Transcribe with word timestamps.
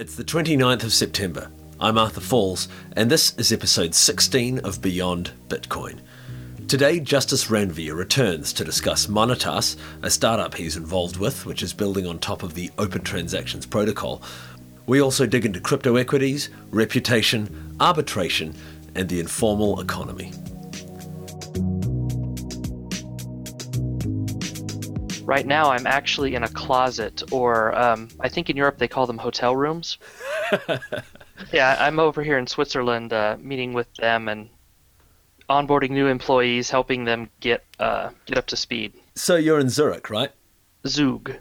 It's 0.00 0.14
the 0.14 0.22
29th 0.22 0.84
of 0.84 0.92
September. 0.92 1.50
I'm 1.80 1.98
Arthur 1.98 2.20
Falls, 2.20 2.68
and 2.94 3.10
this 3.10 3.34
is 3.36 3.52
episode 3.52 3.96
16 3.96 4.60
of 4.60 4.80
Beyond 4.80 5.32
Bitcoin. 5.48 5.98
Today, 6.68 7.00
Justus 7.00 7.46
Ranvier 7.46 7.96
returns 7.96 8.52
to 8.52 8.64
discuss 8.64 9.08
Monetas, 9.08 9.76
a 10.04 10.08
startup 10.08 10.54
he's 10.54 10.76
involved 10.76 11.16
with, 11.16 11.44
which 11.44 11.64
is 11.64 11.72
building 11.72 12.06
on 12.06 12.20
top 12.20 12.44
of 12.44 12.54
the 12.54 12.70
Open 12.78 13.02
Transactions 13.02 13.66
Protocol. 13.66 14.22
We 14.86 15.02
also 15.02 15.26
dig 15.26 15.44
into 15.44 15.58
crypto 15.58 15.96
equities, 15.96 16.48
reputation, 16.70 17.74
arbitration, 17.80 18.54
and 18.94 19.08
the 19.08 19.18
informal 19.18 19.80
economy. 19.80 20.30
Right 25.28 25.44
now, 25.44 25.72
I'm 25.72 25.86
actually 25.86 26.34
in 26.34 26.42
a 26.42 26.48
closet, 26.48 27.22
or 27.30 27.78
um, 27.78 28.08
I 28.18 28.30
think 28.30 28.48
in 28.48 28.56
Europe 28.56 28.78
they 28.78 28.88
call 28.88 29.06
them 29.06 29.18
hotel 29.18 29.54
rooms. 29.54 29.98
yeah, 31.52 31.76
I'm 31.78 31.98
over 31.98 32.22
here 32.22 32.38
in 32.38 32.46
Switzerland 32.46 33.12
uh, 33.12 33.36
meeting 33.38 33.74
with 33.74 33.92
them 33.96 34.28
and 34.28 34.48
onboarding 35.50 35.90
new 35.90 36.06
employees, 36.06 36.70
helping 36.70 37.04
them 37.04 37.28
get 37.40 37.62
uh, 37.78 38.08
get 38.24 38.38
up 38.38 38.46
to 38.46 38.56
speed. 38.56 38.94
So 39.16 39.36
you're 39.36 39.60
in 39.60 39.68
Zurich, 39.68 40.08
right? 40.08 40.30
Zug. 40.86 41.34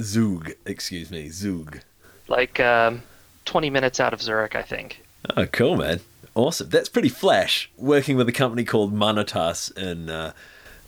Zug, 0.00 0.52
excuse 0.64 1.10
me, 1.10 1.28
Zug. 1.28 1.80
Like 2.28 2.60
um, 2.60 3.02
20 3.44 3.68
minutes 3.68 4.00
out 4.00 4.14
of 4.14 4.22
Zurich, 4.22 4.56
I 4.56 4.62
think. 4.62 5.04
Oh, 5.36 5.44
cool, 5.44 5.76
man. 5.76 6.00
Awesome. 6.34 6.70
That's 6.70 6.88
pretty 6.88 7.10
flash. 7.10 7.70
Working 7.76 8.16
with 8.16 8.26
a 8.26 8.32
company 8.32 8.64
called 8.64 8.94
Monetas 8.94 9.70
in 9.76 10.08
uh, 10.08 10.32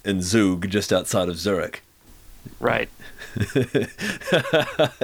in 0.07 0.23
Zug, 0.23 0.71
just 0.71 0.91
outside 0.91 1.29
of 1.29 1.37
Zurich. 1.37 1.83
Right. 2.61 2.89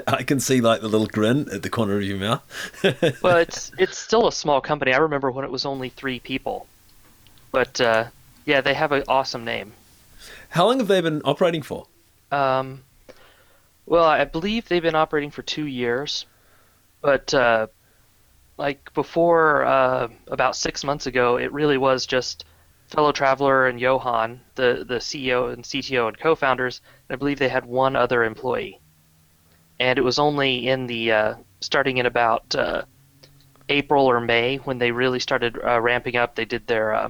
I 0.06 0.22
can 0.26 0.40
see 0.40 0.60
like 0.60 0.80
the 0.80 0.88
little 0.88 1.06
grin 1.06 1.48
at 1.52 1.62
the 1.62 1.70
corner 1.70 1.96
of 1.96 2.02
your 2.02 2.18
mouth. 2.18 2.42
well, 3.22 3.36
it's 3.36 3.72
it's 3.78 3.98
still 3.98 4.26
a 4.26 4.32
small 4.32 4.60
company. 4.60 4.92
I 4.92 4.98
remember 4.98 5.30
when 5.30 5.44
it 5.44 5.50
was 5.50 5.66
only 5.66 5.88
three 5.88 6.20
people, 6.20 6.66
but 7.50 7.80
uh, 7.80 8.06
yeah, 8.44 8.60
they 8.60 8.74
have 8.74 8.92
an 8.92 9.04
awesome 9.08 9.44
name. 9.44 9.72
How 10.50 10.66
long 10.66 10.78
have 10.78 10.88
they 10.88 11.00
been 11.00 11.22
operating 11.24 11.62
for? 11.62 11.86
Um, 12.30 12.82
well, 13.86 14.04
I 14.04 14.24
believe 14.24 14.68
they've 14.68 14.82
been 14.82 14.94
operating 14.94 15.30
for 15.30 15.42
two 15.42 15.66
years, 15.66 16.26
but 17.00 17.32
uh, 17.34 17.66
like 18.56 18.92
before, 18.94 19.64
uh, 19.64 20.08
about 20.28 20.56
six 20.56 20.84
months 20.84 21.06
ago, 21.06 21.36
it 21.36 21.52
really 21.52 21.78
was 21.78 22.06
just 22.06 22.44
fellow 22.92 23.12
traveler 23.12 23.66
and 23.66 23.80
Johan, 23.80 24.40
the 24.54 24.84
the 24.86 24.96
CEO 24.96 25.52
and 25.52 25.64
CTO 25.64 26.08
and 26.08 26.18
co-founders. 26.18 26.80
I 27.10 27.16
believe 27.16 27.38
they 27.38 27.48
had 27.48 27.64
one 27.64 27.96
other 27.96 28.22
employee, 28.24 28.78
and 29.80 29.98
it 29.98 30.02
was 30.02 30.18
only 30.18 30.68
in 30.68 30.86
the 30.86 31.12
uh, 31.12 31.34
starting 31.60 31.98
in 31.98 32.06
about 32.06 32.54
uh, 32.54 32.82
April 33.68 34.06
or 34.06 34.20
May 34.20 34.56
when 34.58 34.78
they 34.78 34.92
really 34.92 35.18
started 35.18 35.58
uh, 35.64 35.80
ramping 35.80 36.16
up. 36.16 36.34
They 36.34 36.44
did 36.44 36.66
their 36.66 36.94
uh, 36.94 37.08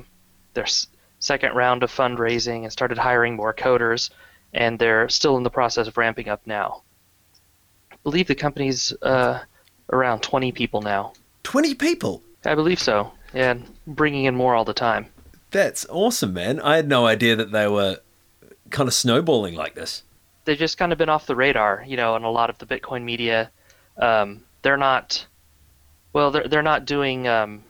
their 0.54 0.64
s- 0.64 0.86
second 1.18 1.54
round 1.54 1.82
of 1.82 1.90
fundraising 1.90 2.62
and 2.62 2.72
started 2.72 2.98
hiring 2.98 3.36
more 3.36 3.52
coders, 3.52 4.10
and 4.52 4.78
they're 4.78 5.08
still 5.08 5.36
in 5.36 5.42
the 5.42 5.50
process 5.50 5.88
of 5.88 5.96
ramping 5.96 6.28
up 6.28 6.46
now. 6.46 6.82
I 7.90 7.96
believe 8.02 8.26
the 8.26 8.34
company's 8.34 8.92
uh, 9.02 9.40
around 9.92 10.22
20 10.22 10.52
people 10.52 10.80
now. 10.82 11.12
20 11.42 11.74
people? 11.74 12.22
I 12.44 12.54
believe 12.54 12.80
so. 12.80 13.12
Yeah, 13.34 13.52
and 13.52 13.66
bringing 13.86 14.24
in 14.24 14.34
more 14.34 14.54
all 14.54 14.64
the 14.64 14.74
time. 14.74 15.06
That's 15.52 15.86
awesome, 15.90 16.32
man. 16.32 16.60
I 16.60 16.76
had 16.76 16.88
no 16.88 17.06
idea 17.06 17.36
that 17.36 17.52
they 17.52 17.68
were 17.68 17.98
kind 18.70 18.88
of 18.88 18.94
snowballing 18.94 19.54
like 19.54 19.74
this. 19.74 20.02
They've 20.44 20.58
just 20.58 20.78
kind 20.78 20.90
of 20.92 20.98
been 20.98 21.10
off 21.10 21.26
the 21.26 21.36
radar, 21.36 21.84
you 21.86 21.96
know, 21.96 22.16
in 22.16 22.24
a 22.24 22.30
lot 22.30 22.50
of 22.50 22.58
the 22.58 22.66
Bitcoin 22.66 23.04
media. 23.04 23.50
Um, 23.98 24.42
they're 24.62 24.78
not, 24.78 25.24
well, 26.12 26.30
they're 26.30 26.48
they're 26.48 26.62
not 26.62 26.86
doing 26.86 27.28
um, 27.28 27.62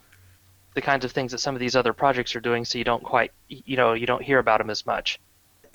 the 0.75 0.80
kinds 0.80 1.05
of 1.05 1.12
things 1.12 1.33
that 1.33 1.38
some 1.38 1.55
of 1.55 1.60
these 1.60 1.77
other 1.77 1.92
projects 1.92 2.34
are 2.36 2.41
doing. 2.41 2.64
So 2.64 2.78
you 2.78 2.84
don't 2.84 3.03
quite, 3.03 3.33
you 3.48 3.77
know, 3.77 3.92
you 3.92 4.06
don't 4.06 4.22
hear 4.22 4.38
about 4.38 4.58
them 4.58 4.70
as 4.70 4.86
much. 4.86 5.20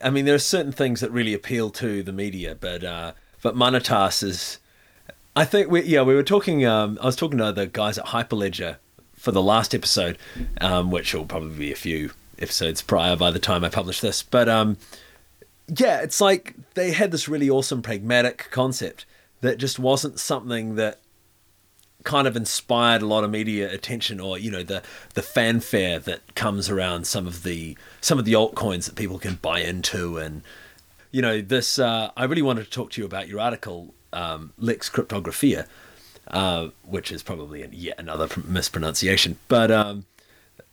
I 0.01 0.09
mean, 0.09 0.25
there 0.25 0.35
are 0.35 0.39
certain 0.39 0.71
things 0.71 1.01
that 1.01 1.11
really 1.11 1.33
appeal 1.33 1.69
to 1.71 2.03
the 2.03 2.13
media, 2.13 2.55
but 2.55 2.83
uh, 2.83 3.11
but 3.41 3.55
Monetas 3.55 4.23
is. 4.23 4.59
I 5.35 5.45
think 5.45 5.69
we 5.69 5.83
yeah 5.83 6.03
we 6.03 6.15
were 6.15 6.23
talking. 6.23 6.65
Um, 6.65 6.97
I 7.01 7.05
was 7.05 7.17
talking 7.17 7.37
to 7.39 7.51
the 7.51 7.67
guys 7.67 7.97
at 7.97 8.05
Hyperledger 8.05 8.77
for 9.27 9.33
the 9.33 9.43
last 9.43 9.75
episode, 9.75 10.17
um, 10.61 10.89
which 10.89 11.13
will 11.13 11.25
probably 11.25 11.57
be 11.57 11.71
a 11.73 11.75
few 11.75 12.11
episodes 12.39 12.81
prior 12.81 13.13
by 13.17 13.29
the 13.29 13.39
time 13.39 13.65
I 13.65 13.67
publish 13.67 13.99
this. 13.99 14.23
But 14.23 14.47
um, 14.47 14.77
yeah, 15.67 15.99
it's 15.99 16.21
like 16.21 16.55
they 16.75 16.91
had 16.91 17.11
this 17.11 17.27
really 17.27 17.49
awesome 17.49 17.81
pragmatic 17.81 18.47
concept 18.51 19.05
that 19.41 19.57
just 19.57 19.79
wasn't 19.79 20.17
something 20.21 20.75
that 20.75 21.01
kind 22.05 22.25
of 22.25 22.37
inspired 22.37 23.01
a 23.01 23.05
lot 23.05 23.25
of 23.25 23.29
media 23.29 23.69
attention 23.69 24.21
or 24.21 24.37
you 24.39 24.49
know 24.49 24.63
the 24.63 24.81
the 25.15 25.21
fanfare 25.21 25.99
that 25.99 26.35
comes 26.35 26.69
around 26.69 27.05
some 27.05 27.27
of 27.27 27.43
the 27.43 27.77
some 27.99 28.17
of 28.17 28.23
the 28.23 28.31
altcoins 28.31 28.85
that 28.85 28.95
people 28.95 29.19
can 29.19 29.35
buy 29.41 29.59
into 29.59 30.17
and 30.17 30.41
you 31.11 31.21
know 31.21 31.41
this 31.41 31.77
uh, 31.77 32.11
I 32.15 32.23
really 32.23 32.41
wanted 32.41 32.63
to 32.63 32.69
talk 32.69 32.91
to 32.91 33.01
you 33.01 33.05
about 33.05 33.27
your 33.27 33.41
article 33.41 33.93
um, 34.13 34.53
Lex 34.57 34.89
Cryptographia 34.89 35.67
uh, 36.31 36.69
which 36.83 37.11
is 37.11 37.23
probably 37.23 37.67
yet 37.71 37.99
another 37.99 38.27
mispronunciation 38.45 39.37
but 39.47 39.71
um, 39.71 40.05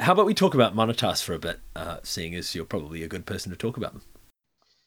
how 0.00 0.12
about 0.12 0.26
we 0.26 0.34
talk 0.34 0.54
about 0.54 0.74
Monetas 0.74 1.22
for 1.22 1.34
a 1.34 1.38
bit 1.38 1.60
uh, 1.76 1.98
seeing 2.02 2.34
as 2.34 2.54
you're 2.54 2.64
probably 2.64 3.02
a 3.02 3.08
good 3.08 3.26
person 3.26 3.50
to 3.50 3.56
talk 3.56 3.76
about 3.76 3.92
them 3.92 4.02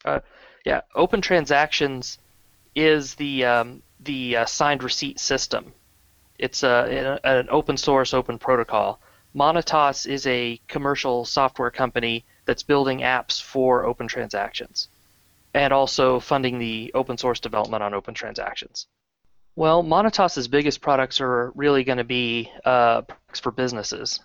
uh, 0.04 0.20
yeah 0.64 0.80
open 0.94 1.20
transactions 1.20 2.18
is 2.74 3.14
the 3.14 3.44
um, 3.44 3.82
the 4.00 4.36
uh, 4.36 4.44
signed 4.44 4.82
receipt 4.82 5.18
system 5.18 5.72
it's 6.38 6.62
a, 6.62 7.18
an 7.24 7.48
open 7.50 7.76
source, 7.76 8.14
open 8.14 8.38
protocol. 8.38 9.00
Monetas 9.34 10.06
is 10.06 10.26
a 10.26 10.60
commercial 10.68 11.24
software 11.24 11.70
company 11.70 12.24
that's 12.44 12.62
building 12.62 13.00
apps 13.00 13.42
for 13.42 13.84
open 13.84 14.08
transactions 14.08 14.88
and 15.52 15.72
also 15.72 16.20
funding 16.20 16.58
the 16.58 16.92
open 16.94 17.18
source 17.18 17.40
development 17.40 17.82
on 17.82 17.92
open 17.92 18.14
transactions. 18.14 18.86
Well, 19.58 19.82
Monetas's 19.82 20.46
biggest 20.46 20.80
products 20.80 21.20
are 21.20 21.50
really 21.56 21.82
going 21.82 21.98
to 21.98 22.04
be 22.04 22.48
uh, 22.64 23.02
products 23.02 23.40
for 23.40 23.50
businesses, 23.50 24.20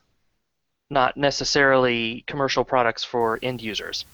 not 0.91 1.17
necessarily 1.17 2.23
commercial 2.27 2.63
products 2.63 3.03
for 3.03 3.39
end 3.41 3.59
users. 3.59 4.05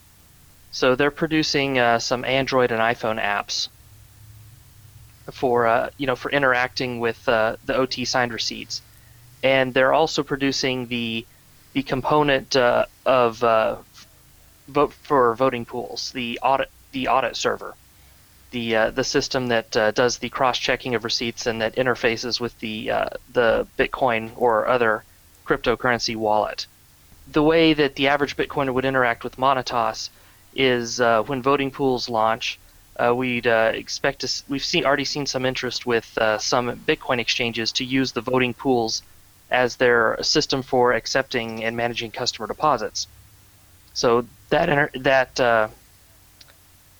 So 0.71 0.95
they're 0.95 1.11
producing 1.11 1.77
uh, 1.77 1.99
some 1.99 2.23
Android 2.23 2.71
and 2.71 2.79
iPhone 2.79 3.21
apps 3.21 3.67
for 5.29 5.67
uh, 5.67 5.89
you 5.97 6.07
know 6.07 6.15
for 6.15 6.31
interacting 6.31 7.01
with 7.01 7.27
uh, 7.27 7.57
the 7.65 7.75
OT 7.75 8.05
signed 8.05 8.31
receipts, 8.31 8.81
and 9.43 9.73
they're 9.73 9.91
also 9.91 10.23
producing 10.23 10.87
the 10.87 11.25
the 11.73 11.83
component 11.83 12.55
uh, 12.55 12.85
of 13.05 13.43
uh, 13.43 13.75
vote 14.69 14.93
for 14.93 15.35
voting 15.35 15.65
pools, 15.65 16.13
the 16.13 16.39
audit 16.41 16.71
the 16.93 17.09
audit 17.09 17.35
server, 17.35 17.75
the 18.51 18.75
uh, 18.75 18.89
the 18.91 19.03
system 19.03 19.47
that 19.47 19.75
uh, 19.75 19.91
does 19.91 20.17
the 20.17 20.29
cross 20.29 20.57
checking 20.57 20.95
of 20.95 21.03
receipts 21.03 21.45
and 21.45 21.61
that 21.61 21.75
interfaces 21.75 22.39
with 22.39 22.57
the 22.59 22.91
the 23.33 23.67
Bitcoin 23.77 24.31
or 24.35 24.67
other 24.67 25.03
cryptocurrency 25.45 26.15
wallet. 26.15 26.67
The 27.31 27.43
way 27.43 27.73
that 27.73 27.95
the 27.95 28.07
average 28.07 28.35
Bitcoiner 28.35 28.73
would 28.73 28.85
interact 28.85 29.23
with 29.23 29.37
Monetas 29.37 30.09
is 30.55 30.99
when 30.99 31.41
voting 31.41 31.71
pools 31.71 32.09
launch 32.09 32.59
uh, 32.99 33.15
we'd 33.15 33.47
uh, 33.47 33.71
expect 33.73 34.21
to. 34.21 34.43
We've 34.49 34.63
seen 34.63 34.85
already 34.85 35.05
seen 35.05 35.25
some 35.25 35.45
interest 35.45 35.85
with 35.85 36.17
uh, 36.17 36.37
some 36.37 36.75
Bitcoin 36.79 37.19
exchanges 37.19 37.71
to 37.73 37.85
use 37.85 38.11
the 38.11 38.21
voting 38.21 38.53
pools 38.53 39.01
as 39.49 39.77
their 39.77 40.17
system 40.21 40.61
for 40.61 40.93
accepting 40.93 41.63
and 41.63 41.77
managing 41.77 42.11
customer 42.11 42.47
deposits. 42.47 43.07
So 43.93 44.27
that 44.49 44.91
that 44.95 45.39
uh, 45.39 45.69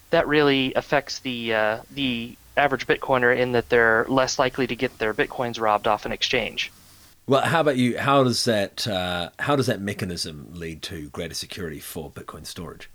that 0.09 0.27
really 0.27 0.73
affects 0.73 1.19
the 1.19 1.53
uh, 1.53 1.79
the 1.91 2.35
average 2.57 2.87
Bitcoiner 2.87 3.35
in 3.35 3.53
that 3.53 3.69
they're 3.69 4.05
less 4.09 4.37
likely 4.37 4.67
to 4.67 4.75
get 4.75 4.97
their 4.99 5.13
bitcoins 5.13 5.59
robbed 5.59 5.87
off 5.87 6.05
an 6.05 6.11
exchange. 6.11 6.71
Well, 7.29 7.41
how 7.41 7.61
about 7.61 7.77
you? 7.77 7.97
How 7.97 8.23
does 8.23 8.43
that 8.45 8.87
uh, 8.87 9.29
how 9.37 9.55
does 9.55 9.67
that 9.67 9.79
mechanism 9.79 10.49
lead 10.53 10.81
to 10.83 11.09
greater 11.09 11.35
security 11.35 11.79
for 11.79 12.09
Bitcoin 12.09 12.45
storage? 12.45 12.89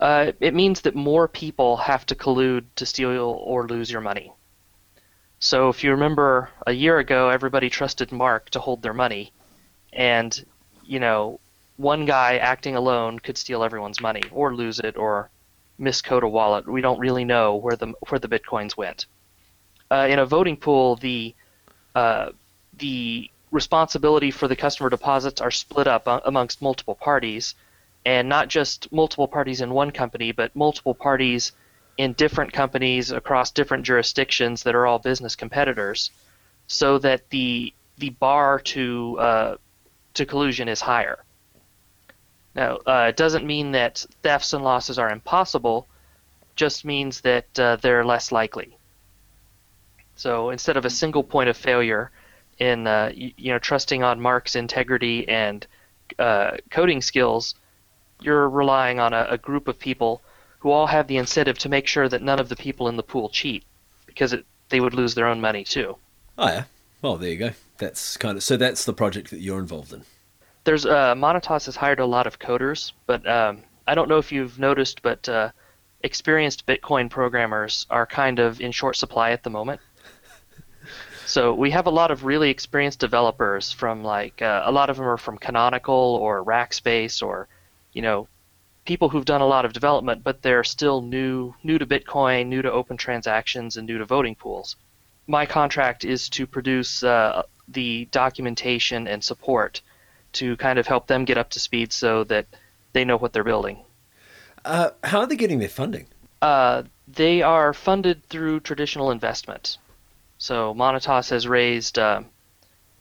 Uh, 0.00 0.32
it 0.40 0.52
means 0.52 0.80
that 0.80 0.96
more 0.96 1.28
people 1.28 1.76
have 1.76 2.04
to 2.06 2.14
collude 2.14 2.64
to 2.74 2.86
steal 2.86 3.40
or 3.44 3.68
lose 3.68 3.90
your 3.90 4.00
money. 4.00 4.32
So 5.38 5.68
if 5.68 5.84
you 5.84 5.92
remember 5.92 6.50
a 6.66 6.72
year 6.72 6.98
ago, 6.98 7.28
everybody 7.28 7.70
trusted 7.70 8.10
Mark 8.10 8.50
to 8.50 8.58
hold 8.58 8.82
their 8.82 8.94
money, 8.94 9.32
and 9.92 10.44
you 10.84 10.98
know, 10.98 11.38
one 11.76 12.06
guy 12.06 12.38
acting 12.38 12.74
alone 12.74 13.20
could 13.20 13.38
steal 13.38 13.62
everyone's 13.62 14.00
money 14.00 14.22
or 14.32 14.56
lose 14.56 14.80
it 14.80 14.96
or 14.96 15.30
miscode 15.80 16.22
a 16.22 16.28
wallet. 16.28 16.68
We 16.68 16.80
don't 16.80 16.98
really 16.98 17.24
know 17.24 17.56
where 17.56 17.76
the 17.76 17.94
where 18.08 18.18
the 18.18 18.28
bitcoins 18.28 18.76
went. 18.76 19.06
Uh, 19.90 20.06
in 20.08 20.18
a 20.18 20.26
voting 20.26 20.56
pool, 20.56 20.96
the 20.96 21.34
uh, 21.94 22.30
the 22.78 23.30
responsibility 23.50 24.30
for 24.30 24.46
the 24.46 24.56
customer 24.56 24.90
deposits 24.90 25.40
are 25.40 25.50
split 25.50 25.88
up 25.88 26.04
amongst 26.06 26.62
multiple 26.62 26.94
parties 26.94 27.54
and 28.06 28.28
not 28.28 28.48
just 28.48 28.90
multiple 28.92 29.26
parties 29.28 29.60
in 29.60 29.70
one 29.70 29.90
company, 29.90 30.32
but 30.32 30.54
multiple 30.54 30.94
parties 30.94 31.52
in 31.98 32.12
different 32.14 32.52
companies 32.52 33.10
across 33.10 33.50
different 33.50 33.84
jurisdictions 33.84 34.62
that 34.62 34.74
are 34.74 34.86
all 34.86 34.98
business 34.98 35.36
competitors. 35.36 36.10
so 36.66 36.98
that 36.98 37.28
the 37.30 37.74
the 37.98 38.10
bar 38.10 38.60
to 38.60 39.16
uh, 39.18 39.56
to 40.14 40.24
collusion 40.24 40.68
is 40.68 40.80
higher. 40.80 41.24
Now, 42.54 42.78
uh, 42.86 43.06
it 43.08 43.16
doesn't 43.16 43.46
mean 43.46 43.72
that 43.72 44.04
thefts 44.22 44.52
and 44.52 44.64
losses 44.64 44.98
are 44.98 45.10
impossible, 45.10 45.86
just 46.56 46.84
means 46.84 47.20
that 47.22 47.58
uh, 47.58 47.76
they're 47.76 48.04
less 48.04 48.32
likely. 48.32 48.76
So 50.16 50.50
instead 50.50 50.76
of 50.76 50.84
a 50.84 50.90
single 50.90 51.22
point 51.22 51.48
of 51.48 51.56
failure 51.56 52.10
in 52.58 52.86
uh, 52.86 53.12
you, 53.14 53.32
you, 53.36 53.52
know 53.52 53.58
trusting 53.58 54.02
on 54.02 54.20
Mark's 54.20 54.54
integrity 54.54 55.26
and 55.28 55.66
uh, 56.18 56.58
coding 56.70 57.00
skills, 57.00 57.54
you're 58.20 58.48
relying 58.48 59.00
on 59.00 59.14
a, 59.14 59.26
a, 59.30 59.38
group 59.38 59.66
of 59.66 59.78
people 59.78 60.20
who 60.58 60.70
all 60.70 60.86
have 60.86 61.06
the 61.06 61.16
incentive 61.16 61.56
to 61.58 61.70
make 61.70 61.86
sure 61.86 62.08
that 62.08 62.20
none 62.20 62.38
of 62.38 62.50
the 62.50 62.56
people 62.56 62.88
in 62.88 62.96
the 62.96 63.02
pool 63.02 63.30
cheat, 63.30 63.64
because 64.06 64.34
it, 64.34 64.44
they 64.68 64.80
would 64.80 64.92
lose 64.92 65.14
their 65.14 65.26
own 65.26 65.40
money 65.40 65.64
too. 65.64 65.96
Oh 66.36 66.48
yeah. 66.48 66.64
Well, 67.00 67.16
there 67.16 67.30
you 67.30 67.38
go. 67.38 67.50
That's 67.78 68.18
kind 68.18 68.36
of 68.36 68.42
so. 68.42 68.58
That's 68.58 68.84
the 68.84 68.92
project 68.92 69.30
that 69.30 69.40
you're 69.40 69.58
involved 69.58 69.92
in. 69.92 70.04
There's 70.70 70.86
uh, 70.86 71.16
Monetas 71.16 71.66
has 71.66 71.74
hired 71.74 71.98
a 71.98 72.06
lot 72.06 72.28
of 72.28 72.38
coders, 72.38 72.92
but 73.04 73.26
um, 73.26 73.64
I 73.88 73.96
don't 73.96 74.08
know 74.08 74.18
if 74.18 74.30
you've 74.30 74.56
noticed, 74.56 75.02
but 75.02 75.28
uh, 75.28 75.50
experienced 76.00 76.64
Bitcoin 76.64 77.10
programmers 77.10 77.86
are 77.90 78.06
kind 78.06 78.38
of 78.38 78.60
in 78.60 78.70
short 78.70 78.94
supply 78.94 79.32
at 79.32 79.42
the 79.42 79.50
moment. 79.50 79.80
So 81.26 81.54
we 81.54 81.72
have 81.72 81.88
a 81.88 81.90
lot 81.90 82.12
of 82.12 82.24
really 82.24 82.50
experienced 82.50 83.00
developers 83.00 83.72
from 83.72 84.04
like 84.04 84.40
uh, 84.42 84.62
a 84.64 84.70
lot 84.70 84.90
of 84.90 84.96
them 84.96 85.06
are 85.06 85.16
from 85.16 85.38
Canonical 85.38 86.16
or 86.22 86.44
Rackspace 86.44 87.20
or 87.20 87.48
you 87.92 88.02
know 88.02 88.28
people 88.84 89.08
who've 89.08 89.24
done 89.24 89.40
a 89.40 89.46
lot 89.48 89.64
of 89.64 89.72
development, 89.72 90.22
but 90.22 90.40
they're 90.40 90.62
still 90.62 91.02
new 91.02 91.52
new 91.64 91.78
to 91.78 91.86
Bitcoin, 91.86 92.46
new 92.46 92.62
to 92.62 92.70
open 92.70 92.96
transactions, 92.96 93.76
and 93.76 93.88
new 93.88 93.98
to 93.98 94.04
voting 94.04 94.36
pools. 94.36 94.76
My 95.26 95.46
contract 95.46 96.04
is 96.04 96.28
to 96.28 96.46
produce 96.46 97.02
uh, 97.02 97.42
the 97.66 98.04
documentation 98.12 99.08
and 99.08 99.24
support 99.24 99.82
to 100.32 100.56
kind 100.56 100.78
of 100.78 100.86
help 100.86 101.06
them 101.06 101.24
get 101.24 101.38
up 101.38 101.50
to 101.50 101.60
speed 101.60 101.92
so 101.92 102.24
that 102.24 102.46
they 102.92 103.04
know 103.04 103.16
what 103.16 103.32
they're 103.32 103.44
building. 103.44 103.78
Uh, 104.64 104.90
how 105.04 105.20
are 105.20 105.26
they 105.26 105.36
getting 105.36 105.58
their 105.58 105.68
funding? 105.68 106.06
Uh, 106.42 106.82
they 107.08 107.42
are 107.42 107.72
funded 107.72 108.24
through 108.28 108.60
traditional 108.60 109.10
investment. 109.10 109.78
So 110.38 110.74
Monetas 110.74 111.30
has 111.30 111.46
raised. 111.46 111.98
Uh, 111.98 112.22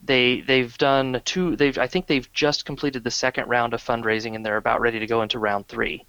they 0.03 0.41
they've 0.41 0.77
done 0.77 1.21
two. 1.25 1.55
They've 1.55 1.77
I 1.77 1.87
think 1.87 2.07
they've 2.07 2.31
just 2.33 2.65
completed 2.65 3.03
the 3.03 3.11
second 3.11 3.47
round 3.47 3.73
of 3.73 3.83
fundraising 3.83 4.35
and 4.35 4.45
they're 4.45 4.57
about 4.57 4.81
ready 4.81 4.99
to 4.99 5.07
go 5.07 5.21
into 5.21 5.39
round 5.39 5.67
three. 5.67 6.05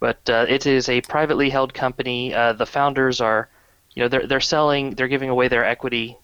But 0.00 0.28
uh, 0.28 0.46
it 0.48 0.66
is 0.66 0.88
a 0.88 1.00
privately 1.02 1.50
held 1.50 1.72
company. 1.72 2.34
Uh, 2.34 2.52
the 2.52 2.66
founders 2.66 3.20
are, 3.20 3.48
you 3.94 4.02
know, 4.02 4.08
they're 4.08 4.26
they're 4.26 4.40
selling. 4.40 4.90
They're 4.90 5.08
giving 5.08 5.30
away 5.30 5.48
their 5.48 5.64
equity, 5.64 6.18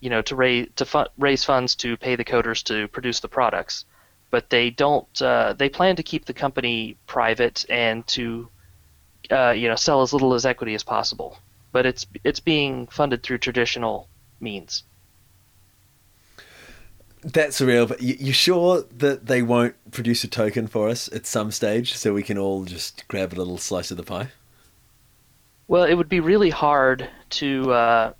you 0.00 0.10
know, 0.10 0.22
to 0.22 0.36
raise 0.36 0.68
to 0.76 0.84
fu- 0.84 1.06
raise 1.18 1.44
funds 1.44 1.74
to 1.76 1.96
pay 1.96 2.16
the 2.16 2.24
coders 2.24 2.62
to 2.64 2.88
produce 2.88 3.20
the 3.20 3.28
products. 3.28 3.84
But 4.30 4.50
they 4.50 4.70
don't. 4.70 5.22
Uh, 5.22 5.52
they 5.52 5.68
plan 5.68 5.96
to 5.96 6.02
keep 6.02 6.24
the 6.24 6.34
company 6.34 6.96
private 7.06 7.64
and 7.68 8.06
to, 8.08 8.48
uh, 9.30 9.50
you 9.50 9.68
know, 9.68 9.76
sell 9.76 10.02
as 10.02 10.12
little 10.12 10.34
as 10.34 10.44
equity 10.44 10.74
as 10.74 10.82
possible 10.82 11.38
but 11.74 11.84
it's 11.84 12.06
it's 12.22 12.40
being 12.40 12.86
funded 12.86 13.22
through 13.22 13.36
traditional 13.36 14.08
means. 14.40 14.84
That's 17.22 17.60
real, 17.60 17.86
but 17.86 18.00
you, 18.00 18.16
you 18.18 18.32
sure 18.32 18.84
that 18.98 19.26
they 19.26 19.42
won't 19.42 19.74
produce 19.90 20.22
a 20.22 20.28
token 20.28 20.68
for 20.68 20.88
us 20.88 21.08
at 21.12 21.26
some 21.26 21.50
stage 21.50 21.94
so 21.94 22.14
we 22.14 22.22
can 22.22 22.38
all 22.38 22.64
just 22.64 23.06
grab 23.08 23.32
a 23.32 23.36
little 23.36 23.58
slice 23.58 23.90
of 23.90 23.96
the 23.96 24.02
pie? 24.04 24.28
Well, 25.66 25.82
it 25.84 25.94
would 25.94 26.08
be 26.08 26.20
really 26.20 26.50
hard 26.50 27.08
to 27.30 27.72
uh, 27.72 28.12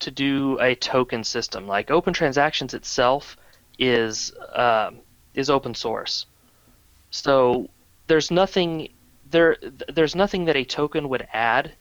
to 0.00 0.10
do 0.10 0.58
a 0.60 0.74
token 0.74 1.24
system. 1.24 1.66
Like 1.66 1.90
Open 1.90 2.12
Transactions 2.12 2.74
itself 2.74 3.36
is 3.78 4.32
uh, 4.34 4.90
is 5.34 5.48
open 5.48 5.74
source, 5.74 6.26
so 7.10 7.68
there's 8.06 8.30
nothing 8.30 8.88
there. 9.30 9.56
There's 9.92 10.14
nothing 10.14 10.46
that 10.46 10.56
a 10.56 10.64
token 10.64 11.08
would 11.08 11.26
add 11.32 11.72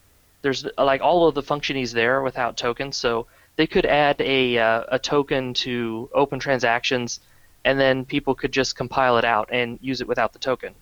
there's 0.41 0.65
like 0.77 1.01
all 1.01 1.27
of 1.27 1.35
the 1.35 1.43
functionings 1.43 1.93
there 1.93 2.21
without 2.21 2.57
tokens. 2.57 2.97
So 2.97 3.27
they 3.55 3.67
could 3.67 3.85
add 3.85 4.21
a 4.21 4.57
uh, 4.57 4.83
a 4.89 4.99
token 4.99 5.53
to 5.55 6.09
open 6.13 6.39
transactions, 6.39 7.19
and 7.65 7.79
then 7.79 8.05
people 8.05 8.35
could 8.35 8.51
just 8.51 8.75
compile 8.75 9.17
it 9.17 9.25
out 9.25 9.49
and 9.51 9.79
use 9.81 10.01
it 10.01 10.07
without 10.07 10.33
the 10.33 10.39
token. 10.39 10.73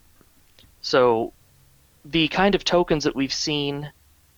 So 0.81 1.33
the 2.05 2.27
kind 2.27 2.55
of 2.55 2.63
tokens 2.63 3.03
that 3.03 3.15
we've 3.15 3.33
seen, 3.33 3.91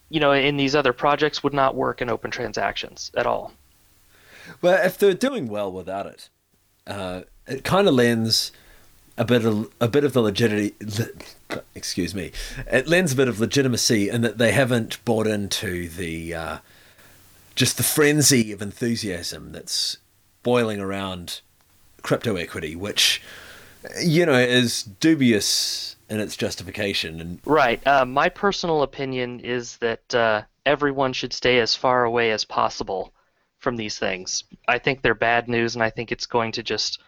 you 0.10 0.20
know, 0.20 0.32
in 0.32 0.58
these 0.58 0.76
other 0.76 0.94
projects 0.94 1.44
would 1.44 1.54
not 1.54 1.76
work 1.76 2.02
in 2.02 2.10
open 2.10 2.32
transactions 2.32 3.12
at 3.16 3.26
all. 3.26 3.54
Well, 4.62 4.84
if 4.84 4.98
they're 4.98 5.14
doing 5.14 5.48
well 5.48 5.72
without 5.72 6.06
it, 6.08 6.30
uh, 6.88 7.22
it 7.48 7.64
kind 7.64 7.88
of 7.88 7.94
lends 7.94 8.52
a 9.18 9.26
bit 9.26 9.46
of 9.46 9.72
a 9.80 9.88
bit 9.88 10.04
of 10.04 10.14
the 10.14 10.22
legitimacy. 10.22 10.76
Excuse 11.76 12.16
me. 12.16 12.32
It 12.72 12.88
lends 12.88 13.14
a 13.14 13.16
bit 13.16 13.28
of 13.28 13.40
legitimacy 13.40 14.10
in 14.10 14.22
that 14.22 14.38
they 14.38 14.52
haven't 14.52 15.04
bought 15.06 15.28
into 15.28 15.90
the 15.90 16.34
uh, 16.34 16.58
just 17.56 17.78
the 17.78 17.84
frenzy 17.84 18.52
of 18.52 18.62
enthusiasm 18.62 19.52
that's 19.52 19.98
boiling 20.42 20.80
around 20.80 21.42
crypto 22.02 22.36
equity, 22.38 22.76
which 22.76 23.22
you 24.02 24.26
know 24.26 24.34
is 24.34 24.84
dubious 24.84 25.96
in 26.10 26.20
its 26.20 26.36
justification. 26.36 27.22
And 27.22 27.40
right, 27.46 27.86
uh, 27.86 28.06
my 28.06 28.30
personal 28.30 28.82
opinion 28.82 29.40
is 29.42 29.78
that 29.78 30.16
uh, 30.16 30.42
everyone 30.66 31.14
should 31.14 31.34
stay 31.34 31.60
as 31.60 31.76
far 31.76 32.04
away 32.04 32.32
as 32.32 32.44
possible 32.44 33.14
from 33.60 33.76
these 33.76 34.00
things. 34.00 34.44
I 34.68 34.80
think 34.80 35.02
they're 35.02 35.16
bad 35.16 35.48
news, 35.48 35.76
and 35.76 35.84
I 35.84 35.90
think 35.90 36.12
it's 36.12 36.26
going 36.26 36.54
to 36.54 36.64
just 36.64 37.00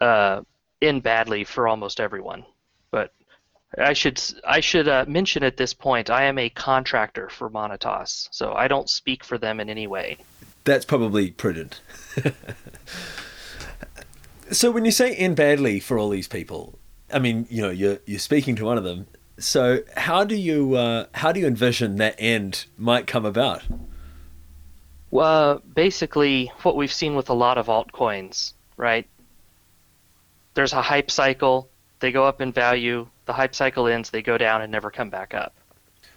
uh, 0.00 0.42
end 0.80 1.02
badly 1.02 1.44
for 1.44 1.68
almost 1.68 2.00
everyone. 2.00 2.44
But 2.90 3.12
I 3.76 3.92
should 3.92 4.20
I 4.44 4.60
should 4.60 4.88
uh, 4.88 5.04
mention 5.06 5.42
at 5.42 5.56
this 5.56 5.74
point 5.74 6.08
I 6.08 6.24
am 6.24 6.38
a 6.38 6.48
contractor 6.48 7.28
for 7.28 7.50
Monetas, 7.50 8.28
so 8.30 8.54
I 8.54 8.68
don't 8.68 8.88
speak 8.88 9.24
for 9.24 9.38
them 9.38 9.60
in 9.60 9.68
any 9.68 9.86
way. 9.86 10.18
That's 10.64 10.84
probably 10.84 11.30
prudent. 11.30 11.80
so 14.50 14.70
when 14.70 14.84
you 14.84 14.90
say 14.90 15.14
end 15.14 15.36
badly 15.36 15.78
for 15.78 15.98
all 15.98 16.08
these 16.08 16.28
people, 16.28 16.78
I 17.12 17.18
mean 17.18 17.46
you 17.50 17.62
know 17.62 17.70
you're 17.70 17.98
you're 18.06 18.18
speaking 18.18 18.56
to 18.56 18.64
one 18.64 18.78
of 18.78 18.84
them. 18.84 19.06
So 19.38 19.80
how 19.96 20.24
do 20.24 20.34
you 20.34 20.74
uh, 20.74 21.06
how 21.12 21.32
do 21.32 21.40
you 21.40 21.46
envision 21.46 21.96
that 21.96 22.16
end 22.18 22.66
might 22.78 23.06
come 23.06 23.26
about? 23.26 23.62
Well, 25.10 25.62
basically, 25.74 26.52
what 26.62 26.76
we've 26.76 26.92
seen 26.92 27.14
with 27.14 27.30
a 27.30 27.34
lot 27.34 27.58
of 27.58 27.66
altcoins, 27.66 28.52
right? 28.76 29.06
there's 30.56 30.72
a 30.72 30.82
hype 30.82 31.10
cycle. 31.10 31.68
They 32.00 32.10
go 32.10 32.24
up 32.24 32.40
in 32.40 32.50
value. 32.50 33.06
The 33.26 33.32
hype 33.32 33.54
cycle 33.54 33.86
ends. 33.86 34.10
They 34.10 34.22
go 34.22 34.36
down 34.36 34.62
and 34.62 34.72
never 34.72 34.90
come 34.90 35.10
back 35.10 35.34
up. 35.34 35.54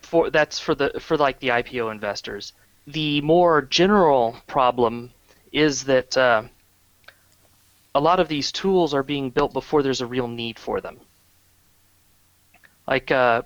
For 0.01 0.31
that's 0.31 0.58
for 0.58 0.74
the 0.74 1.00
for 1.00 1.17
like 1.17 1.39
the 1.39 1.50
IPO 1.50 1.91
investors. 1.91 2.53
The 2.88 3.22
more 3.22 3.62
general 3.62 4.38
problem 4.48 5.12
is 5.51 5.84
that 5.84 6.17
uh, 6.17 6.43
a 7.96 8.00
lot 8.00 8.19
of 8.19 8.27
these 8.27 8.51
tools 8.51 8.93
are 8.93 9.03
being 9.03 9.29
built 9.29 9.53
before 9.53 9.81
there's 9.81 10.01
a 10.01 10.05
real 10.05 10.27
need 10.27 10.60
for 10.60 10.81
them. 10.81 11.00
Like 12.88 13.12
uh, 13.12 13.43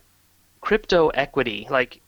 crypto 0.62 1.10
equity, 1.10 1.68
like 1.70 2.02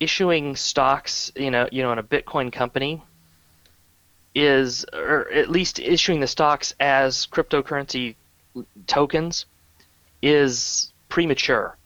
issuing 0.00 0.56
stocks, 0.56 1.32
you 1.36 1.50
know, 1.50 1.68
you 1.70 1.82
know, 1.82 1.92
in 1.92 1.98
a 1.98 2.02
Bitcoin 2.02 2.52
company 2.52 3.02
is, 4.34 4.84
or 4.92 5.30
at 5.30 5.50
least 5.50 5.78
issuing 5.80 6.20
the 6.20 6.26
stocks 6.26 6.74
as 6.78 7.26
cryptocurrency 7.26 8.14
tokens, 8.86 9.46
is 10.22 10.92
premature. 11.08 11.76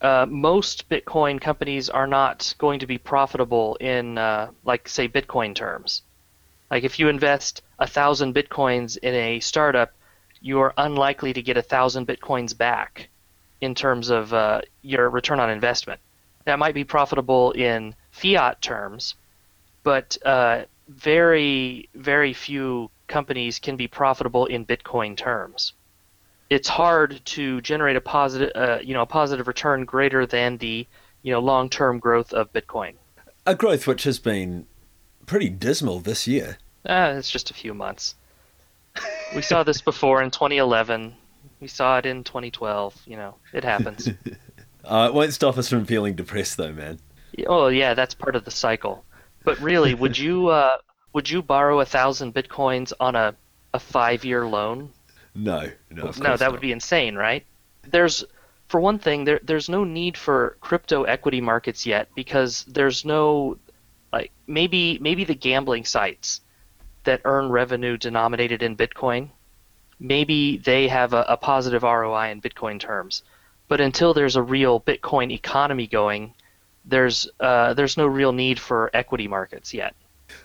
Uh, 0.00 0.26
most 0.28 0.88
Bitcoin 0.88 1.40
companies 1.40 1.90
are 1.90 2.06
not 2.06 2.54
going 2.58 2.80
to 2.80 2.86
be 2.86 2.96
profitable 2.96 3.76
in, 3.76 4.16
uh, 4.16 4.50
like, 4.64 4.88
say, 4.88 5.06
Bitcoin 5.08 5.54
terms. 5.54 6.02
Like, 6.70 6.84
if 6.84 6.98
you 6.98 7.08
invest 7.08 7.62
a 7.78 7.86
thousand 7.86 8.34
Bitcoins 8.34 8.96
in 8.96 9.14
a 9.14 9.40
startup, 9.40 9.92
you 10.40 10.60
are 10.60 10.72
unlikely 10.76 11.32
to 11.32 11.42
get 11.42 11.56
a 11.56 11.62
thousand 11.62 12.06
Bitcoins 12.06 12.56
back 12.56 13.08
in 13.60 13.74
terms 13.74 14.10
of 14.10 14.32
uh, 14.32 14.62
your 14.82 15.10
return 15.10 15.40
on 15.40 15.50
investment. 15.50 16.00
That 16.44 16.58
might 16.58 16.74
be 16.74 16.84
profitable 16.84 17.52
in 17.52 17.94
fiat 18.10 18.62
terms, 18.62 19.14
but 19.82 20.16
uh, 20.24 20.64
very 20.88 21.88
very 21.94 22.32
few 22.32 22.90
companies 23.06 23.58
can 23.58 23.76
be 23.76 23.86
profitable 23.86 24.46
in 24.46 24.64
Bitcoin 24.64 25.16
terms. 25.16 25.74
It's 26.48 26.68
hard 26.68 27.20
to 27.26 27.60
generate 27.60 27.96
a 27.96 28.00
positive 28.00 28.50
uh, 28.54 28.78
you 28.82 28.94
know 28.94 29.02
a 29.02 29.06
positive 29.06 29.46
return 29.46 29.84
greater 29.84 30.26
than 30.26 30.56
the 30.56 30.86
you 31.22 31.32
know 31.32 31.40
long 31.40 31.68
term 31.68 31.98
growth 31.98 32.32
of 32.32 32.52
Bitcoin. 32.52 32.94
A 33.46 33.54
growth 33.54 33.86
which 33.86 34.04
has 34.04 34.18
been 34.18 34.66
pretty 35.30 35.48
dismal 35.48 36.00
this 36.00 36.26
year. 36.26 36.58
Uh, 36.84 37.14
it's 37.16 37.30
just 37.30 37.52
a 37.52 37.54
few 37.54 37.72
months. 37.72 38.16
we 39.32 39.40
saw 39.40 39.62
this 39.62 39.80
before 39.80 40.20
in 40.22 40.30
2011. 40.32 41.14
We 41.60 41.68
saw 41.68 41.98
it 41.98 42.04
in 42.04 42.24
2012. 42.24 43.00
You 43.06 43.16
know, 43.16 43.36
it 43.52 43.62
happens. 43.62 44.08
uh, 44.84 45.06
it 45.08 45.14
won't 45.14 45.32
stop 45.32 45.56
us 45.56 45.68
from 45.68 45.84
feeling 45.84 46.16
depressed, 46.16 46.56
though, 46.56 46.72
man. 46.72 46.98
Oh 47.46 47.68
yeah, 47.68 47.94
that's 47.94 48.12
part 48.12 48.34
of 48.34 48.44
the 48.44 48.50
cycle. 48.50 49.04
But 49.44 49.60
really, 49.60 49.94
would 49.94 50.18
you 50.18 50.48
uh, 50.60 50.78
would 51.12 51.30
you 51.30 51.42
borrow 51.42 51.78
a 51.78 51.86
thousand 51.86 52.34
bitcoins 52.34 52.92
on 52.98 53.14
a 53.14 53.36
a 53.72 53.78
five 53.78 54.24
year 54.24 54.44
loan? 54.46 54.90
No, 55.36 55.70
no, 55.90 56.06
no, 56.06 56.10
that 56.10 56.40
not. 56.40 56.50
would 56.50 56.60
be 56.60 56.72
insane, 56.72 57.14
right? 57.14 57.46
There's 57.88 58.24
for 58.66 58.80
one 58.80 58.98
thing, 58.98 59.26
there 59.26 59.38
there's 59.44 59.68
no 59.68 59.84
need 59.84 60.16
for 60.16 60.56
crypto 60.60 61.04
equity 61.04 61.40
markets 61.40 61.86
yet 61.86 62.08
because 62.16 62.64
there's 62.64 63.04
no 63.04 63.58
like 64.12 64.32
maybe 64.46 64.98
maybe 65.00 65.24
the 65.24 65.34
gambling 65.34 65.84
sites 65.84 66.40
that 67.04 67.22
earn 67.24 67.48
revenue 67.48 67.96
denominated 67.96 68.62
in 68.62 68.76
Bitcoin, 68.76 69.30
maybe 69.98 70.58
they 70.58 70.88
have 70.88 71.12
a, 71.12 71.24
a 71.28 71.36
positive 71.36 71.82
ROI 71.82 72.30
in 72.30 72.40
Bitcoin 72.40 72.78
terms. 72.78 73.22
But 73.68 73.80
until 73.80 74.12
there's 74.14 74.36
a 74.36 74.42
real 74.42 74.80
Bitcoin 74.80 75.32
economy 75.32 75.86
going, 75.86 76.34
there's 76.84 77.28
uh, 77.38 77.74
there's 77.74 77.96
no 77.96 78.06
real 78.06 78.32
need 78.32 78.58
for 78.58 78.90
equity 78.92 79.28
markets 79.28 79.72
yet. 79.72 79.94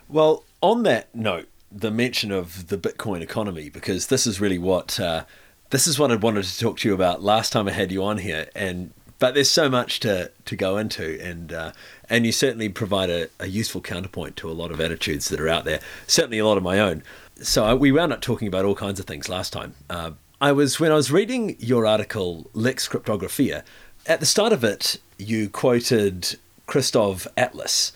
Well, 0.08 0.44
on 0.62 0.84
that 0.84 1.14
note, 1.16 1.48
the 1.72 1.92
mention 1.92 2.32
of 2.32 2.68
the 2.68 2.78
Bitcoin 2.78 3.22
economy, 3.22 3.70
because 3.70 4.08
this 4.08 4.28
is 4.28 4.40
really 4.40 4.58
what 4.58 5.00
uh, 5.00 5.26
this 5.72 5.88
is 5.88 5.98
what 5.98 6.12
I 6.12 6.16
wanted 6.16 6.44
to 6.44 6.60
talk 6.60 6.80
to 6.80 6.88
you 6.88 6.94
about 6.94 7.24
last 7.24 7.52
time 7.52 7.68
I 7.68 7.72
had 7.72 7.92
you 7.92 8.04
on 8.04 8.20
here, 8.20 8.48
and 8.56 8.94
but 9.20 9.34
there's 9.34 9.50
so 9.50 9.70
much 9.70 10.00
to, 10.02 10.32
to 10.46 10.56
go 10.56 10.78
into, 10.78 11.20
and 11.22 11.54
uh, 11.54 11.72
and 12.10 12.26
you 12.26 12.32
certainly 12.32 12.70
provide 12.70 13.10
a, 13.10 13.30
a, 13.40 13.48
useful 13.48 13.82
counterpoint 13.82 14.36
to 14.38 14.50
a 14.50 14.54
lot 14.54 14.72
of 14.72 14.82
attitudes 14.82 15.30
that 15.30 15.40
are 15.40 15.50
out 15.50 15.66
there. 15.66 15.80
Certainly 16.08 16.40
a 16.40 16.46
lot 16.46 16.58
of 16.58 16.64
my 16.64 16.80
own. 16.80 17.04
So 17.42 17.66
I, 17.66 17.74
we 17.74 17.92
wound 17.92 18.14
up 18.14 18.22
talking 18.22 18.48
about 18.48 18.66
all 18.66 18.76
kinds 18.76 19.00
of 19.00 19.06
things 19.06 19.30
last 19.30 19.54
time. 19.54 19.76
Uh, 19.90 20.12
I 20.42 20.52
was 20.52 20.80
when 20.80 20.92
I 20.92 20.96
was 20.96 21.12
reading 21.12 21.56
your 21.60 21.86
article 21.86 22.50
Lex 22.54 22.88
Cryptographia. 22.88 23.64
At 24.06 24.20
the 24.20 24.26
start 24.26 24.54
of 24.54 24.64
it, 24.64 25.00
you 25.18 25.50
quoted 25.50 26.38
Christoph 26.68 27.26
Atlas, 27.38 27.94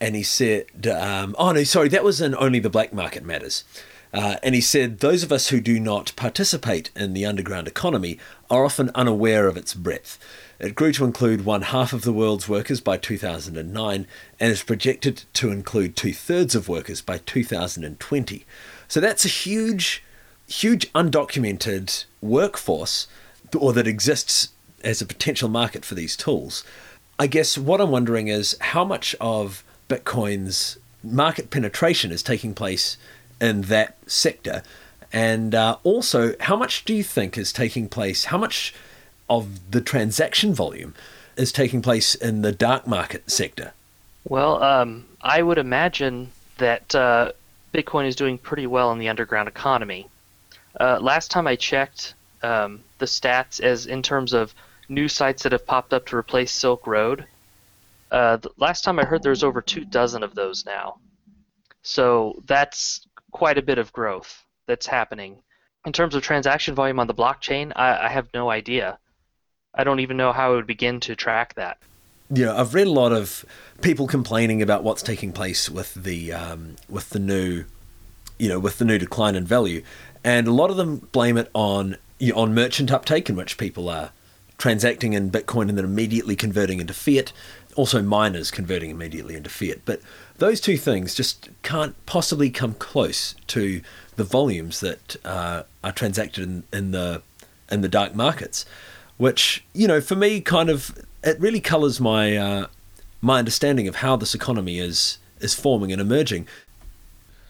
and 0.00 0.14
he 0.14 0.22
said, 0.22 0.86
um, 0.86 1.34
"Oh 1.38 1.52
no, 1.52 1.64
sorry, 1.64 1.88
that 1.88 2.04
was 2.04 2.20
in 2.20 2.34
Only 2.36 2.60
the 2.60 2.70
Black 2.70 2.92
Market 2.92 3.24
Matters." 3.24 3.64
Uh, 4.12 4.36
and 4.42 4.54
he 4.54 4.60
said, 4.60 5.00
Those 5.00 5.22
of 5.22 5.32
us 5.32 5.48
who 5.48 5.60
do 5.60 5.78
not 5.78 6.12
participate 6.16 6.90
in 6.96 7.14
the 7.14 7.26
underground 7.26 7.68
economy 7.68 8.18
are 8.50 8.64
often 8.64 8.90
unaware 8.94 9.46
of 9.46 9.56
its 9.56 9.74
breadth. 9.74 10.18
It 10.58 10.74
grew 10.74 10.92
to 10.92 11.04
include 11.04 11.44
one 11.44 11.62
half 11.62 11.92
of 11.92 12.02
the 12.02 12.12
world's 12.12 12.48
workers 12.48 12.80
by 12.80 12.96
2009 12.96 14.06
and 14.40 14.52
is 14.52 14.62
projected 14.62 15.24
to 15.34 15.50
include 15.50 15.94
two 15.94 16.12
thirds 16.12 16.54
of 16.54 16.68
workers 16.68 17.00
by 17.00 17.18
2020. 17.18 18.44
So 18.88 19.00
that's 19.00 19.24
a 19.24 19.28
huge, 19.28 20.02
huge 20.48 20.92
undocumented 20.94 22.06
workforce 22.20 23.06
or 23.56 23.72
that 23.72 23.86
exists 23.86 24.48
as 24.82 25.00
a 25.00 25.06
potential 25.06 25.48
market 25.48 25.84
for 25.84 25.94
these 25.94 26.16
tools. 26.16 26.64
I 27.18 27.26
guess 27.26 27.58
what 27.58 27.80
I'm 27.80 27.90
wondering 27.90 28.28
is 28.28 28.56
how 28.60 28.84
much 28.84 29.14
of 29.20 29.64
Bitcoin's 29.88 30.78
market 31.02 31.50
penetration 31.50 32.10
is 32.10 32.22
taking 32.22 32.54
place 32.54 32.96
in 33.40 33.62
that 33.62 33.96
sector? 34.06 34.62
And 35.12 35.54
uh, 35.54 35.78
also, 35.84 36.34
how 36.40 36.56
much 36.56 36.84
do 36.84 36.94
you 36.94 37.02
think 37.02 37.38
is 37.38 37.52
taking 37.52 37.88
place? 37.88 38.26
How 38.26 38.38
much 38.38 38.74
of 39.28 39.70
the 39.70 39.80
transaction 39.80 40.54
volume 40.54 40.94
is 41.36 41.52
taking 41.52 41.80
place 41.82 42.14
in 42.14 42.42
the 42.42 42.52
dark 42.52 42.86
market 42.86 43.30
sector? 43.30 43.72
Well, 44.24 44.62
um, 44.62 45.06
I 45.22 45.42
would 45.42 45.58
imagine 45.58 46.30
that 46.58 46.94
uh, 46.94 47.32
Bitcoin 47.72 48.06
is 48.06 48.16
doing 48.16 48.36
pretty 48.36 48.66
well 48.66 48.92
in 48.92 48.98
the 48.98 49.08
underground 49.08 49.48
economy. 49.48 50.08
Uh, 50.78 50.98
last 51.00 51.30
time 51.30 51.46
I 51.46 51.56
checked 51.56 52.14
um, 52.42 52.80
the 52.98 53.06
stats, 53.06 53.60
as 53.60 53.86
in 53.86 54.02
terms 54.02 54.32
of 54.32 54.54
new 54.88 55.08
sites 55.08 55.42
that 55.42 55.52
have 55.52 55.66
popped 55.66 55.92
up 55.92 56.06
to 56.06 56.16
replace 56.16 56.52
Silk 56.52 56.86
Road, 56.86 57.24
uh, 58.10 58.38
last 58.56 58.84
time 58.84 58.98
I 58.98 59.04
heard 59.04 59.22
there 59.22 59.30
was 59.30 59.44
over 59.44 59.60
two 59.60 59.84
dozen 59.84 60.22
of 60.22 60.34
those 60.34 60.64
now. 60.66 60.98
So 61.82 62.42
that's 62.46 63.06
quite 63.30 63.58
a 63.58 63.62
bit 63.62 63.78
of 63.78 63.92
growth 63.92 64.44
that's 64.66 64.86
happening. 64.86 65.42
In 65.86 65.92
terms 65.92 66.14
of 66.14 66.22
transaction 66.22 66.74
volume 66.74 67.00
on 67.00 67.06
the 67.06 67.14
blockchain, 67.14 67.72
I, 67.76 68.06
I 68.06 68.08
have 68.08 68.28
no 68.34 68.50
idea. 68.50 68.98
I 69.74 69.84
don't 69.84 70.00
even 70.00 70.16
know 70.16 70.32
how 70.32 70.52
I 70.52 70.56
would 70.56 70.66
begin 70.66 71.00
to 71.00 71.14
track 71.14 71.54
that. 71.54 71.78
Yeah, 72.30 72.58
I've 72.58 72.74
read 72.74 72.86
a 72.86 72.92
lot 72.92 73.12
of 73.12 73.44
people 73.80 74.06
complaining 74.06 74.60
about 74.60 74.84
what's 74.84 75.02
taking 75.02 75.32
place 75.32 75.70
with 75.70 75.94
the 75.94 76.32
um, 76.32 76.76
with 76.88 77.10
the 77.10 77.18
new, 77.18 77.64
you 78.38 78.48
know, 78.48 78.58
with 78.58 78.78
the 78.78 78.84
new 78.84 78.98
decline 78.98 79.34
in 79.34 79.46
value, 79.46 79.82
and 80.22 80.46
a 80.46 80.52
lot 80.52 80.70
of 80.70 80.76
them 80.76 81.08
blame 81.12 81.38
it 81.38 81.50
on 81.54 81.96
on 82.34 82.54
merchant 82.54 82.90
uptake, 82.92 83.30
in 83.30 83.36
which 83.36 83.56
people 83.56 83.88
are 83.88 84.10
transacting 84.58 85.12
in 85.12 85.30
Bitcoin 85.30 85.68
and 85.68 85.78
then 85.78 85.84
immediately 85.84 86.36
converting 86.36 86.80
into 86.80 86.92
fiat. 86.92 87.32
Also, 87.76 88.02
miners 88.02 88.50
converting 88.50 88.90
immediately 88.90 89.36
into 89.36 89.48
fiat. 89.48 89.80
But 89.84 90.00
those 90.38 90.60
two 90.60 90.76
things 90.76 91.14
just 91.14 91.48
can't 91.62 91.94
possibly 92.06 92.50
come 92.50 92.74
close 92.74 93.36
to 93.48 93.80
the 94.16 94.24
volumes 94.24 94.80
that 94.80 95.16
uh, 95.24 95.62
are 95.82 95.92
transacted 95.92 96.44
in, 96.44 96.64
in 96.72 96.90
the 96.90 97.22
in 97.70 97.82
the 97.82 97.88
dark 97.88 98.14
markets, 98.14 98.66
which 99.16 99.64
you 99.72 99.86
know 99.86 100.00
for 100.00 100.16
me 100.16 100.40
kind 100.40 100.68
of 100.68 100.92
it 101.22 101.38
really 101.40 101.60
colours 101.60 102.00
my 102.00 102.36
uh, 102.36 102.66
my 103.20 103.38
understanding 103.38 103.86
of 103.88 103.96
how 103.96 104.16
this 104.16 104.34
economy 104.34 104.78
is 104.80 105.18
is 105.40 105.54
forming 105.54 105.92
and 105.92 106.00
emerging. 106.00 106.48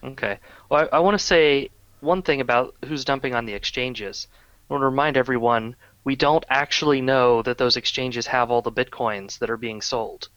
Okay, 0.05 0.38
well 0.69 0.88
I, 0.93 0.97
I 0.97 0.99
want 1.00 1.19
to 1.19 1.25
say 1.25 1.71
one 2.00 2.23
thing 2.23 2.41
about 2.41 2.75
who's 2.85 3.05
dumping 3.05 3.35
on 3.35 3.47
the 3.47 3.55
exchanges. 3.55 4.29
I 4.69 4.75
want 4.75 4.83
to 4.83 4.87
remind 4.87 5.17
everyone 5.17 5.75
we 6.05 6.17
don't 6.17 6.45
actually 6.49 7.00
know 7.00 7.43
that 7.43 7.59
those 7.59 7.76
exchanges 7.76 8.26
have 8.26 8.50
all 8.50 8.62
the 8.62 8.73
bitcoins 8.73 9.38
that 9.38 9.50
are 9.50 9.57
being 9.57 9.83
sold. 9.83 10.28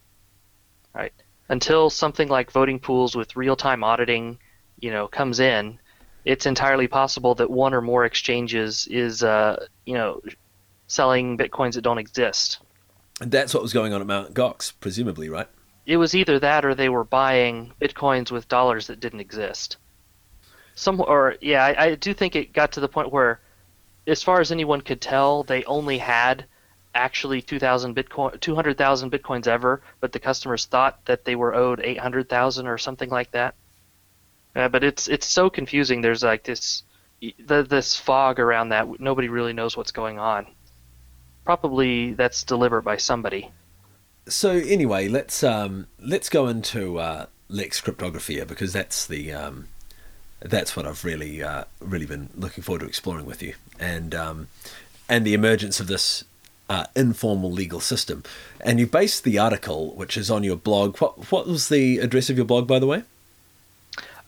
Right? 0.93 1.13
until 1.51 1.89
something 1.89 2.29
like 2.29 2.49
voting 2.49 2.79
pools 2.79 3.13
with 3.13 3.35
real-time 3.35 3.83
auditing, 3.83 4.39
you 4.79 4.89
know, 4.89 5.05
comes 5.05 5.41
in, 5.41 5.77
it's 6.23 6.45
entirely 6.45 6.87
possible 6.87 7.35
that 7.35 7.51
one 7.51 7.73
or 7.73 7.81
more 7.81 8.05
exchanges 8.05 8.87
is, 8.87 9.21
uh, 9.21 9.65
you 9.85 9.93
know, 9.93 10.21
selling 10.87 11.37
bitcoins 11.37 11.73
that 11.73 11.81
don't 11.81 11.97
exist. 11.97 12.59
And 13.19 13.31
that's 13.31 13.53
what 13.53 13.61
was 13.61 13.73
going 13.73 13.91
on 13.91 13.99
at 13.99 14.07
Mt. 14.07 14.33
Gox, 14.33 14.71
presumably, 14.79 15.27
right? 15.27 15.47
It 15.85 15.97
was 15.97 16.15
either 16.15 16.39
that 16.39 16.63
or 16.63 16.73
they 16.73 16.87
were 16.87 17.03
buying 17.03 17.73
bitcoins 17.81 18.31
with 18.31 18.47
dollars 18.47 18.87
that 18.87 19.01
didn't 19.01 19.19
exist. 19.19 19.75
Some, 20.75 21.01
or 21.01 21.35
yeah, 21.41 21.65
I, 21.65 21.85
I 21.85 21.95
do 21.95 22.13
think 22.13 22.37
it 22.37 22.53
got 22.53 22.71
to 22.73 22.79
the 22.79 22.87
point 22.87 23.11
where, 23.11 23.41
as 24.07 24.23
far 24.23 24.41
as 24.41 24.51
anyone 24.51 24.81
could 24.81 25.01
tell, 25.01 25.43
they 25.43 25.63
only 25.65 25.97
had 25.97 26.45
actually 26.93 27.41
2,000 27.41 27.95
Bitcoin, 27.95 28.39
200,000 28.39 29.11
Bitcoins 29.11 29.47
ever, 29.47 29.81
but 29.99 30.11
the 30.11 30.19
customers 30.19 30.65
thought 30.65 31.05
that 31.05 31.25
they 31.25 31.35
were 31.35 31.53
owed 31.53 31.79
800,000 31.79 32.67
or 32.67 32.77
something 32.77 33.09
like 33.09 33.31
that. 33.31 33.55
Uh, 34.55 34.67
but 34.67 34.83
it's 34.83 35.07
it's 35.07 35.25
so 35.25 35.49
confusing. 35.49 36.01
There's 36.01 36.23
like 36.23 36.43
this 36.43 36.83
the, 37.45 37.63
this 37.63 37.95
fog 37.95 38.39
around 38.39 38.69
that. 38.69 38.99
Nobody 38.99 39.29
really 39.29 39.53
knows 39.53 39.77
what's 39.77 39.91
going 39.91 40.19
on. 40.19 40.47
Probably 41.45 42.13
that's 42.13 42.43
delivered 42.43 42.81
by 42.81 42.97
somebody. 42.97 43.49
So 44.27 44.51
anyway, 44.51 45.07
let's 45.07 45.41
um, 45.41 45.87
let's 45.99 46.27
go 46.27 46.47
into 46.47 46.99
uh, 46.99 47.27
Lex 47.47 47.79
cryptography 47.79 48.43
because 48.43 48.73
that's 48.73 49.07
the 49.07 49.31
um, 49.31 49.69
that's 50.41 50.75
what 50.75 50.85
I've 50.85 51.05
really 51.05 51.43
uh, 51.43 51.65
really 51.79 52.05
been 52.05 52.29
looking 52.35 52.63
forward 52.63 52.81
to 52.81 52.87
exploring 52.87 53.25
with 53.25 53.41
you, 53.41 53.53
and 53.79 54.13
um, 54.15 54.47
and 55.07 55.25
the 55.25 55.33
emergence 55.33 55.79
of 55.79 55.87
this 55.87 56.23
uh, 56.69 56.85
informal 56.95 57.51
legal 57.51 57.79
system. 57.79 58.23
And 58.61 58.79
you 58.79 58.87
based 58.87 59.23
the 59.23 59.37
article, 59.37 59.93
which 59.95 60.17
is 60.17 60.31
on 60.31 60.43
your 60.43 60.55
blog. 60.55 60.97
What 60.97 61.31
what 61.31 61.47
was 61.47 61.69
the 61.69 61.99
address 61.99 62.29
of 62.29 62.37
your 62.37 62.45
blog, 62.45 62.67
by 62.67 62.79
the 62.79 62.87
way? 62.87 63.03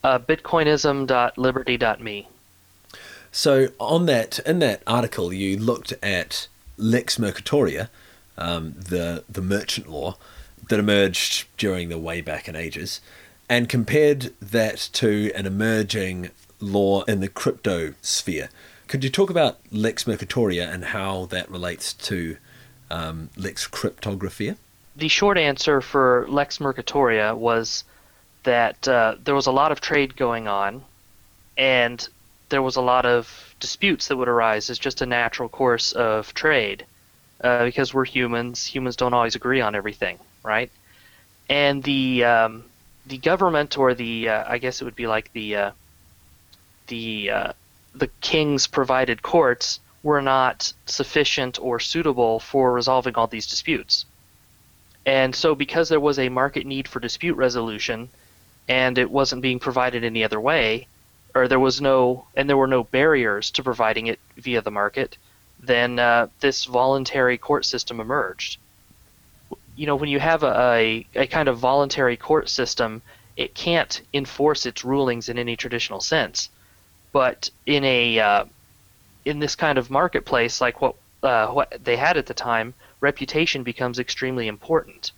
Uh, 0.03 0.19
Bitcoinism.liberty.me. 0.19 2.27
So 3.31 3.69
on 3.79 4.05
that, 4.05 4.39
in 4.39 4.59
that 4.59 4.83
article, 4.85 5.33
you 5.33 5.57
looked 5.57 5.93
at 6.03 6.47
Lex 6.77 7.17
Mercatoria, 7.17 7.89
um, 8.37 8.75
the 8.77 9.23
the 9.29 9.41
merchant 9.41 9.89
law 9.89 10.17
that 10.69 10.79
emerged 10.79 11.47
during 11.57 11.89
the 11.89 11.97
way 11.97 12.21
back 12.21 12.47
in 12.47 12.55
Ages, 12.55 13.01
and 13.53 13.69
compared 13.69 14.33
that 14.41 14.89
to 14.93 15.31
an 15.35 15.45
emerging 15.45 16.31
law 16.59 17.03
in 17.03 17.19
the 17.19 17.27
crypto 17.27 17.93
sphere. 18.01 18.49
Could 18.87 19.03
you 19.03 19.11
talk 19.11 19.29
about 19.29 19.59
Lex 19.71 20.05
Mercatoria 20.05 20.73
and 20.73 20.85
how 20.85 21.25
that 21.27 21.51
relates 21.51 21.93
to 22.09 22.37
um, 22.89 23.29
Lex 23.37 23.67
Cryptographia? 23.67 24.57
The 24.95 25.07
short 25.07 25.37
answer 25.37 25.81
for 25.81 26.25
Lex 26.29 26.57
Mercatoria 26.57 27.37
was 27.37 27.83
that 28.41 28.87
uh, 28.87 29.17
there 29.23 29.35
was 29.35 29.45
a 29.45 29.51
lot 29.51 29.71
of 29.71 29.81
trade 29.81 30.15
going 30.15 30.47
on, 30.47 30.83
and 31.55 32.09
there 32.49 32.63
was 32.63 32.75
a 32.75 32.81
lot 32.81 33.05
of 33.05 33.53
disputes 33.59 34.07
that 34.07 34.17
would 34.17 34.27
arise 34.27 34.71
as 34.71 34.79
just 34.79 35.03
a 35.03 35.05
natural 35.05 35.47
course 35.47 35.91
of 35.91 36.33
trade, 36.33 36.87
uh, 37.43 37.65
because 37.65 37.93
we're 37.93 38.05
humans. 38.05 38.65
Humans 38.65 38.95
don't 38.95 39.13
always 39.13 39.35
agree 39.35 39.61
on 39.61 39.75
everything, 39.75 40.17
right? 40.43 40.71
And 41.49 41.83
the 41.83 42.23
um, 42.23 42.63
the 43.05 43.17
government, 43.17 43.77
or 43.77 43.93
the 43.93 44.29
uh, 44.29 44.43
I 44.47 44.57
guess 44.57 44.81
it 44.81 44.85
would 44.85 44.95
be 44.95 45.07
like 45.07 45.31
the 45.33 45.55
uh, 45.55 45.71
the 46.87 47.29
uh, 47.29 47.53
the 47.95 48.09
king's 48.21 48.67
provided 48.67 49.21
courts 49.21 49.79
were 50.03 50.21
not 50.21 50.73
sufficient 50.85 51.59
or 51.59 51.79
suitable 51.79 52.39
for 52.39 52.73
resolving 52.73 53.15
all 53.15 53.27
these 53.27 53.47
disputes. 53.47 54.05
And 55.05 55.35
so, 55.35 55.55
because 55.55 55.89
there 55.89 55.99
was 55.99 56.19
a 56.19 56.29
market 56.29 56.65
need 56.65 56.87
for 56.87 56.99
dispute 56.99 57.35
resolution, 57.35 58.09
and 58.67 58.97
it 58.97 59.09
wasn't 59.09 59.41
being 59.41 59.59
provided 59.59 60.03
any 60.03 60.23
other 60.23 60.39
way, 60.39 60.87
or 61.35 61.47
there 61.47 61.59
was 61.59 61.81
no, 61.81 62.25
and 62.35 62.49
there 62.49 62.57
were 62.57 62.67
no 62.67 62.83
barriers 62.83 63.51
to 63.51 63.63
providing 63.63 64.07
it 64.07 64.19
via 64.37 64.61
the 64.61 64.71
market, 64.71 65.17
then 65.59 65.99
uh, 65.99 66.27
this 66.39 66.65
voluntary 66.65 67.37
court 67.37 67.65
system 67.65 67.99
emerged. 67.99 68.57
You 69.75 69.87
know, 69.87 69.95
when 69.95 70.09
you 70.09 70.19
have 70.19 70.43
a, 70.43 70.73
a, 70.73 71.07
a 71.15 71.27
kind 71.27 71.49
of 71.49 71.57
voluntary 71.57 72.17
court 72.17 72.49
system, 72.49 73.01
it 73.35 73.55
can't 73.55 74.01
enforce 74.13 74.65
its 74.65 74.85
rulings 74.85 75.29
in 75.29 75.37
any 75.39 75.55
traditional 75.55 75.99
sense. 75.99 76.49
But 77.11 77.49
in 77.65 77.83
a 77.83 78.19
uh, 78.19 78.45
in 79.25 79.39
this 79.39 79.55
kind 79.55 79.77
of 79.77 79.89
marketplace, 79.89 80.61
like 80.61 80.81
what 80.81 80.95
uh, 81.23 81.47
what 81.47 81.83
they 81.83 81.95
had 81.95 82.17
at 82.17 82.25
the 82.25 82.33
time, 82.33 82.73
reputation 82.99 83.63
becomes 83.63 83.99
extremely 83.99 84.47
important 84.47 85.11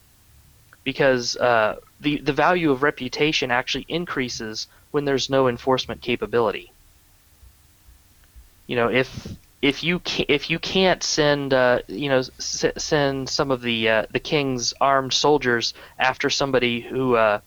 because 0.83 1.35
uh, 1.37 1.77
the 1.99 2.17
the 2.19 2.33
value 2.33 2.71
of 2.71 2.83
reputation 2.83 3.51
actually 3.51 3.85
increases 3.89 4.67
when 4.91 5.03
there's 5.03 5.29
no 5.29 5.47
enforcement 5.49 6.01
capability. 6.01 6.71
You 8.67 8.75
know, 8.77 8.89
if 8.89 9.27
if 9.61 9.83
you 9.83 9.99
can, 9.99 10.25
if 10.29 10.49
you 10.49 10.59
can't 10.59 11.03
send 11.03 11.53
uh, 11.53 11.79
you 11.87 12.09
know 12.09 12.19
s- 12.19 12.65
send 12.77 13.29
some 13.29 13.51
of 13.51 13.61
the 13.61 13.89
uh, 13.89 14.05
the 14.11 14.19
king's 14.19 14.73
armed 14.81 15.13
soldiers 15.13 15.73
after 15.99 16.29
somebody 16.29 16.81
who 16.81 17.15
uh, 17.15 17.39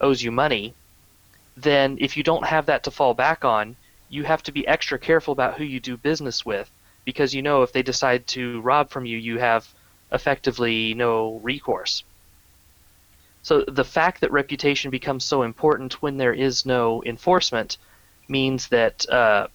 owes 0.00 0.22
you 0.22 0.30
money, 0.32 0.76
then 1.56 1.96
if 2.00 2.16
you 2.16 2.22
don't 2.22 2.46
have 2.46 2.66
that 2.66 2.84
to 2.84 2.90
fall 2.90 3.14
back 3.14 3.44
on, 3.44 3.76
you 4.08 4.24
have 4.24 4.42
to 4.44 4.52
be 4.52 4.66
extra 4.66 4.98
careful 4.98 5.32
about 5.32 5.56
who 5.58 5.64
you 5.64 5.80
do 5.80 5.96
business 5.96 6.44
with 6.44 6.70
because 7.04 7.34
you 7.34 7.42
know 7.42 7.62
if 7.62 7.72
they 7.72 7.82
decide 7.82 8.26
to 8.28 8.60
rob 8.62 8.90
from 8.90 9.06
you, 9.06 9.18
you 9.18 9.38
have 9.38 9.66
effectively 10.12 10.94
no 10.94 11.40
recourse. 11.42 12.04
So 13.42 13.64
the 13.68 13.84
fact 13.84 14.20
that 14.20 14.32
reputation 14.32 14.90
becomes 14.90 15.24
so 15.24 15.42
important 15.42 16.00
when 16.02 16.16
there 16.16 16.32
is 16.32 16.64
no 16.64 17.02
enforcement 17.04 17.78
means 18.28 18.68
that 18.68 19.08
uh, 19.10 19.48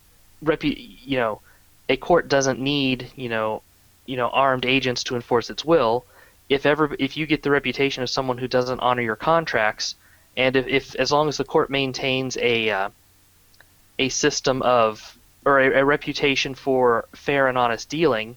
repu- 0.43 0.75
you 0.77 1.17
know 1.17 1.41
a 1.89 1.97
court 1.97 2.27
doesn't 2.27 2.59
need 2.59 3.11
you 3.15 3.29
know 3.29 3.61
you 4.05 4.17
know 4.17 4.29
armed 4.29 4.65
agents 4.65 5.03
to 5.05 5.15
enforce 5.15 5.49
its 5.49 5.63
will. 5.63 6.05
If 6.49 6.65
ever 6.65 6.95
if 6.99 7.17
you 7.17 7.25
get 7.25 7.43
the 7.43 7.51
reputation 7.51 8.03
of 8.03 8.09
someone 8.09 8.37
who 8.37 8.47
doesn't 8.47 8.79
honor 8.79 9.01
your 9.01 9.15
contracts, 9.15 9.95
and 10.35 10.55
if, 10.55 10.67
if 10.67 10.95
as 10.95 11.11
long 11.11 11.27
as 11.27 11.37
the 11.37 11.43
court 11.43 11.69
maintains 11.69 12.37
a 12.37 12.69
uh, 12.69 12.89
a 13.99 14.09
system 14.09 14.61
of 14.61 15.17
or 15.45 15.59
a, 15.59 15.79
a, 15.79 15.85
reputation 15.85 16.55
for 16.55 17.05
fair 17.15 17.47
and 17.47 17.57
honest 17.57 17.89
dealing, 17.89 18.35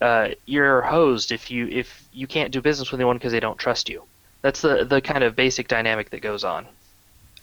uh, 0.00 0.28
you're 0.46 0.82
hosed 0.82 1.32
if 1.32 1.50
you 1.50 1.68
if 1.68 2.04
you 2.12 2.26
can't 2.26 2.52
do 2.52 2.60
business 2.60 2.90
with 2.90 3.00
anyone 3.00 3.16
because 3.16 3.32
they 3.32 3.40
don't 3.40 3.58
trust 3.58 3.88
you. 3.88 4.02
That's 4.40 4.62
the 4.62 4.84
the 4.84 5.00
kind 5.00 5.24
of 5.24 5.36
basic 5.36 5.68
dynamic 5.68 6.10
that 6.10 6.20
goes 6.20 6.44
on. 6.44 6.66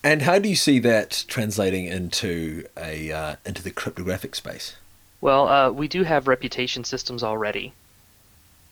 And 0.03 0.21
how 0.21 0.39
do 0.39 0.47
you 0.47 0.55
see 0.55 0.79
that 0.79 1.25
translating 1.27 1.85
into 1.85 2.65
a 2.77 3.11
uh, 3.11 3.35
into 3.45 3.61
the 3.61 3.71
cryptographic 3.71 4.35
space? 4.35 4.75
Well, 5.21 5.47
uh, 5.49 5.71
we 5.71 5.87
do 5.87 6.03
have 6.03 6.27
reputation 6.27 6.83
systems 6.83 7.23
already. 7.23 7.73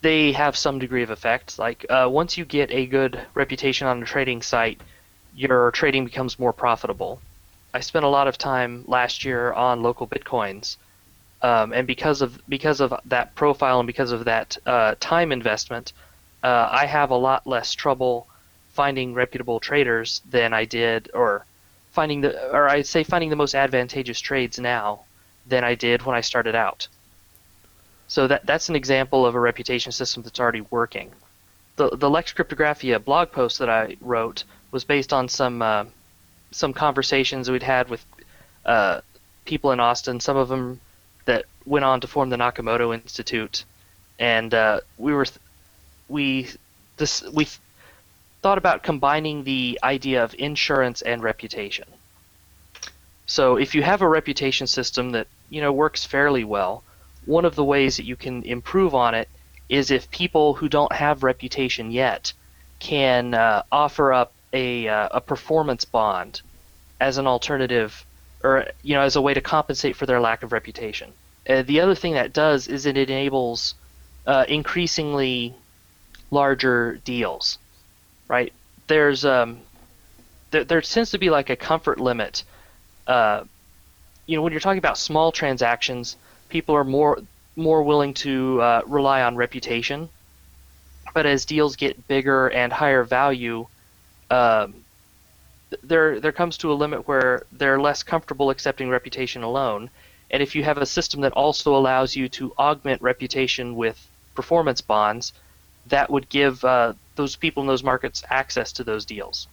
They 0.02 0.32
have 0.32 0.56
some 0.56 0.80
degree 0.80 1.04
of 1.04 1.10
effect. 1.10 1.60
Like 1.60 1.86
uh, 1.90 2.08
once 2.10 2.38
you 2.38 2.46
get 2.46 2.72
a 2.72 2.86
good 2.86 3.20
reputation 3.34 3.88
on 3.88 4.02
a 4.02 4.06
trading 4.06 4.42
site, 4.42 4.80
your 5.36 5.72
trading 5.72 6.06
becomes 6.06 6.40
more 6.40 6.54
profitable. 6.54 7.22
I 7.74 7.82
spent 7.82 8.06
a 8.06 8.10
lot 8.10 8.28
of 8.28 8.38
time 8.38 8.86
last 8.88 9.26
year 9.26 9.52
on 9.52 9.84
local 9.84 10.08
bitcoins, 10.08 10.78
um, 11.42 11.74
and 11.74 11.86
because 11.86 12.22
of 12.22 12.40
because 12.48 12.80
of 12.80 12.94
that 13.06 13.36
profile 13.36 13.80
and 13.80 13.88
because 13.88 14.12
of 14.12 14.26
that 14.26 14.58
uh, 14.66 14.96
time 15.00 15.32
investment, 15.32 15.92
uh, 16.44 16.70
I 16.72 16.86
have 16.86 17.12
a 17.12 17.16
lot 17.16 17.46
less 17.46 17.74
trouble 17.74 18.28
finding 18.70 19.14
reputable 19.14 19.60
traders 19.60 20.22
than 20.30 20.54
I 20.54 20.64
did, 20.66 21.12
or 21.14 21.46
finding 21.92 22.22
the, 22.22 22.52
or 22.52 22.70
I'd 22.70 22.88
say 22.88 23.04
finding 23.04 23.30
the 23.30 23.36
most 23.36 23.54
advantageous 23.54 24.22
trades 24.22 24.58
now 24.60 25.02
than 25.48 25.64
I 25.64 25.76
did 25.76 26.04
when 26.04 26.16
I 26.16 26.22
started 26.22 26.56
out. 26.56 26.88
So 28.08 28.28
that 28.28 28.46
that's 28.46 28.70
an 28.70 28.76
example 28.76 29.26
of 29.26 29.36
a 29.36 29.40
reputation 29.40 29.92
system 29.92 30.24
that's 30.24 30.40
already 30.40 30.62
working. 30.62 31.12
The 31.76 31.90
the 31.90 32.10
Lex 32.10 32.34
Cryptographia 32.34 33.04
blog 33.04 33.32
post 33.32 33.60
that 33.60 33.70
I 33.70 33.98
wrote 34.02 34.44
was 34.72 34.84
based 34.84 35.14
on 35.14 35.28
some 35.28 35.62
uh, 35.62 35.86
some 36.52 36.74
conversations 36.74 37.50
we'd 37.50 37.64
had 37.64 37.90
with 37.90 38.06
uh, 38.66 39.02
people 39.46 39.72
in 39.72 39.80
Austin. 39.80 40.20
Some 40.20 40.38
of 40.38 40.48
them 40.48 40.80
that 41.26 41.46
went 41.66 41.86
on 41.86 42.00
to 42.02 42.08
form 42.08 42.30
the 42.30 42.38
Nakamoto 42.38 42.94
Institute, 42.94 43.66
and 44.20 44.54
uh, 44.54 44.80
we 44.98 45.14
were 45.14 45.26
we 46.08 46.50
this 46.96 47.24
we 47.34 47.48
thought 48.42 48.58
about 48.58 48.84
combining 48.84 49.44
the 49.44 49.80
idea 49.84 50.24
of 50.24 50.34
insurance 50.38 51.02
and 51.02 51.22
reputation. 51.22 51.86
So 53.26 53.58
if 53.58 53.76
you 53.76 53.84
have 53.84 54.02
a 54.02 54.08
reputation 54.08 54.68
system 54.68 55.12
that 55.12 55.28
you 55.50 55.62
know 55.62 55.72
works 55.72 56.06
fairly 56.06 56.44
well, 56.44 56.84
one 57.26 57.46
of 57.46 57.56
the 57.56 57.64
ways 57.64 57.98
that 57.98 58.06
you 58.06 58.16
can 58.16 58.44
improve 58.44 58.96
on 58.96 59.14
it 59.14 59.30
is 59.70 59.92
if 59.92 60.10
people 60.12 60.54
who 60.54 60.70
don't 60.70 60.94
have 60.94 61.24
reputation 61.24 61.92
yet 61.92 62.34
can 62.80 63.34
uh, 63.34 63.64
offer 63.72 64.14
up 64.14 64.32
a, 64.54 64.88
uh, 64.88 65.10
a 65.12 65.22
performance 65.22 65.84
bond 65.84 66.42
as 67.02 67.18
an 67.18 67.28
alternative 67.28 68.06
or 68.44 68.68
you 68.84 68.96
know 68.96 69.02
as 69.02 69.16
a 69.16 69.22
way 69.22 69.34
to 69.34 69.42
compensate 69.42 69.96
for 69.96 70.06
their 70.06 70.20
lack 70.20 70.44
of 70.44 70.52
reputation. 70.52 71.12
Uh, 71.50 71.64
the 71.64 71.80
other 71.80 71.96
thing 71.96 72.14
that 72.14 72.34
does 72.34 72.68
is 72.68 72.86
it 72.86 72.98
enables 72.98 73.76
uh, 74.26 74.46
increasingly 74.48 75.56
larger 76.32 77.00
deals, 77.04 77.58
right? 78.28 78.54
There's 78.88 79.26
um, 79.26 79.60
there, 80.52 80.64
there 80.64 80.82
tends 80.82 81.12
to 81.12 81.18
be 81.18 81.30
like 81.30 81.50
a 81.50 81.56
comfort 81.56 82.00
limit. 82.00 82.44
You 84.28 84.36
know, 84.36 84.44
when 84.44 84.52
you're 84.54 84.60
talking 84.60 84.78
about 84.78 84.98
small 84.98 85.32
transactions, 85.32 86.16
people 86.50 86.76
are 86.76 86.84
more 86.84 87.20
more 87.56 87.82
willing 87.82 88.14
to 88.14 88.62
uh, 88.62 88.82
rely 88.86 89.24
on 89.24 89.36
reputation. 89.36 90.10
But 91.14 91.26
as 91.26 91.46
deals 91.46 91.76
get 91.76 92.08
bigger 92.08 92.50
and 92.50 92.72
higher 92.72 93.04
value, 93.04 93.66
um, 94.30 94.76
there 95.82 96.20
there 96.20 96.32
comes 96.32 96.58
to 96.60 96.72
a 96.72 96.76
limit 96.76 97.08
where 97.08 97.46
they're 97.52 97.80
less 97.80 98.04
comfortable 98.04 98.50
accepting 98.50 98.90
reputation 98.90 99.44
alone. 99.44 99.90
And 100.30 100.44
if 100.44 100.56
you 100.56 100.64
have 100.64 100.78
a 100.78 100.86
system 100.86 101.22
that 101.22 101.32
also 101.34 101.76
allows 101.76 102.16
you 102.16 102.28
to 102.30 102.54
augment 102.60 103.02
reputation 103.02 103.76
with 103.76 103.98
performance 104.36 104.82
bonds, 104.82 105.34
that 105.88 106.10
would 106.10 106.28
give 106.30 106.64
uh, 106.66 106.94
those 107.16 107.36
people 107.38 107.64
in 107.64 107.68
those 107.68 107.84
markets 107.84 108.24
access 108.30 108.74
to 108.74 108.84
those 108.84 109.06
deals. 109.06 109.48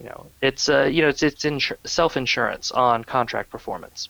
You 0.00 0.06
know, 0.06 0.26
it's 0.42 0.68
uh, 0.68 0.84
you 0.84 1.02
know 1.02 1.08
it's 1.08 1.22
it's 1.22 1.44
insur- 1.44 1.78
self 1.84 2.16
insurance 2.16 2.70
on 2.70 3.04
contract 3.04 3.50
performance. 3.50 4.08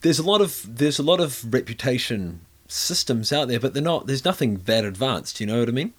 There's 0.00 0.18
a 0.18 0.22
lot 0.22 0.40
of 0.40 0.78
there's 0.78 0.98
a 0.98 1.02
lot 1.02 1.20
of 1.20 1.52
reputation 1.52 2.40
systems 2.68 3.32
out 3.32 3.48
there, 3.48 3.60
but 3.60 3.74
they're 3.74 3.82
not. 3.82 4.06
There's 4.06 4.24
nothing 4.24 4.58
that 4.64 4.84
advanced. 4.84 5.40
You 5.40 5.46
know 5.46 5.60
what 5.60 5.68
I 5.68 5.72
mean? 5.72 5.92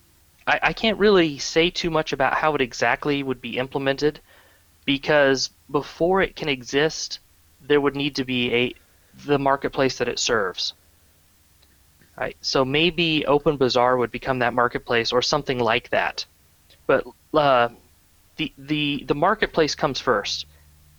I, 0.47 0.59
I 0.63 0.73
can't 0.73 0.97
really 0.97 1.37
say 1.37 1.69
too 1.69 1.89
much 1.89 2.13
about 2.13 2.33
how 2.33 2.55
it 2.55 2.61
exactly 2.61 3.21
would 3.21 3.41
be 3.41 3.57
implemented 3.57 4.19
because 4.85 5.49
before 5.69 6.21
it 6.21 6.35
can 6.35 6.49
exist, 6.49 7.19
there 7.61 7.81
would 7.81 7.95
need 7.95 8.15
to 8.15 8.25
be 8.25 8.53
a 8.53 8.73
the 9.25 9.37
marketplace 9.39 9.97
that 9.97 10.07
it 10.07 10.19
serves. 10.19 10.73
Right. 12.17 12.37
So 12.41 12.65
maybe 12.65 13.25
OpenBazaar 13.27 13.99
would 13.99 14.11
become 14.11 14.39
that 14.39 14.53
marketplace 14.53 15.11
or 15.11 15.21
something 15.21 15.59
like 15.59 15.89
that. 15.89 16.25
But 16.87 17.05
uh, 17.33 17.69
the 18.37 18.53
the 18.57 19.03
the 19.07 19.15
marketplace 19.15 19.75
comes 19.75 19.99
first, 19.99 20.45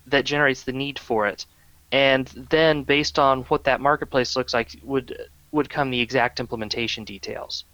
that 0.07 0.25
generates 0.25 0.65
the 0.65 0.73
need 0.73 0.99
for 0.99 1.27
it, 1.27 1.47
and 1.93 2.27
then 2.51 2.83
based 2.83 3.19
on 3.19 3.43
what 3.45 3.65
that 3.65 3.81
marketplace 3.81 4.37
looks 4.37 4.55
like 4.55 4.79
would 4.83 5.29
would 5.51 5.71
come 5.71 5.91
the 5.91 6.01
exact 6.01 6.41
implementation 6.41 7.05
details. 7.05 7.65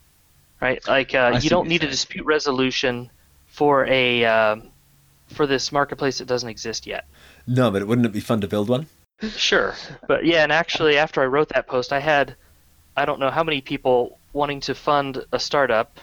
Right. 0.61 0.87
Like 0.87 1.15
uh, 1.15 1.41
you 1.43 1.51
don't 1.51 1.69
need 1.69 1.83
a 1.83 1.89
dispute 1.89 2.25
resolution 2.25 3.11
for 3.47 3.87
a 3.87 4.25
uh, 4.25 4.57
for 5.29 5.47
this 5.47 5.73
marketplace 5.73 6.19
that 6.19 6.27
doesn't 6.27 6.49
exist 6.49 6.87
yet. 6.87 7.07
No, 7.47 7.71
but 7.71 7.87
wouldn't 7.87 8.07
it 8.07 8.13
be 8.13 8.21
fun 8.21 8.41
to 8.41 8.49
build 8.49 8.69
one? 8.69 8.87
Sure, 9.37 9.75
but 10.09 10.25
yeah, 10.25 10.43
and 10.43 10.53
actually, 10.53 10.99
after 10.99 11.23
I 11.23 11.27
wrote 11.27 11.51
that 11.51 11.67
post, 11.67 11.93
I 11.93 12.01
had 12.01 12.35
I 12.97 13.05
don't 13.05 13.21
know 13.21 13.31
how 13.31 13.45
many 13.45 13.61
people 13.61 14.19
wanting 14.33 14.61
to 14.61 14.75
fund 14.75 15.25
a 15.33 15.39
startup, 15.39 15.99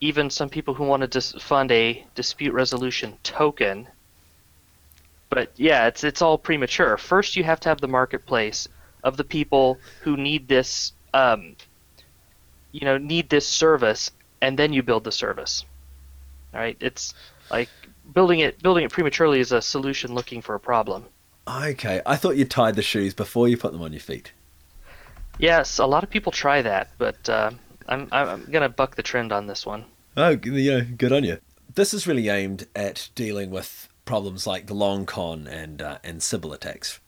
even 0.00 0.30
some 0.30 0.48
people 0.48 0.74
who 0.74 0.84
wanted 0.84 1.12
to 1.12 1.20
fund 1.40 1.72
a 1.72 2.04
dispute 2.14 2.52
resolution 2.52 3.16
token. 3.22 3.88
But 5.30 5.50
yeah, 5.56 5.86
it's 5.86 6.04
it's 6.04 6.22
all 6.22 6.38
premature. 6.38 6.96
First, 6.96 7.36
you 7.36 7.44
have 7.44 7.60
to 7.60 7.68
have 7.68 7.80
the 7.80 7.88
marketplace 7.88 8.68
of 9.02 9.16
the 9.16 9.24
people 9.24 9.78
who 10.02 10.16
need 10.16 10.48
this, 10.48 10.92
um, 11.14 11.56
you 12.72 12.84
know, 12.84 12.98
need 12.98 13.28
this 13.28 13.46
service, 13.46 14.10
and 14.40 14.58
then 14.58 14.72
you 14.72 14.82
build 14.82 15.04
the 15.04 15.12
service. 15.12 15.64
All 16.54 16.60
right, 16.60 16.76
it's 16.80 17.14
like 17.50 17.68
building 18.14 18.40
it 18.40 18.62
building 18.62 18.84
it 18.84 18.92
prematurely 18.92 19.40
is 19.40 19.52
a 19.52 19.60
solution 19.60 20.14
looking 20.14 20.42
for 20.42 20.54
a 20.54 20.60
problem. 20.60 21.04
Okay, 21.48 22.02
I 22.04 22.16
thought 22.16 22.36
you 22.36 22.44
tied 22.44 22.74
the 22.74 22.82
shoes 22.82 23.14
before 23.14 23.48
you 23.48 23.56
put 23.56 23.72
them 23.72 23.82
on 23.82 23.92
your 23.92 24.00
feet. 24.00 24.32
Yes, 25.38 25.78
a 25.78 25.86
lot 25.86 26.02
of 26.02 26.10
people 26.10 26.32
try 26.32 26.62
that, 26.62 26.90
but 26.98 27.28
uh, 27.28 27.50
I'm 27.88 28.08
I'm 28.12 28.44
gonna 28.50 28.68
buck 28.68 28.96
the 28.96 29.02
trend 29.02 29.32
on 29.32 29.46
this 29.46 29.64
one. 29.66 29.84
Oh, 30.16 30.38
you 30.42 30.72
know, 30.72 30.86
good 30.96 31.12
on 31.12 31.24
you. 31.24 31.38
This 31.74 31.92
is 31.92 32.06
really 32.06 32.28
aimed 32.28 32.66
at 32.74 33.10
dealing 33.14 33.50
with 33.50 33.88
problems 34.04 34.46
like 34.46 34.66
the 34.66 34.74
long 34.74 35.04
con 35.04 35.46
and 35.46 35.82
uh, 35.82 35.98
and 36.02 36.22
Sybil 36.22 36.52
attacks. 36.52 37.00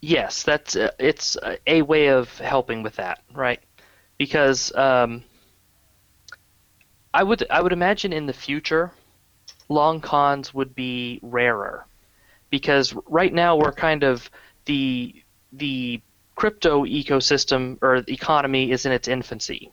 Yes, 0.00 0.42
that's 0.42 0.76
uh, 0.76 0.90
it's 0.98 1.36
a 1.66 1.82
way 1.82 2.08
of 2.08 2.38
helping 2.38 2.82
with 2.82 2.96
that, 2.96 3.22
right? 3.32 3.60
Because 4.18 4.74
um, 4.74 5.24
I 7.14 7.22
would 7.22 7.44
I 7.50 7.60
would 7.60 7.72
imagine 7.72 8.12
in 8.12 8.26
the 8.26 8.32
future, 8.32 8.92
long 9.68 10.00
cons 10.00 10.54
would 10.54 10.74
be 10.74 11.20
rarer, 11.22 11.86
because 12.50 12.94
right 13.06 13.32
now 13.32 13.56
we're 13.56 13.72
kind 13.72 14.02
of 14.02 14.30
the 14.64 15.22
the 15.52 16.00
crypto 16.34 16.84
ecosystem 16.84 17.78
or 17.82 18.02
economy 18.08 18.70
is 18.70 18.86
in 18.86 18.92
its 18.92 19.08
infancy. 19.08 19.70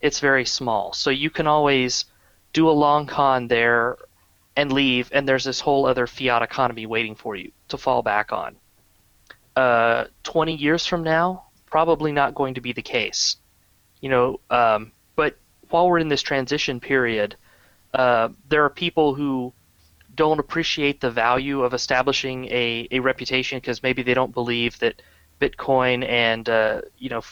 It's 0.00 0.20
very 0.20 0.44
small, 0.44 0.92
so 0.92 1.10
you 1.10 1.30
can 1.30 1.46
always 1.46 2.06
do 2.52 2.68
a 2.68 2.72
long 2.72 3.06
con 3.06 3.48
there 3.48 3.96
and 4.56 4.72
leave, 4.72 5.10
and 5.12 5.28
there's 5.28 5.44
this 5.44 5.60
whole 5.60 5.86
other 5.86 6.06
fiat 6.06 6.42
economy 6.42 6.86
waiting 6.86 7.14
for 7.14 7.36
you 7.36 7.52
to 7.68 7.76
fall 7.76 8.02
back 8.02 8.32
on. 8.32 8.56
Uh, 9.56 10.04
20 10.22 10.54
years 10.54 10.86
from 10.86 11.02
now, 11.02 11.44
probably 11.66 12.12
not 12.12 12.34
going 12.34 12.54
to 12.54 12.60
be 12.60 12.72
the 12.72 12.82
case. 12.82 13.36
You 14.00 14.08
know, 14.08 14.40
um, 14.50 14.92
but 15.16 15.36
while 15.68 15.88
we're 15.88 15.98
in 15.98 16.08
this 16.08 16.22
transition 16.22 16.80
period, 16.80 17.36
uh, 17.94 18.30
there 18.48 18.64
are 18.64 18.70
people 18.70 19.14
who 19.14 19.52
don't 20.14 20.40
appreciate 20.40 21.00
the 21.00 21.10
value 21.10 21.62
of 21.62 21.74
establishing 21.74 22.46
a, 22.46 22.88
a 22.90 23.00
reputation 23.00 23.58
because 23.58 23.82
maybe 23.82 24.02
they 24.02 24.14
don't 24.14 24.34
believe 24.34 24.78
that 24.80 25.00
Bitcoin 25.40 26.06
and 26.06 26.48
uh, 26.48 26.82
you 26.98 27.08
know 27.08 27.22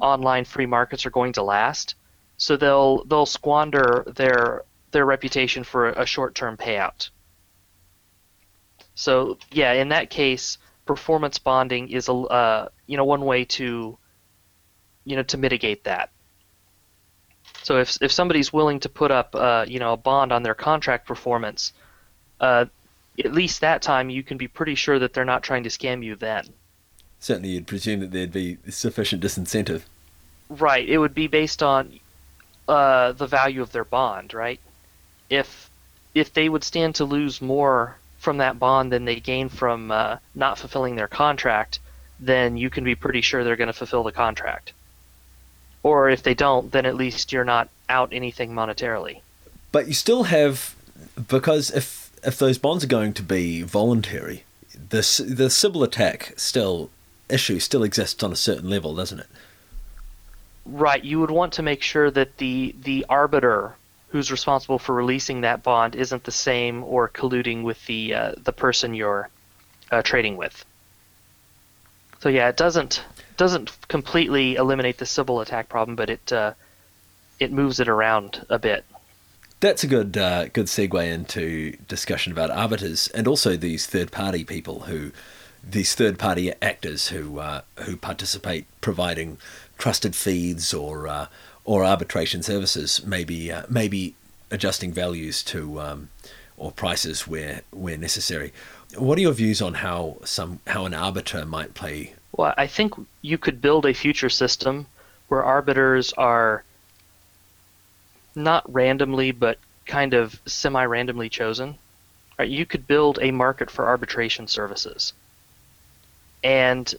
online 0.00 0.44
free 0.44 0.66
markets 0.66 1.06
are 1.06 1.10
going 1.10 1.32
to 1.34 1.42
last. 1.42 1.94
So 2.36 2.56
they'll 2.56 3.04
they'll 3.04 3.26
squander 3.26 4.04
their 4.14 4.62
their 4.90 5.04
reputation 5.04 5.64
for 5.64 5.90
a 5.90 6.06
short-term 6.06 6.56
payout. 6.56 7.10
So 8.94 9.38
yeah, 9.50 9.72
in 9.72 9.88
that 9.88 10.10
case, 10.10 10.58
performance 10.86 11.38
bonding 11.38 11.88
is 11.90 12.08
a 12.08 12.12
uh, 12.12 12.68
you 12.86 12.96
know 12.96 13.04
one 13.04 13.24
way 13.24 13.44
to 13.44 13.98
you 15.04 15.16
know 15.16 15.22
to 15.24 15.36
mitigate 15.36 15.84
that. 15.84 16.10
So 17.62 17.78
if 17.78 17.96
if 18.02 18.12
somebody's 18.12 18.52
willing 18.52 18.80
to 18.80 18.88
put 18.88 19.10
up 19.10 19.34
uh, 19.34 19.64
you 19.66 19.78
know 19.78 19.92
a 19.92 19.96
bond 19.96 20.32
on 20.32 20.42
their 20.42 20.54
contract 20.54 21.06
performance, 21.06 21.72
uh, 22.40 22.66
at 23.18 23.32
least 23.32 23.60
that 23.60 23.82
time 23.82 24.10
you 24.10 24.22
can 24.22 24.38
be 24.38 24.48
pretty 24.48 24.74
sure 24.74 24.98
that 24.98 25.12
they're 25.12 25.24
not 25.24 25.42
trying 25.42 25.64
to 25.64 25.70
scam 25.70 26.04
you 26.04 26.16
then. 26.16 26.46
Certainly, 27.24 27.48
you'd 27.52 27.66
presume 27.66 28.00
that 28.00 28.12
there'd 28.12 28.34
be 28.34 28.58
sufficient 28.68 29.22
disincentive. 29.22 29.84
Right. 30.50 30.86
It 30.86 30.98
would 30.98 31.14
be 31.14 31.26
based 31.26 31.62
on 31.62 31.98
uh, 32.68 33.12
the 33.12 33.26
value 33.26 33.62
of 33.62 33.72
their 33.72 33.86
bond, 33.86 34.34
right? 34.34 34.60
If 35.30 35.70
if 36.14 36.34
they 36.34 36.50
would 36.50 36.62
stand 36.62 36.96
to 36.96 37.06
lose 37.06 37.40
more 37.40 37.96
from 38.18 38.36
that 38.36 38.58
bond 38.58 38.92
than 38.92 39.06
they 39.06 39.20
gain 39.20 39.48
from 39.48 39.90
uh, 39.90 40.18
not 40.34 40.58
fulfilling 40.58 40.96
their 40.96 41.08
contract, 41.08 41.78
then 42.20 42.58
you 42.58 42.68
can 42.68 42.84
be 42.84 42.94
pretty 42.94 43.22
sure 43.22 43.42
they're 43.42 43.56
going 43.56 43.68
to 43.68 43.72
fulfill 43.72 44.02
the 44.02 44.12
contract. 44.12 44.74
Or 45.82 46.10
if 46.10 46.22
they 46.22 46.34
don't, 46.34 46.70
then 46.72 46.84
at 46.84 46.94
least 46.94 47.32
you're 47.32 47.42
not 47.42 47.70
out 47.88 48.10
anything 48.12 48.52
monetarily. 48.52 49.22
But 49.72 49.88
you 49.88 49.94
still 49.94 50.24
have, 50.24 50.74
because 51.28 51.70
if 51.70 52.10
if 52.22 52.38
those 52.38 52.58
bonds 52.58 52.84
are 52.84 52.88
going 52.98 53.14
to 53.14 53.22
be 53.22 53.62
voluntary, 53.62 54.44
the 54.74 55.00
the 55.26 55.48
Sybil 55.48 55.82
attack 55.82 56.34
still 56.36 56.90
issue 57.28 57.58
still 57.58 57.82
exists 57.82 58.22
on 58.22 58.32
a 58.32 58.36
certain 58.36 58.68
level, 58.68 58.94
doesn't 58.94 59.20
it? 59.20 59.26
Right. 60.66 61.02
You 61.04 61.20
would 61.20 61.30
want 61.30 61.54
to 61.54 61.62
make 61.62 61.82
sure 61.82 62.10
that 62.10 62.38
the 62.38 62.74
the 62.82 63.04
arbiter 63.08 63.74
who's 64.08 64.30
responsible 64.30 64.78
for 64.78 64.94
releasing 64.94 65.40
that 65.40 65.62
bond 65.62 65.96
isn't 65.96 66.24
the 66.24 66.30
same 66.30 66.84
or 66.84 67.08
colluding 67.08 67.64
with 67.64 67.84
the 67.86 68.14
uh, 68.14 68.32
the 68.38 68.52
person 68.52 68.94
you're 68.94 69.28
uh, 69.90 70.02
trading 70.02 70.36
with. 70.36 70.64
So 72.20 72.28
yeah, 72.28 72.48
it 72.48 72.56
doesn't 72.56 73.02
doesn't 73.36 73.76
completely 73.88 74.54
eliminate 74.54 74.98
the 74.98 75.06
Sybil 75.06 75.40
attack 75.40 75.68
problem, 75.68 75.96
but 75.96 76.08
it 76.08 76.32
uh, 76.32 76.54
it 77.40 77.52
moves 77.52 77.80
it 77.80 77.88
around 77.88 78.46
a 78.48 78.58
bit. 78.58 78.84
That's 79.60 79.84
a 79.84 79.86
good 79.86 80.16
uh, 80.16 80.48
good 80.48 80.66
segue 80.66 81.12
into 81.12 81.76
discussion 81.88 82.32
about 82.32 82.50
arbiters 82.50 83.08
and 83.08 83.26
also 83.26 83.56
these 83.56 83.86
third 83.86 84.12
party 84.12 84.44
people 84.44 84.80
who 84.80 85.10
these 85.70 85.94
third 85.94 86.18
party 86.18 86.52
actors 86.60 87.08
who 87.08 87.38
uh, 87.38 87.62
who 87.80 87.96
participate 87.96 88.66
providing 88.80 89.38
trusted 89.78 90.14
feeds 90.14 90.72
or 90.74 91.08
uh, 91.08 91.26
or 91.64 91.84
arbitration 91.84 92.42
services, 92.42 93.04
maybe 93.04 93.50
uh, 93.50 93.64
maybe 93.68 94.14
adjusting 94.50 94.92
values 94.92 95.42
to 95.42 95.80
um, 95.80 96.08
or 96.56 96.70
prices 96.70 97.26
where 97.26 97.62
where 97.70 97.96
necessary. 97.96 98.52
What 98.96 99.18
are 99.18 99.22
your 99.22 99.32
views 99.32 99.60
on 99.60 99.74
how 99.74 100.18
some 100.24 100.60
how 100.66 100.86
an 100.86 100.94
arbiter 100.94 101.44
might 101.44 101.74
play? 101.74 102.14
Well, 102.36 102.54
I 102.56 102.66
think 102.66 102.94
you 103.22 103.38
could 103.38 103.60
build 103.60 103.86
a 103.86 103.94
future 103.94 104.30
system 104.30 104.86
where 105.28 105.42
arbiters 105.42 106.12
are 106.14 106.64
not 108.34 108.72
randomly 108.72 109.30
but 109.30 109.58
kind 109.86 110.14
of 110.14 110.40
semi-randomly 110.46 111.28
chosen. 111.28 111.78
Right? 112.38 112.48
You 112.48 112.66
could 112.66 112.86
build 112.86 113.18
a 113.22 113.30
market 113.30 113.70
for 113.70 113.86
arbitration 113.86 114.48
services. 114.48 115.12
And 116.44 116.94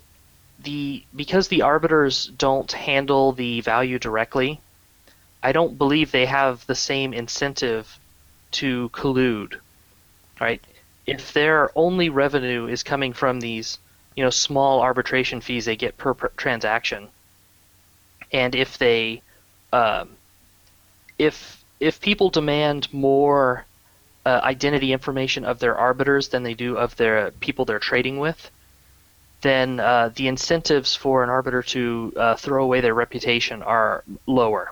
the 0.60 1.04
because 1.16 1.48
the 1.48 1.62
arbiters 1.62 2.26
don't 2.26 2.72
handle 2.72 3.32
the 3.32 3.62
value 3.62 4.00
directly, 4.00 4.60
I 5.44 5.52
don't 5.52 5.78
believe 5.78 6.12
they 6.12 6.26
have 6.26 6.66
the 6.66 6.76
same 6.76 7.14
incentive 7.14 8.00
to 8.54 8.90
collude. 8.90 9.60
Right? 10.42 10.62
If 11.06 11.34
their 11.34 11.70
only 11.76 12.10
revenue 12.10 12.68
is 12.68 12.82
coming 12.82 13.14
from 13.14 13.40
these, 13.40 13.78
you 14.16 14.24
know, 14.24 14.32
small 14.32 14.82
arbitration 14.82 15.40
fees 15.40 15.66
they 15.66 15.76
get 15.76 15.98
per, 15.98 16.16
per 16.16 16.30
transaction, 16.30 17.10
and 18.32 18.56
if 18.56 18.80
they, 18.80 19.22
um, 19.72 20.10
if 21.20 21.64
if 21.80 22.02
people 22.02 22.30
demand 22.32 22.92
more 22.92 23.66
uh, 24.26 24.42
identity 24.44 24.92
information 24.92 25.46
of 25.46 25.60
their 25.60 25.78
arbiters 25.78 26.30
than 26.30 26.42
they 26.42 26.56
do 26.56 26.76
of 26.78 26.96
their 26.96 27.30
people 27.32 27.66
they're 27.66 27.78
trading 27.78 28.18
with, 28.18 28.50
then 29.46 29.80
uh, 29.80 30.10
the 30.16 30.28
incentives 30.28 30.96
for 30.96 31.24
an 31.24 31.30
arbiter 31.30 31.62
to 31.62 32.14
uh, 32.18 32.36
throw 32.36 32.64
away 32.64 32.82
their 32.82 32.96
reputation 32.96 33.62
are 33.62 34.04
lower. 34.26 34.72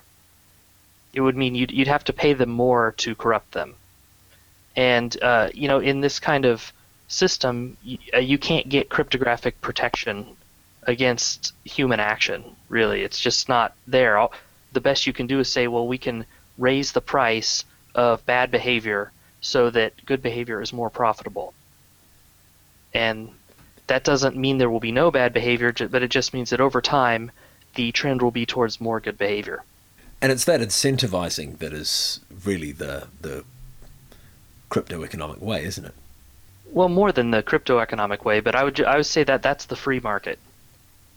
It 1.14 1.22
would 1.22 1.38
mean 1.38 1.54
you'd, 1.54 1.72
you'd 1.72 1.88
have 1.88 2.04
to 2.06 2.14
pay 2.14 2.34
them 2.34 2.50
more 2.50 2.94
to 2.98 3.14
corrupt 3.14 3.52
them. 3.52 3.76
And, 4.76 5.16
uh, 5.22 5.50
you 5.54 5.68
know, 5.68 5.80
in 5.80 6.02
this 6.02 6.20
kind 6.20 6.46
of 6.46 6.74
system, 7.08 7.78
you, 7.84 8.00
uh, 8.16 8.18
you 8.18 8.40
can't 8.40 8.68
get 8.68 8.90
cryptographic 8.90 9.62
protection 9.62 10.36
against 10.84 11.54
human 11.64 12.00
action, 12.00 12.44
really. 12.68 13.04
It's 13.04 13.20
just 13.20 13.48
not 13.48 13.76
there. 13.86 14.18
All, 14.18 14.34
the 14.72 14.82
best 14.82 15.06
you 15.06 15.14
can 15.14 15.28
do 15.28 15.40
is 15.40 15.48
say, 15.48 15.68
well, 15.68 15.88
we 15.88 16.00
can 16.00 16.26
raise 16.58 16.92
the 16.92 17.02
price 17.02 17.64
of 17.94 18.26
bad 18.26 18.50
behavior 18.50 19.12
so 19.42 19.70
that 19.70 19.94
good 20.06 20.24
behavior 20.24 20.62
is 20.62 20.74
more 20.74 20.90
profitable. 20.90 21.54
And 22.94 23.30
that 23.88 24.04
doesn't 24.04 24.36
mean 24.36 24.58
there 24.58 24.70
will 24.70 24.80
be 24.80 24.92
no 24.92 25.12
bad 25.12 25.34
behavior, 25.34 25.74
but 25.74 26.04
it 26.04 26.12
just 26.12 26.34
means 26.34 26.50
that 26.52 26.62
over 26.62 26.82
time, 26.82 27.32
the 27.76 27.92
trend 27.92 28.22
will 28.22 28.32
be 28.32 28.46
towards 28.46 28.80
more 28.80 29.00
good 29.00 29.18
behavior. 29.18 29.64
And 30.22 30.32
it's 30.32 30.46
that 30.46 30.62
incentivizing 30.62 31.58
that 31.58 31.74
is 31.74 32.22
really 32.46 32.72
the 32.72 33.08
the 33.22 33.44
crypto 34.70 35.04
economic 35.04 35.42
way, 35.42 35.64
isn't 35.66 35.86
it? 35.86 35.94
Well, 36.72 36.90
more 36.90 37.12
than 37.12 37.32
the 37.32 37.44
crypto 37.44 37.80
economic 37.80 38.26
way, 38.26 38.40
but 38.40 38.56
I 38.56 38.64
would 38.64 38.82
I 38.84 38.98
would 38.98 39.06
say 39.06 39.24
that 39.26 39.42
that's 39.42 39.66
the 39.66 39.76
free 39.76 40.00
market. 40.00 40.40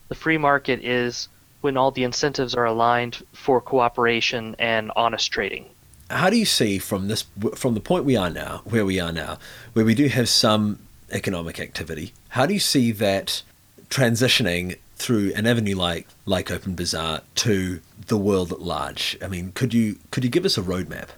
The 0.08 0.14
free 0.14 0.38
market 0.38 0.84
is 0.84 1.28
when 1.60 1.76
all 1.76 1.90
the 1.90 2.04
incentives 2.04 2.54
are 2.54 2.64
aligned 2.64 3.24
for 3.32 3.60
cooperation 3.60 4.56
and 4.58 4.92
honest 4.96 5.30
trading. 5.30 5.66
How 6.10 6.30
do 6.30 6.36
you 6.36 6.44
see 6.44 6.78
from 6.78 7.08
this 7.08 7.24
from 7.54 7.74
the 7.74 7.80
point 7.80 8.04
we 8.04 8.16
are 8.16 8.30
now, 8.30 8.62
where 8.64 8.84
we 8.84 9.00
are 9.00 9.12
now, 9.12 9.38
where 9.72 9.84
we 9.84 9.94
do 9.94 10.08
have 10.08 10.28
some 10.28 10.78
economic 11.10 11.60
activity. 11.60 12.12
How 12.30 12.46
do 12.46 12.54
you 12.54 12.60
see 12.60 12.92
that 12.92 13.42
transitioning 13.88 14.78
through 14.96 15.32
an 15.34 15.46
avenue 15.46 15.76
like 15.76 16.08
like 16.24 16.50
Open 16.50 16.74
Bazaar 16.74 17.22
to 17.36 17.80
the 18.06 18.16
world 18.16 18.52
at 18.52 18.60
large? 18.60 19.16
I 19.22 19.28
mean, 19.28 19.52
could 19.52 19.74
you 19.74 19.98
could 20.10 20.24
you 20.24 20.30
give 20.30 20.44
us 20.44 20.58
a 20.58 20.62
roadmap? 20.62 21.08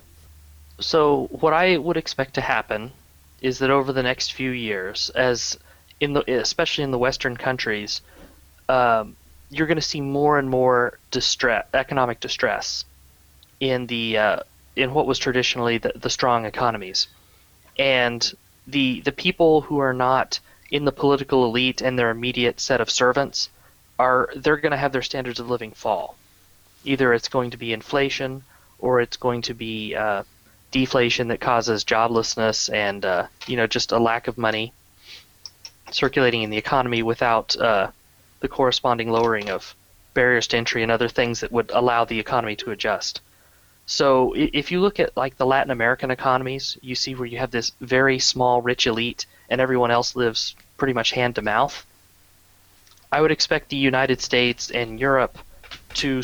So 0.81 1.29
what 1.31 1.53
I 1.53 1.77
would 1.77 1.97
expect 1.97 2.35
to 2.35 2.41
happen 2.41 2.93
is 3.41 3.59
that 3.59 3.71
over 3.71 3.93
the 3.93 4.03
next 4.03 4.33
few 4.33 4.51
years, 4.51 5.11
as 5.11 5.59
in 6.01 6.13
the 6.13 6.41
especially 6.41 6.85
in 6.85 6.91
the 6.91 6.99
Western 6.99 7.37
countries, 7.37 8.01
um, 8.69 9.17
you're 9.51 9.67
going 9.67 9.77
to 9.77 9.83
see 9.83 10.01
more 10.01 10.39
and 10.39 10.49
more 10.49 10.99
distress, 11.11 11.67
economic 11.75 12.21
distress, 12.21 12.85
in 13.61 13.87
the 13.87 14.19
uh, 14.19 14.41
in 14.77 14.95
what 14.95 15.07
was 15.07 15.19
traditionally 15.19 15.79
the, 15.79 15.93
the 15.97 16.11
strong 16.11 16.45
economies, 16.45 17.09
and 17.79 18.33
the 18.69 19.01
the 19.01 19.13
people 19.13 19.63
who 19.63 19.79
are 19.79 19.95
not 19.95 20.39
in 20.71 20.85
the 20.85 20.93
political 20.93 21.47
elite 21.47 21.81
and 21.81 21.99
their 21.99 22.11
immediate 22.11 22.61
set 22.61 22.81
of 22.81 22.91
servants 22.91 23.49
are 23.99 24.29
they're 24.37 24.59
going 24.59 24.73
to 24.73 24.85
have 24.85 24.93
their 24.93 25.03
standards 25.03 25.41
of 25.41 25.51
living 25.51 25.73
fall. 25.73 26.17
Either 26.85 27.13
it's 27.13 27.29
going 27.29 27.51
to 27.51 27.57
be 27.57 27.73
inflation, 27.73 28.45
or 28.79 29.01
it's 29.01 29.17
going 29.17 29.43
to 29.43 29.55
be 29.55 29.95
uh, 29.95 30.23
deflation 30.71 31.29
that 31.29 31.41
causes 31.41 31.85
joblessness 31.85 32.73
and 32.73 33.05
uh, 33.05 33.27
you 33.47 33.57
know 33.57 33.67
just 33.67 33.91
a 33.93 33.99
lack 33.99 34.29
of 34.29 34.37
money 34.37 34.73
circulating 35.91 36.43
in 36.43 36.51
the 36.51 36.59
economy 36.59 37.03
without 37.03 37.57
uh, 37.57 37.91
the 38.41 38.49
corresponding 38.49 39.11
lowering 39.11 39.49
of 39.49 39.75
barriers 40.13 40.47
to 40.47 40.57
entry 40.59 40.83
and 40.83 40.93
other 40.93 41.09
things 41.09 41.41
that 41.41 41.51
would 41.51 41.71
allow 41.71 42.05
the 42.05 42.21
economy 42.21 42.55
to 42.57 42.71
adjust. 42.71 43.23
So 43.91 44.35
if 44.37 44.71
you 44.71 44.83
look 44.83 45.01
at 45.01 45.17
like 45.17 45.39
the 45.39 45.47
Latin 45.47 45.71
American 45.71 46.11
economies, 46.11 46.77
you 46.83 46.95
see 46.95 47.15
where 47.15 47.27
you 47.27 47.39
have 47.39 47.51
this 47.51 47.73
very 47.81 48.19
small 48.19 48.61
rich 48.61 48.87
elite 48.87 49.25
and 49.49 49.63
everyone 49.63 49.91
else 49.91 50.15
lives 50.15 50.55
pretty 50.77 50.93
much 50.93 51.13
hand 51.13 51.37
to 51.37 51.43
mouth. 51.43 51.87
I 53.11 53.23
would 53.23 53.31
expect 53.31 53.71
the 53.71 53.79
United 53.79 54.21
States 54.21 54.71
and 54.71 55.01
Europe 55.01 55.39
to 55.95 56.23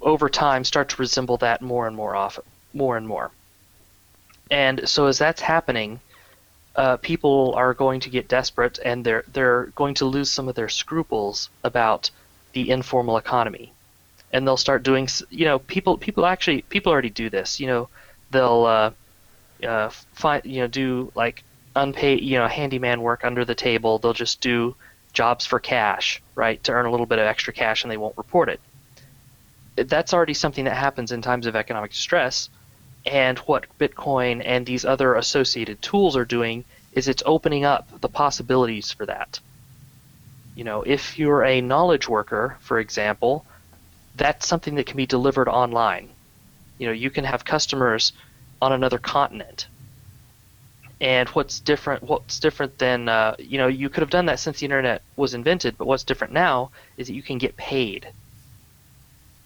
over 0.00 0.28
time 0.28 0.62
start 0.62 0.90
to 0.90 1.02
resemble 1.02 1.36
that 1.38 1.60
more 1.60 1.88
and 1.88 1.96
more 1.96 2.14
often, 2.14 2.44
more 2.72 2.96
and 2.96 3.08
more. 3.08 3.32
And 4.48 4.88
so 4.88 5.06
as 5.06 5.18
that's 5.18 5.40
happening, 5.40 5.98
uh, 6.76 6.96
people 6.98 7.54
are 7.56 7.74
going 7.74 7.98
to 8.00 8.10
get 8.10 8.28
desperate 8.28 8.78
and 8.84 9.04
they're 9.04 9.24
they're 9.32 9.64
going 9.74 9.94
to 9.94 10.04
lose 10.04 10.30
some 10.30 10.48
of 10.48 10.54
their 10.54 10.68
scruples 10.68 11.50
about 11.64 12.12
the 12.52 12.70
informal 12.70 13.16
economy 13.16 13.72
and 14.32 14.46
they'll 14.46 14.56
start 14.56 14.82
doing 14.82 15.08
you 15.30 15.44
know 15.44 15.58
people 15.58 15.98
people 15.98 16.26
actually 16.26 16.62
people 16.62 16.92
already 16.92 17.10
do 17.10 17.30
this 17.30 17.60
you 17.60 17.66
know 17.66 17.88
they'll 18.30 18.64
uh, 18.64 18.90
uh, 19.66 19.88
find 20.12 20.44
you 20.44 20.60
know 20.60 20.66
do 20.66 21.12
like 21.14 21.42
unpaid 21.76 22.20
you 22.22 22.38
know 22.38 22.48
handyman 22.48 23.00
work 23.00 23.24
under 23.24 23.44
the 23.44 23.54
table. 23.54 23.98
They'll 23.98 24.12
just 24.12 24.40
do 24.40 24.74
jobs 25.12 25.46
for 25.46 25.58
cash 25.58 26.22
right 26.34 26.62
to 26.64 26.72
earn 26.72 26.86
a 26.86 26.90
little 26.90 27.06
bit 27.06 27.18
of 27.18 27.26
extra 27.26 27.52
cash 27.52 27.82
and 27.82 27.90
they 27.90 27.96
won't 27.96 28.16
report 28.16 28.48
it. 28.48 28.60
That's 29.76 30.12
already 30.12 30.34
something 30.34 30.64
that 30.64 30.76
happens 30.76 31.12
in 31.12 31.22
times 31.22 31.46
of 31.46 31.56
economic 31.56 31.90
distress 31.90 32.48
and 33.06 33.38
what 33.40 33.66
bitcoin 33.78 34.42
and 34.44 34.66
these 34.66 34.84
other 34.84 35.14
associated 35.14 35.80
tools 35.80 36.16
are 36.16 36.24
doing 36.24 36.64
is 36.92 37.08
it's 37.08 37.22
opening 37.24 37.64
up 37.64 37.88
the 38.00 38.08
possibilities 38.08 38.92
for 38.92 39.06
that. 39.06 39.40
You 40.54 40.64
know 40.64 40.82
if 40.82 41.18
you're 41.18 41.44
a 41.44 41.60
knowledge 41.60 42.08
worker 42.08 42.56
for 42.60 42.78
example 42.78 43.44
that's 44.16 44.46
something 44.46 44.74
that 44.76 44.86
can 44.86 44.96
be 44.96 45.06
delivered 45.06 45.48
online. 45.48 46.08
You 46.78 46.86
know, 46.86 46.92
you 46.92 47.10
can 47.10 47.24
have 47.24 47.44
customers 47.44 48.12
on 48.62 48.72
another 48.72 48.98
continent. 48.98 49.66
And 51.00 51.28
what's 51.30 51.60
different? 51.60 52.02
What's 52.02 52.38
different 52.40 52.78
than 52.78 53.08
uh, 53.08 53.34
you 53.38 53.56
know? 53.56 53.68
You 53.68 53.88
could 53.88 54.02
have 54.02 54.10
done 54.10 54.26
that 54.26 54.38
since 54.38 54.60
the 54.60 54.66
internet 54.66 55.02
was 55.16 55.32
invented, 55.32 55.78
but 55.78 55.86
what's 55.86 56.04
different 56.04 56.34
now 56.34 56.70
is 56.98 57.06
that 57.06 57.14
you 57.14 57.22
can 57.22 57.38
get 57.38 57.56
paid. 57.56 58.08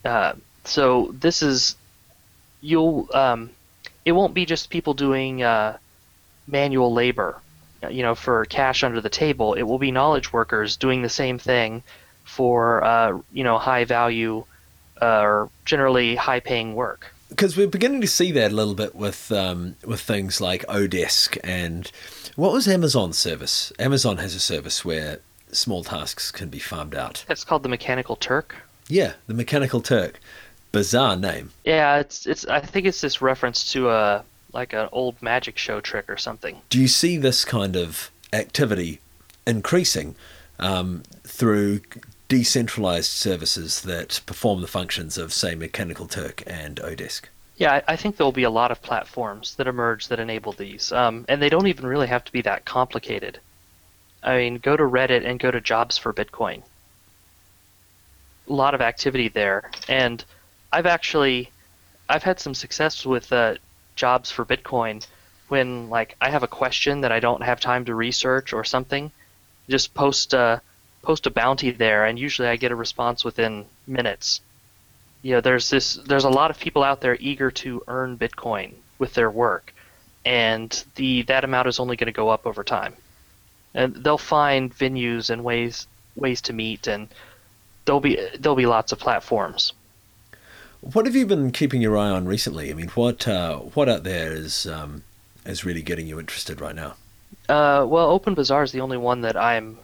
Uh, 0.05 0.33
so 0.65 1.15
this 1.21 1.43
is 1.43 1.77
you'll 2.61 3.09
um, 3.15 3.51
it 4.05 4.13
won't 4.13 4.35
be 4.35 4.45
just 4.45 4.69
people 4.69 4.95
doing 4.95 5.45
uh, 5.45 5.79
manual 6.49 6.93
labor, 6.93 7.41
you 7.89 8.03
know, 8.03 8.17
for 8.17 8.45
cash 8.47 8.83
under 8.83 9.01
the 9.01 9.09
table. 9.09 9.55
It 9.55 9.63
will 9.63 9.79
be 9.79 9.93
knowledge 9.93 10.33
workers 10.33 10.77
doing 10.77 11.03
the 11.03 11.09
same 11.09 11.39
thing 11.39 11.85
for 12.25 12.83
uh, 12.83 13.21
you 13.33 13.45
know 13.45 13.59
high 13.59 13.85
value 13.85 14.45
uh, 15.01 15.21
or 15.21 15.51
generally 15.65 16.17
high 16.17 16.41
paying 16.41 16.75
work. 16.75 17.13
Because 17.29 17.57
we're 17.57 17.67
beginning 17.67 18.01
to 18.01 18.07
see 18.07 18.31
that 18.33 18.53
a 18.53 18.55
little 18.55 18.75
bit 18.75 18.95
with 18.95 19.33
um, 19.33 19.77
with 19.85 20.01
things 20.01 20.41
like 20.41 20.65
Odesk 20.67 21.39
and 21.43 21.91
what 22.37 22.53
was 22.53 22.67
Amazon's 22.67 23.19
service? 23.19 23.73
Amazon 23.79 24.19
has 24.19 24.35
a 24.35 24.41
service 24.41 24.85
where 24.85 25.21
small 25.53 25.85
tasks 25.85 26.33
can 26.33 26.49
be 26.49 26.59
farmed 26.59 26.95
out. 26.95 27.25
That's 27.29 27.45
called 27.45 27.63
the 27.63 27.69
Mechanical 27.69 28.17
Turk. 28.17 28.57
Yeah, 28.89 29.15
the 29.27 29.35
Mechanical 29.35 29.81
Turk. 29.81 30.21
Bizarre 30.73 31.17
name. 31.17 31.51
Yeah, 31.65 31.99
it's 31.99 32.27
it's. 32.27 32.45
I 32.47 32.61
think 32.61 32.87
it's 32.87 33.01
this 33.01 33.23
reference 33.23 33.73
to 33.73 33.91
a 33.91 34.25
like 34.53 34.73
an 34.73 34.89
old 34.93 35.21
magic 35.23 35.57
show 35.57 35.81
trick 35.81 36.09
or 36.09 36.17
something. 36.17 36.61
Do 36.71 36.81
you 36.81 36.89
see 36.89 37.17
this 37.17 37.45
kind 37.45 37.77
of 37.77 38.11
activity 38.33 39.01
increasing 39.47 40.17
um, 40.59 41.03
through 41.25 41.81
decentralized 42.29 43.11
services 43.11 43.83
that 43.83 44.21
perform 44.27 44.61
the 44.61 44.67
functions 44.67 45.19
of, 45.19 45.33
say, 45.33 45.55
Mechanical 45.55 46.07
Turk 46.07 46.43
and 46.47 46.77
Odesk? 46.77 47.23
Yeah, 47.57 47.83
I 47.87 47.95
think 47.95 48.17
there 48.17 48.25
will 48.25 48.33
be 48.33 48.43
a 48.43 48.51
lot 48.51 48.73
of 48.73 48.83
platforms 48.83 49.55
that 49.57 49.69
emerge 49.69 50.09
that 50.09 50.19
enable 50.19 50.53
these, 50.53 50.91
um, 50.91 51.25
and 51.29 51.41
they 51.41 51.49
don't 51.49 51.69
even 51.69 51.87
really 51.87 52.09
have 52.09 52.25
to 52.25 52.33
be 52.33 52.43
that 52.43 52.65
complicated. 52.65 53.39
I 54.25 54.39
mean, 54.39 54.57
go 54.57 54.77
to 54.77 54.83
Reddit 54.83 55.25
and 55.25 55.39
go 55.39 55.53
to 55.53 55.61
Jobs 55.61 55.97
for 55.97 56.13
Bitcoin. 56.13 56.63
A 58.49 58.53
lot 58.53 58.75
of 58.75 58.81
activity 58.81 59.29
there, 59.29 59.71
and 59.89 60.25
I've 60.73 60.87
actually, 60.87 61.51
I've 62.09 62.25
had 62.25 62.41
some 62.41 62.55
success 62.55 63.07
with 63.07 63.33
uh, 63.33 63.55
Jobs 63.95 64.33
for 64.33 64.45
Bitcoin 64.45 65.07
when 65.49 65.89
like 65.91 66.17
I 66.21 66.31
have 66.31 66.43
a 66.43 66.49
question 66.49 67.03
that 67.03 67.13
I 67.13 67.21
don't 67.21 67.43
have 67.43 67.61
time 67.61 67.85
to 67.85 67.95
research 67.95 68.53
or 68.53 68.65
something. 68.65 69.13
Just 69.69 69.95
post 69.95 70.35
uh, 70.35 70.59
post 71.05 71.27
a 71.27 71.31
bounty 71.31 71.71
there, 71.71 72.05
and 72.05 72.19
usually 72.19 72.49
I 72.49 72.57
get 72.57 72.73
a 72.73 72.77
response 72.77 73.25
within 73.25 73.67
minutes. 73.87 74.41
You 75.23 75.35
know, 75.35 75.41
there's 75.41 75.71
this 75.71 75.95
there's 75.95 76.25
a 76.25 76.31
lot 76.31 76.51
of 76.51 76.59
people 76.59 76.83
out 76.83 77.01
there 77.01 77.17
eager 77.21 77.51
to 77.51 77.83
earn 77.89 78.19
Bitcoin 78.19 78.73
with 78.99 79.15
their 79.15 79.31
work, 79.31 79.73
and 80.25 80.85
the 80.97 81.23
that 81.23 81.45
amount 81.45 81.69
is 81.69 81.81
only 81.81 81.97
going 81.97 82.07
to 82.07 82.13
go 82.13 82.29
up 82.29 82.47
over 82.47 82.65
time. 82.65 82.95
And 83.75 83.95
they'll 83.97 84.19
find 84.19 84.77
venues 84.77 85.31
and 85.31 85.45
ways 85.45 85.87
ways 86.17 86.41
to 86.43 86.53
meet, 86.53 86.87
and 86.87 87.09
there'll 87.85 88.01
be 88.01 88.19
there'll 88.39 88.57
be 88.57 88.67
lots 88.67 88.93
of 88.93 88.99
platforms. 88.99 89.73
What 90.81 91.07
have 91.07 91.17
you 91.17 91.27
been 91.27 91.51
keeping 91.51 91.81
your 91.81 91.97
eye 91.97 92.11
on 92.11 92.27
recently? 92.27 92.71
I 92.71 92.75
mean, 92.75 92.89
what 92.89 93.27
uh, 93.27 93.59
what 93.59 93.89
out 93.89 94.05
there 94.05 94.33
is 94.33 94.67
um, 94.67 95.03
is 95.47 95.65
really 95.65 95.83
getting 95.83 96.07
you 96.07 96.21
interested 96.21 96.61
right 96.61 96.75
now? 96.75 96.95
Uh, 97.49 97.85
well, 97.87 98.11
Open 98.11 98.35
Bazaar 98.35 98.63
is 98.63 98.73
the 98.73 98.81
only 98.81 98.97
one 98.97 99.23
that 99.23 99.37
I'm 99.37 99.79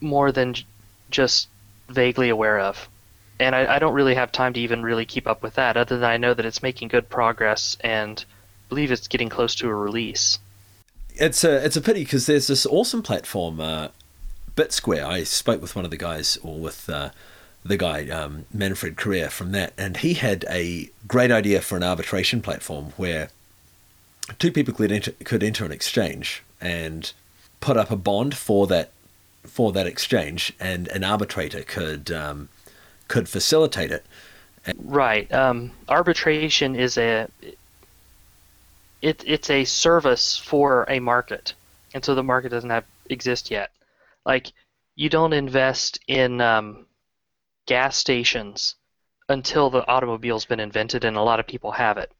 more 0.00 0.32
than 0.32 0.54
j- 0.54 0.66
just 1.10 1.48
vaguely 1.88 2.28
aware 2.28 2.58
of. 2.58 2.88
And 3.38 3.54
I, 3.54 3.76
I, 3.76 3.78
don't 3.78 3.94
really 3.94 4.14
have 4.14 4.30
time 4.30 4.52
to 4.52 4.60
even 4.60 4.82
really 4.82 5.04
keep 5.04 5.26
up 5.26 5.42
with 5.42 5.54
that, 5.54 5.76
other 5.76 5.98
than 5.98 6.08
I 6.08 6.16
know 6.16 6.34
that 6.34 6.46
it's 6.46 6.62
making 6.62 6.88
good 6.88 7.08
progress 7.08 7.76
and 7.80 8.24
believe 8.68 8.92
it's 8.92 9.08
getting 9.08 9.28
close 9.28 9.54
to 9.56 9.68
a 9.68 9.74
release. 9.74 10.38
It's 11.16 11.44
a 11.44 11.64
it's 11.64 11.76
a 11.76 11.80
pity 11.80 12.04
because 12.04 12.26
there's 12.26 12.46
this 12.46 12.66
awesome 12.66 13.02
platform, 13.02 13.60
uh, 13.60 13.88
BitSquare. 14.56 15.04
I 15.04 15.24
spoke 15.24 15.60
with 15.60 15.74
one 15.74 15.84
of 15.84 15.90
the 15.90 15.96
guys, 15.96 16.38
or 16.42 16.58
with 16.58 16.88
uh, 16.88 17.10
the 17.64 17.76
guy 17.76 18.08
um, 18.08 18.46
Manfred 18.52 18.96
Karrer 18.96 19.30
from 19.30 19.52
that, 19.52 19.72
and 19.76 19.96
he 19.98 20.14
had 20.14 20.44
a 20.48 20.90
great 21.08 21.30
idea 21.30 21.60
for 21.60 21.76
an 21.76 21.82
arbitration 21.82 22.40
platform 22.40 22.92
where 22.96 23.30
two 24.38 24.52
people 24.52 24.74
could 24.74 24.92
enter, 24.92 25.12
could 25.24 25.42
enter 25.42 25.64
an 25.64 25.72
exchange 25.72 26.42
and 26.60 27.12
put 27.60 27.76
up 27.76 27.90
a 27.90 27.96
bond 27.96 28.36
for 28.36 28.66
that 28.66 28.90
for 29.46 29.72
that 29.72 29.86
exchange, 29.86 30.52
and 30.58 30.88
an 30.88 31.04
arbitrator 31.04 31.62
could 31.62 32.10
um, 32.10 32.48
could 33.08 33.28
facilitate 33.28 33.90
it. 33.90 34.04
Right. 34.76 35.30
Um, 35.32 35.72
arbitration 35.88 36.74
is 36.74 36.96
a 36.96 37.28
it, 39.02 39.22
it's 39.26 39.50
a 39.50 39.64
service 39.64 40.36
for 40.36 40.86
a 40.88 40.98
market, 40.98 41.54
and 41.92 42.04
so 42.04 42.14
the 42.14 42.22
market 42.22 42.48
doesn't 42.48 42.70
have 42.70 42.84
exist 43.10 43.50
yet. 43.50 43.70
Like 44.24 44.52
you 44.96 45.08
don't 45.08 45.32
invest 45.32 46.00
in 46.08 46.40
um, 46.40 46.86
gas 47.66 47.96
stations 47.96 48.76
until 49.28 49.70
the 49.70 49.86
automobile's 49.86 50.46
been 50.46 50.60
invented, 50.60 51.04
and 51.04 51.16
a 51.16 51.22
lot 51.22 51.40
of 51.40 51.46
people 51.46 51.72
have 51.72 51.98
it. 51.98 52.12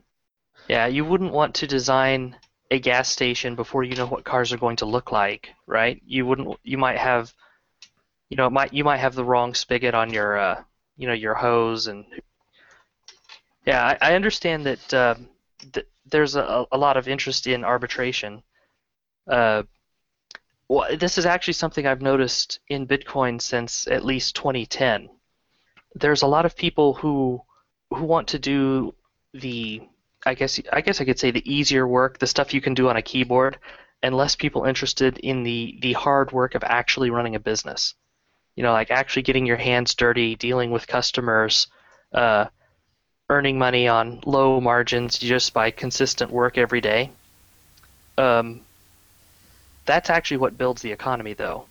Yeah, 0.68 0.86
you 0.86 1.04
wouldn't 1.04 1.32
want 1.32 1.54
to 1.56 1.66
design 1.66 2.36
a 2.74 2.78
gas 2.78 3.08
station 3.08 3.54
before 3.54 3.84
you 3.84 3.96
know 3.96 4.06
what 4.06 4.24
cars 4.24 4.52
are 4.52 4.58
going 4.58 4.76
to 4.76 4.84
look 4.84 5.12
like, 5.12 5.50
right? 5.66 6.02
You 6.06 6.26
wouldn't. 6.26 6.58
You 6.62 6.76
might 6.76 6.98
have, 6.98 7.32
you 8.28 8.36
know, 8.36 8.50
might 8.50 8.72
you 8.72 8.84
might 8.84 8.98
have 8.98 9.14
the 9.14 9.24
wrong 9.24 9.54
spigot 9.54 9.94
on 9.94 10.12
your, 10.12 10.36
uh, 10.36 10.62
you 10.96 11.06
know, 11.06 11.14
your 11.14 11.34
hose, 11.34 11.86
and 11.86 12.04
yeah, 13.64 13.96
I, 14.00 14.10
I 14.10 14.14
understand 14.14 14.66
that 14.66 14.94
uh, 14.94 15.14
th- 15.72 15.86
there's 16.06 16.36
a, 16.36 16.66
a 16.70 16.76
lot 16.78 16.96
of 16.96 17.08
interest 17.08 17.46
in 17.46 17.64
arbitration. 17.64 18.42
Uh, 19.26 19.62
well, 20.68 20.96
this 20.96 21.16
is 21.16 21.26
actually 21.26 21.54
something 21.54 21.86
I've 21.86 22.02
noticed 22.02 22.58
in 22.68 22.86
Bitcoin 22.86 23.40
since 23.40 23.86
at 23.86 24.04
least 24.04 24.34
2010. 24.36 25.08
There's 25.94 26.22
a 26.22 26.26
lot 26.26 26.44
of 26.44 26.56
people 26.56 26.94
who 26.94 27.40
who 27.90 28.04
want 28.04 28.28
to 28.28 28.38
do 28.38 28.94
the 29.32 29.82
I 30.26 30.34
guess 30.34 30.60
I 30.72 30.80
guess 30.80 31.00
I 31.00 31.04
could 31.04 31.18
say 31.18 31.30
the 31.30 31.52
easier 31.52 31.86
work, 31.86 32.18
the 32.18 32.26
stuff 32.26 32.54
you 32.54 32.60
can 32.60 32.74
do 32.74 32.88
on 32.88 32.96
a 32.96 33.02
keyboard, 33.02 33.58
and 34.02 34.16
less 34.16 34.36
people 34.36 34.64
interested 34.64 35.18
in 35.18 35.42
the 35.42 35.78
the 35.82 35.92
hard 35.92 36.32
work 36.32 36.54
of 36.54 36.64
actually 36.64 37.10
running 37.10 37.34
a 37.34 37.40
business. 37.40 37.94
You 38.56 38.62
know, 38.62 38.72
like 38.72 38.90
actually 38.90 39.22
getting 39.22 39.46
your 39.46 39.56
hands 39.56 39.94
dirty, 39.94 40.36
dealing 40.36 40.70
with 40.70 40.86
customers, 40.86 41.66
uh, 42.12 42.46
earning 43.28 43.58
money 43.58 43.88
on 43.88 44.20
low 44.24 44.60
margins 44.60 45.18
just 45.18 45.52
by 45.52 45.70
consistent 45.70 46.30
work 46.30 46.56
every 46.56 46.80
day. 46.80 47.10
Um, 48.16 48.60
that's 49.84 50.08
actually 50.08 50.38
what 50.38 50.56
builds 50.56 50.82
the 50.82 50.92
economy, 50.92 51.34
though. 51.34 51.66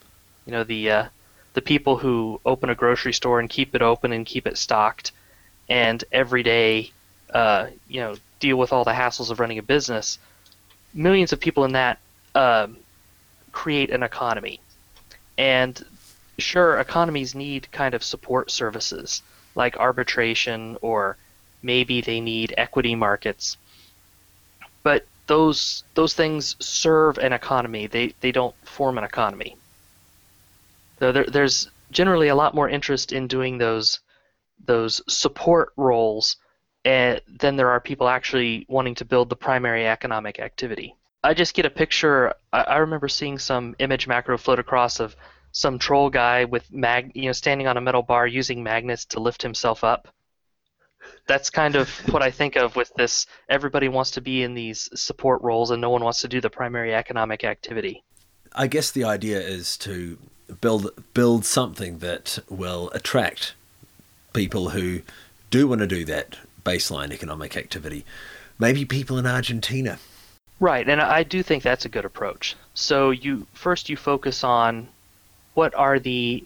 You 0.45 0.51
know, 0.51 0.63
the 0.63 0.91
uh, 0.91 1.05
the 1.53 1.61
people 1.61 1.97
who 1.97 2.39
open 2.45 2.69
a 2.69 2.75
grocery 2.75 3.13
store 3.13 3.39
and 3.39 3.49
keep 3.49 3.73
it 3.73 3.81
open 3.81 4.11
and 4.11 4.25
keep 4.25 4.45
it 4.45 4.57
stocked, 4.57 5.11
and 5.69 6.03
every 6.11 6.43
day 6.43 6.91
uh, 7.33 7.67
you 7.87 7.99
know, 7.99 8.15
deal 8.43 8.57
with 8.57 8.73
all 8.73 8.83
the 8.83 8.91
hassles 8.91 9.31
of 9.31 9.39
running 9.39 9.57
a 9.57 9.63
business. 9.63 10.19
Millions 10.93 11.31
of 11.31 11.39
people 11.39 11.63
in 11.63 11.71
that 11.71 11.97
um, 12.35 12.77
create 13.53 13.89
an 13.89 14.03
economy, 14.03 14.59
and 15.37 15.83
sure, 16.37 16.77
economies 16.79 17.33
need 17.33 17.71
kind 17.71 17.95
of 17.95 18.03
support 18.03 18.51
services 18.51 19.23
like 19.55 19.77
arbitration 19.77 20.77
or 20.81 21.15
maybe 21.61 22.01
they 22.01 22.19
need 22.19 22.53
equity 22.57 22.95
markets. 22.95 23.55
But 24.83 25.05
those 25.27 25.83
those 25.93 26.13
things 26.13 26.57
serve 26.59 27.17
an 27.17 27.31
economy. 27.31 27.87
They 27.87 28.13
they 28.19 28.33
don't 28.33 28.55
form 28.67 28.97
an 28.97 29.05
economy. 29.05 29.55
There, 30.99 31.23
there's 31.23 31.69
generally 31.91 32.27
a 32.27 32.35
lot 32.35 32.55
more 32.55 32.69
interest 32.69 33.13
in 33.13 33.27
doing 33.27 33.57
those 33.57 34.01
those 34.65 35.01
support 35.07 35.71
roles 35.77 36.35
uh, 36.85 37.19
than 37.27 37.55
there 37.55 37.69
are 37.69 37.79
people 37.79 38.09
actually 38.09 38.65
wanting 38.67 38.95
to 38.95 39.05
build 39.05 39.29
the 39.29 39.35
primary 39.35 39.87
economic 39.87 40.39
activity. 40.39 40.95
I 41.23 41.33
just 41.33 41.53
get 41.53 41.65
a 41.65 41.69
picture. 41.69 42.33
I, 42.51 42.61
I 42.61 42.77
remember 42.77 43.07
seeing 43.07 43.39
some 43.39 43.75
image 43.79 44.07
macro 44.07 44.37
float 44.37 44.59
across 44.59 44.99
of 44.99 45.15
some 45.53 45.79
troll 45.79 46.09
guy 46.09 46.45
with 46.45 46.71
mag, 46.71 47.11
you 47.15 47.27
know, 47.27 47.31
standing 47.31 47.67
on 47.67 47.77
a 47.77 47.81
metal 47.81 48.01
bar 48.01 48.27
using 48.27 48.63
magnets 48.63 49.05
to 49.05 49.19
lift 49.19 49.41
himself 49.41 49.83
up. 49.83 50.09
That's 51.27 51.49
kind 51.49 51.75
of 51.75 51.89
what 52.11 52.21
I 52.21 52.31
think 52.31 52.55
of 52.55 52.75
with 52.75 52.91
this. 52.95 53.27
Everybody 53.47 53.87
wants 53.87 54.11
to 54.11 54.21
be 54.21 54.43
in 54.43 54.53
these 54.53 54.89
support 54.95 55.41
roles, 55.41 55.71
and 55.71 55.79
no 55.79 55.89
one 55.89 56.03
wants 56.03 56.21
to 56.21 56.27
do 56.27 56.41
the 56.41 56.49
primary 56.49 56.93
economic 56.93 57.43
activity. 57.43 58.03
I 58.53 58.67
guess 58.67 58.91
the 58.91 59.03
idea 59.03 59.39
is 59.39 59.77
to 59.79 60.17
build 60.59 60.91
build 61.13 61.45
something 61.45 61.99
that 61.99 62.39
will 62.49 62.89
attract 62.93 63.53
people 64.33 64.69
who 64.69 65.01
do 65.49 65.67
want 65.67 65.79
to 65.79 65.87
do 65.87 66.03
that 66.05 66.37
baseline 66.63 67.11
economic 67.11 67.57
activity. 67.57 68.05
Maybe 68.59 68.85
people 68.85 69.17
in 69.17 69.25
Argentina. 69.25 69.99
Right, 70.59 70.87
and 70.87 71.01
I 71.01 71.23
do 71.23 71.43
think 71.43 71.63
that's 71.63 71.85
a 71.85 71.89
good 71.89 72.05
approach. 72.05 72.55
So 72.73 73.11
you 73.11 73.47
first 73.53 73.89
you 73.89 73.97
focus 73.97 74.43
on 74.43 74.87
what 75.53 75.75
are 75.75 75.99
the 75.99 76.43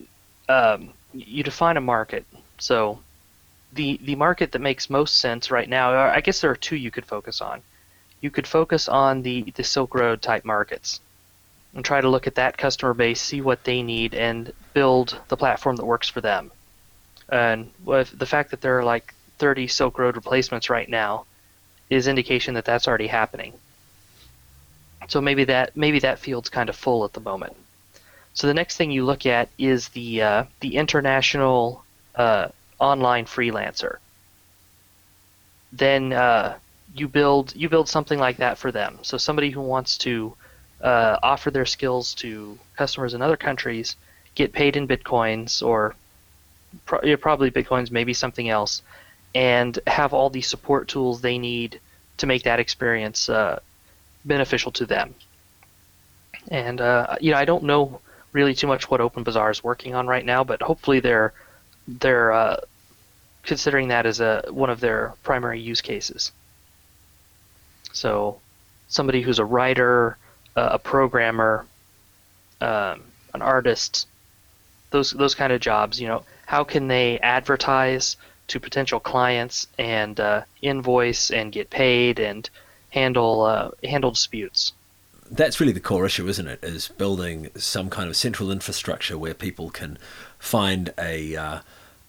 um, 0.50 0.94
you 1.14 1.44
define 1.44 1.78
a 1.78 1.82
market. 1.82 2.26
So 2.58 3.00
the 3.74 4.00
the 4.04 4.16
market 4.16 4.52
that 4.54 4.60
makes 4.60 4.90
most 4.90 5.20
sense 5.20 5.52
right 5.52 5.70
now, 5.70 5.94
I 5.94 6.22
guess 6.22 6.42
there 6.42 6.52
are 6.52 6.56
two 6.56 6.76
you 6.76 6.92
could 6.92 7.06
focus 7.06 7.42
on. 7.42 7.62
You 8.22 8.32
could 8.32 8.48
focus 8.48 8.88
on 8.88 9.22
the 9.22 9.52
the 9.56 9.64
Silk 9.64 9.94
Road 9.94 10.22
type 10.22 10.46
markets 10.46 11.00
and 11.76 11.86
try 11.86 12.02
to 12.02 12.10
look 12.10 12.28
at 12.28 12.36
that 12.36 12.58
customer 12.58 12.94
base, 12.94 13.22
see 13.22 13.42
what 13.42 13.64
they 13.64 13.84
need, 13.84 14.16
and 14.16 14.52
build 14.74 15.20
the 15.28 15.38
platform 15.38 15.76
that 15.76 15.86
works 15.86 16.10
for 16.10 16.22
them. 16.22 16.52
And 17.30 17.70
with 17.84 18.18
the 18.18 18.26
fact 18.26 18.52
that 18.52 18.62
there 18.62 18.80
are 18.80 18.84
like 18.84 19.14
30 19.38 19.68
Silk 19.68 20.00
Road 20.00 20.16
replacements 20.16 20.70
right 20.70 20.90
now 20.90 21.26
is 21.90 22.08
indication 22.08 22.54
that 22.56 22.66
that's 22.66 22.88
already 22.88 23.08
happening. 23.08 23.54
So 25.08 25.22
maybe 25.22 25.46
that 25.46 25.76
maybe 25.78 26.00
that 26.00 26.20
field's 26.20 26.50
kind 26.50 26.70
of 26.70 26.76
full 26.76 27.06
at 27.06 27.14
the 27.14 27.20
moment. 27.22 27.56
So 28.34 28.48
the 28.48 28.54
next 28.54 28.78
thing 28.78 28.92
you 28.92 29.06
look 29.06 29.26
at 29.26 29.50
is 29.58 29.90
the 29.90 30.22
uh, 30.22 30.44
the 30.60 30.76
international 30.76 31.84
uh, 32.16 32.50
online 32.80 33.26
freelancer. 33.26 33.98
Then 35.72 36.14
uh, 36.14 36.58
you 36.94 37.08
build 37.08 37.56
you 37.56 37.70
build 37.70 37.88
something 37.88 38.20
like 38.20 38.38
that 38.38 38.58
for 38.58 38.72
them. 38.72 39.00
So 39.02 39.18
somebody 39.18 39.50
who 39.50 39.62
wants 39.62 39.98
to 40.00 40.36
uh, 40.82 41.18
offer 41.24 41.52
their 41.52 41.66
skills 41.66 42.14
to 42.16 42.58
customers 42.76 43.14
in 43.14 43.22
other 43.22 43.38
countries, 43.38 43.96
get 44.36 44.54
paid 44.54 44.76
in 44.76 44.88
bitcoins 44.88 45.66
or 45.66 45.96
pro- 46.86 47.18
probably 47.18 47.52
bitcoins, 47.52 47.92
maybe 47.92 48.14
something 48.14 48.50
else, 48.50 48.82
and 49.38 49.78
have 49.86 50.14
all 50.14 50.32
the 50.32 50.42
support 50.42 50.88
tools 50.88 51.22
they 51.22 51.38
need 51.38 51.80
to 52.18 52.26
make 52.26 52.42
that 52.42 52.60
experience 52.60 53.30
uh, 53.30 53.60
beneficial 54.26 54.72
to 54.72 54.84
them. 54.88 55.14
And 56.48 56.82
uh, 56.82 57.18
you 57.22 57.32
know, 57.32 57.38
I 57.38 57.46
don't 57.46 57.64
know 57.64 58.02
really 58.32 58.56
too 58.56 58.66
much 58.66 58.90
what 58.90 59.00
OpenBazaar 59.00 59.52
is 59.52 59.64
working 59.64 59.94
on 59.94 60.08
right 60.08 60.26
now, 60.26 60.44
but 60.44 60.64
hopefully 60.64 61.02
they're 61.02 61.34
they're 61.88 62.32
uh, 62.32 62.58
considering 63.44 63.90
that 63.90 64.08
as 64.08 64.20
a 64.20 64.44
one 64.50 64.72
of 64.72 64.80
their 64.80 65.14
primary 65.22 65.60
use 65.62 65.82
cases. 65.82 66.32
So, 67.94 68.40
somebody 68.88 69.22
who's 69.22 69.38
a 69.38 69.46
writer, 69.46 70.18
uh, 70.56 70.70
a 70.72 70.80
programmer, 70.80 71.68
um, 72.60 73.04
an 73.36 73.44
artist, 73.44 74.08
those 74.90 75.12
those 75.12 75.36
kind 75.36 75.54
of 75.54 75.62
jobs. 75.62 76.02
You 76.02 76.08
know, 76.08 76.24
how 76.48 76.64
can 76.64 76.88
they 76.88 77.20
advertise 77.20 78.18
to 78.48 78.60
potential 78.60 79.00
clients 79.00 79.68
and 79.78 80.20
uh, 80.20 80.44
invoice 80.62 81.32
and 81.32 81.52
get 81.52 81.70
paid 81.70 82.20
and 82.20 82.50
handle 82.90 83.42
uh, 83.44 83.72
handle 83.84 84.12
disputes? 84.12 84.74
that's 85.32 85.60
really 85.60 85.74
the 85.74 85.80
core 85.80 86.06
issue, 86.06 86.28
isn't 86.28 86.48
it? 86.48 86.64
Is 86.64 86.90
building 86.90 87.50
some 87.56 87.90
kind 87.90 88.10
of 88.10 88.16
central 88.16 88.52
infrastructure 88.52 89.18
where 89.18 89.34
people 89.34 89.70
can 89.70 89.98
find 90.40 90.94
a 90.98 91.36
uh, 91.36 91.60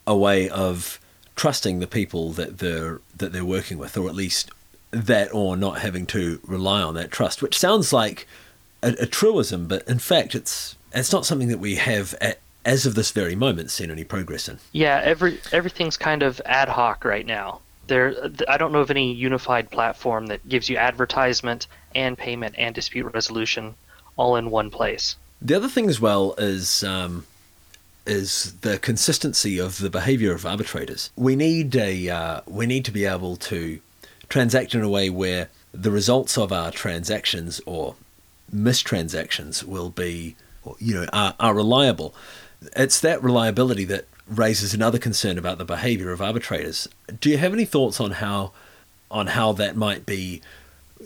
a 0.07 0.17
way 0.17 0.49
of 0.49 1.01
trusting 1.37 1.79
the 1.79 1.87
people 1.87 2.33
that 2.33 2.59
they're 2.59 3.01
that 3.17 3.33
they're 3.33 3.45
working 3.45 3.79
with, 3.79 3.97
or 3.97 4.09
at 4.09 4.15
least 4.15 4.51
that, 4.91 5.33
or 5.35 5.57
not 5.57 5.81
having 5.81 6.07
to 6.07 6.41
rely 6.47 6.83
on 6.83 6.95
that 6.95 7.11
trust. 7.11 7.43
Which 7.43 7.59
sounds 7.59 7.93
like 7.93 8.27
a, 8.83 8.95
a 9.01 9.07
truism, 9.07 9.67
but 9.67 9.87
in 9.89 9.99
fact, 9.99 10.35
it's 10.35 10.77
it's 10.93 11.13
not 11.13 11.27
something 11.27 11.49
that 11.49 11.59
we 11.59 11.77
have 11.77 12.15
at, 12.21 12.39
as 12.69 12.87
of 12.87 12.95
this 12.95 13.11
very 13.11 13.35
moment 13.35 13.71
seen 13.71 13.91
any 13.91 14.05
progress 14.05 14.49
in. 14.49 14.59
Yeah, 14.73 15.01
every 15.03 15.41
everything's 15.53 15.97
kind 15.97 16.23
of 16.23 16.41
ad 16.45 16.69
hoc 16.69 17.05
right 17.05 17.27
now 17.27 17.61
there 17.89 18.31
I 18.47 18.57
don't 18.57 18.73
know 18.73 18.81
of 18.81 18.91
any 18.91 19.13
unified 19.13 19.71
platform 19.71 20.27
that 20.27 20.49
gives 20.49 20.69
you 20.69 20.77
advertisement 20.77 21.67
and 21.95 22.17
payment 22.17 22.55
and 22.57 22.75
dispute 22.75 23.11
resolution 23.13 23.75
all 24.17 24.37
in 24.37 24.51
one 24.51 24.71
place. 24.71 25.17
The 25.43 25.55
other 25.55 25.69
thing 25.69 25.89
as 25.89 26.01
well 26.01 26.35
is 26.39 26.85
um, 26.85 27.27
is 28.07 28.55
the 28.61 28.79
consistency 28.79 29.59
of 29.59 29.79
the 29.79 29.91
behavior 29.91 30.33
of 30.33 30.47
arbitrators. 30.47 31.11
We 31.17 31.35
need 31.35 31.75
a 31.75 32.09
uh, 32.09 32.41
we 32.47 32.67
need 32.67 32.85
to 32.85 32.93
be 32.93 33.05
able 33.05 33.37
to 33.37 33.81
transact 34.29 34.75
in 34.75 34.83
a 34.83 34.89
way 34.89 35.11
where 35.11 35.49
the 35.73 35.91
results 35.91 36.39
of 36.39 36.53
our 36.53 36.71
transactions 36.71 37.61
or 37.67 37.97
mistransactions 38.55 39.65
will 39.65 39.91
be 39.91 40.37
you 40.79 40.95
know 40.95 41.07
are, 41.13 41.35
are 41.41 41.55
reliable. 41.55 42.15
It's 42.77 43.01
that 43.01 43.23
reliability 43.23 43.85
that 43.85 44.07
raises 44.27 44.75
another 44.75 44.99
concern 44.99 45.39
about 45.39 45.59
the 45.59 45.65
behavior 45.65 46.13
of 46.13 46.21
arbitrators. 46.21 46.89
Do 47.21 47.31
you 47.31 47.39
have 47.39 47.53
any 47.53 47.65
thoughts 47.65 48.01
on 48.01 48.13
how 48.13 48.53
on 49.11 49.29
how 49.29 49.53
that 49.53 49.75
might 49.77 50.05
be 50.05 50.43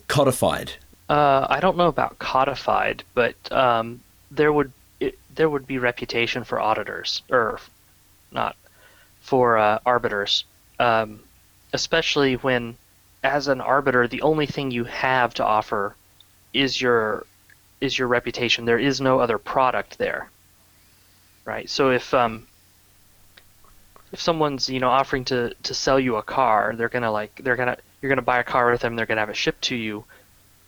codified? 0.09 0.73
Uh, 1.09 1.47
I 1.49 1.61
don't 1.61 1.77
know 1.77 1.88
about 1.88 2.19
codified, 2.19 3.05
but 3.15 3.35
um, 3.53 4.01
there 4.31 4.53
would 4.53 4.73
it, 4.99 5.19
there 5.35 5.49
would 5.49 5.67
be 5.67 5.79
reputation 5.79 6.45
for 6.45 6.61
auditors 6.61 7.23
or 7.31 7.61
not 8.31 8.57
for 9.21 9.59
uh, 9.59 9.79
arbiters, 9.85 10.45
um, 10.79 11.21
especially 11.73 12.35
when 12.35 12.77
as 13.23 13.47
an 13.47 13.61
arbiter 13.61 14.09
the 14.09 14.23
only 14.23 14.47
thing 14.47 14.71
you 14.71 14.85
have 14.85 15.33
to 15.35 15.45
offer 15.45 15.95
is 16.53 16.81
your 16.81 17.27
is 17.81 17.99
your 17.99 18.09
reputation. 18.09 18.65
There 18.65 18.79
is 18.79 19.01
no 19.01 19.21
other 19.21 19.38
product 19.38 19.99
there, 19.99 20.31
right? 21.44 21.68
So 21.68 21.90
if 21.90 22.12
um, 22.14 22.46
if 24.12 24.20
someone's 24.20 24.68
you 24.68 24.81
know 24.81 24.90
offering 24.90 25.24
to 25.26 25.55
to 25.62 25.74
sell 25.74 25.98
you 25.98 26.16
a 26.16 26.22
car, 26.22 26.74
they're 26.76 26.88
gonna 26.88 27.11
like 27.11 27.40
they're 27.42 27.57
gonna 27.57 27.76
you're 28.00 28.09
gonna 28.09 28.22
buy 28.22 28.38
a 28.38 28.44
car 28.44 28.70
with 28.70 28.81
them. 28.81 28.96
They're 28.96 29.07
gonna 29.07 29.20
have 29.20 29.31
it 29.31 29.37
shipped 29.37 29.62
to 29.62 29.76
you. 29.76 30.05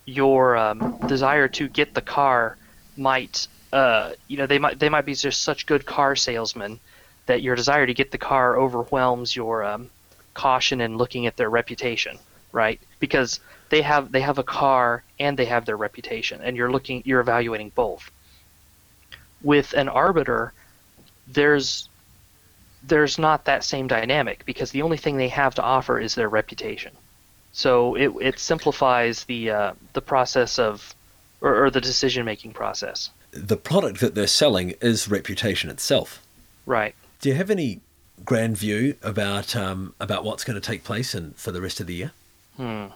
Your 0.06 0.56
um, 0.56 0.98
desire 1.06 1.48
to 1.48 1.68
get 1.68 1.94
the 1.94 2.02
car 2.02 2.56
might 2.96 3.48
uh, 3.72 4.12
you 4.28 4.36
know 4.36 4.46
they 4.46 4.58
might 4.58 4.78
they 4.78 4.88
might 4.88 5.04
be 5.04 5.14
just 5.14 5.42
such 5.42 5.66
good 5.66 5.84
car 5.84 6.14
salesmen 6.14 6.80
that 7.26 7.42
your 7.42 7.56
desire 7.56 7.86
to 7.86 7.94
get 7.94 8.10
the 8.10 8.18
car 8.18 8.56
overwhelms 8.56 9.34
your 9.34 9.64
um, 9.64 9.90
caution 10.34 10.80
in 10.80 10.96
looking 10.96 11.26
at 11.26 11.36
their 11.36 11.50
reputation, 11.50 12.18
right? 12.52 12.80
Because 13.00 13.40
they 13.70 13.82
have 13.82 14.12
they 14.12 14.20
have 14.20 14.38
a 14.38 14.42
car 14.42 15.02
and 15.18 15.36
they 15.36 15.46
have 15.46 15.64
their 15.64 15.76
reputation, 15.76 16.40
and 16.42 16.56
you're 16.56 16.70
looking 16.70 17.02
you're 17.04 17.20
evaluating 17.20 17.72
both. 17.74 18.10
With 19.42 19.72
an 19.74 19.88
arbiter, 19.88 20.52
there's 21.28 21.88
there's 22.86 23.18
not 23.18 23.46
that 23.46 23.64
same 23.64 23.86
dynamic 23.86 24.44
because 24.44 24.70
the 24.70 24.82
only 24.82 24.96
thing 24.96 25.16
they 25.16 25.28
have 25.28 25.54
to 25.54 25.62
offer 25.62 25.98
is 25.98 26.14
their 26.14 26.28
reputation. 26.28 26.92
So 27.52 27.94
it, 27.94 28.12
it 28.20 28.38
simplifies 28.38 29.24
the 29.24 29.50
uh, 29.50 29.72
the 29.92 30.02
process 30.02 30.58
of 30.58 30.94
or, 31.40 31.64
or 31.64 31.70
the 31.70 31.80
decision 31.80 32.24
making 32.24 32.52
process. 32.52 33.10
The 33.30 33.56
product 33.56 34.00
that 34.00 34.14
they're 34.14 34.26
selling 34.26 34.74
is 34.80 35.08
reputation 35.08 35.70
itself. 35.70 36.22
Right. 36.66 36.94
Do 37.20 37.28
you 37.28 37.34
have 37.34 37.50
any 37.50 37.80
grand 38.24 38.56
view 38.56 38.96
about 39.02 39.54
um, 39.56 39.94
about 40.00 40.24
what's 40.24 40.44
going 40.44 40.60
to 40.60 40.66
take 40.66 40.84
place 40.84 41.14
and 41.14 41.36
for 41.36 41.52
the 41.52 41.60
rest 41.60 41.80
of 41.80 41.86
the 41.86 41.94
year? 41.94 42.12
Hmm. 42.56 42.86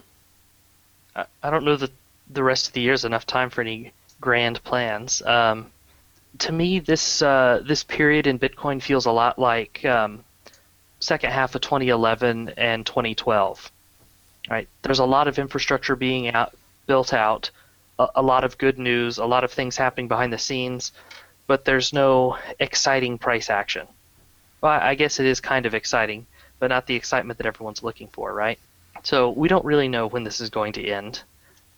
I, 1.15 1.27
I 1.43 1.51
don't 1.51 1.65
know 1.65 1.77
that 1.77 1.93
the 2.31 2.43
rest 2.43 2.69
of 2.69 2.73
the 2.75 2.81
year 2.81 2.93
is 2.93 3.05
enough 3.05 3.27
time 3.27 3.51
for 3.51 3.61
any 3.61 3.93
grand 4.21 4.63
plans. 4.65 5.23
Um, 5.23 5.71
to 6.39 6.53
me, 6.53 6.79
this 6.79 7.23
uh, 7.23 7.63
this 7.65 7.85
period 7.85 8.27
in 8.27 8.39
Bitcoin 8.39 8.83
feels 8.83 9.07
a 9.07 9.11
lot 9.11 9.39
like 9.39 9.85
um, 9.85 10.25
second 11.01 11.31
half 11.31 11.55
of 11.55 11.61
2011 11.61 12.51
and 12.57 12.85
2012. 12.87 13.71
Right? 14.51 14.69
There's 14.83 14.99
a 14.99 15.05
lot 15.05 15.29
of 15.29 15.39
infrastructure 15.39 15.97
being 15.97 16.29
out, 16.29 16.55
built 16.87 17.13
out, 17.13 17.51
a, 17.99 18.09
a 18.17 18.23
lot 18.23 18.45
of 18.45 18.57
good 18.59 18.79
news, 18.79 19.19
a 19.19 19.27
lot 19.27 19.45
of 19.45 19.53
things 19.53 19.77
happening 19.77 20.09
behind 20.09 20.33
the 20.33 20.39
scenes, 20.39 20.93
but 21.47 21.65
there's 21.65 21.93
no 21.93 22.39
exciting 22.59 23.19
price 23.19 23.51
action. 23.51 23.87
Well, 24.61 24.73
I 24.73 24.95
guess 24.95 25.21
it 25.21 25.27
is 25.27 25.41
kind 25.41 25.67
of 25.67 25.75
exciting, 25.75 26.27
but 26.59 26.69
not 26.69 26.87
the 26.87 26.95
excitement 26.95 27.39
that 27.39 27.47
everyone's 27.47 27.83
looking 27.83 28.09
for, 28.09 28.33
right? 28.33 28.59
So 29.03 29.31
we 29.31 29.49
don't 29.49 29.65
really 29.65 29.89
know 29.89 30.07
when 30.09 30.25
this 30.25 30.41
is 30.41 30.51
going 30.51 30.73
to 30.75 30.89
end, 30.89 31.23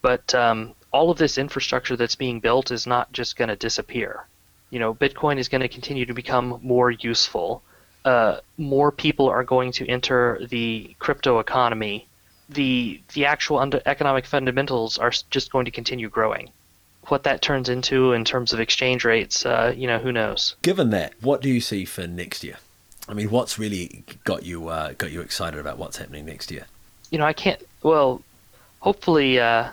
but 0.01 0.35
um, 0.35 0.75
all 0.93 1.11
of 1.11 1.19
this 1.19 1.37
infrastructure 1.37 1.97
that's 1.97 2.15
being 2.15 2.41
built 2.41 2.71
is 2.71 2.87
not 2.87 3.13
just 3.13 3.37
going 3.37 3.49
to 3.49 3.57
disappear. 3.57 4.27
You 4.71 4.79
know, 4.79 4.95
Bitcoin 4.95 5.39
is 5.39 5.49
going 5.49 5.61
to 5.61 5.69
continue 5.69 6.07
to 6.07 6.15
become 6.15 6.61
more 6.63 6.91
useful. 6.91 7.63
Uh, 8.05 8.39
more 8.57 8.91
people 8.91 9.29
are 9.29 9.45
going 9.45 9.73
to 9.73 9.87
enter 9.89 10.41
the 10.49 10.95
crypto 10.99 11.39
economy. 11.39 12.07
The 12.49 13.01
the 13.15 13.27
actual 13.27 13.59
under 13.59 13.81
economic 13.85 14.27
fundamentals 14.27 14.99
are 14.99 15.13
just 15.31 15.53
going 15.53 15.67
to 15.67 15.71
continue 15.71 16.09
growing. 16.09 16.51
What 17.07 17.25
that 17.25 17.43
turns 17.43 17.69
into 17.69 18.13
in 18.13 18.25
terms 18.25 18.53
of 18.53 18.61
exchange 18.61 19.05
rates, 19.05 19.45
uh, 19.45 19.75
you 19.77 19.87
know, 19.87 19.99
who 19.99 20.13
knows? 20.13 20.55
Given 20.63 20.91
that, 20.91 21.15
what 21.21 21.43
do 21.43 21.49
you 21.49 21.61
see 21.61 21.85
for 21.85 22.07
next 22.07 22.45
year? 22.45 22.57
I 23.09 23.15
mean, 23.15 23.31
what's 23.31 23.59
really 23.59 24.05
got 24.25 24.45
you 24.45 24.69
uh, 24.69 24.93
got 24.93 25.11
you 25.11 25.21
excited 25.21 25.59
about 25.59 25.79
what's 25.79 25.97
happening 25.97 26.27
next 26.27 26.51
year? 26.51 26.67
You 27.11 27.19
know, 27.19 27.25
I 27.25 27.33
can't. 27.33 27.61
Well, 27.83 28.23
hopefully, 28.79 29.41
uh, 29.41 29.71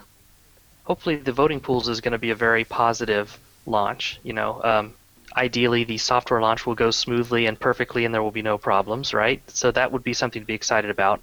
hopefully 0.86 1.18
the 1.18 1.32
voting 1.32 1.60
pools 1.60 1.88
is 1.88 2.02
going 2.02 2.14
to 2.14 2.18
be 2.18 2.32
a 2.32 2.36
very 2.36 2.64
positive 2.64 3.38
launch. 3.68 4.20
You 4.24 4.34
know, 4.34 4.62
um, 4.64 4.94
ideally 5.36 5.84
the 5.84 5.98
software 6.00 6.42
launch 6.42 6.66
will 6.66 6.76
go 6.76 6.90
smoothly 6.90 7.46
and 7.46 7.60
perfectly, 7.60 8.06
and 8.06 8.14
there 8.14 8.24
will 8.24 8.32
be 8.32 8.42
no 8.42 8.58
problems, 8.58 9.14
right? 9.14 9.42
So 9.52 9.72
that 9.72 9.92
would 9.92 10.04
be 10.04 10.14
something 10.14 10.42
to 10.42 10.46
be 10.46 10.56
excited 10.56 10.90
about. 10.90 11.22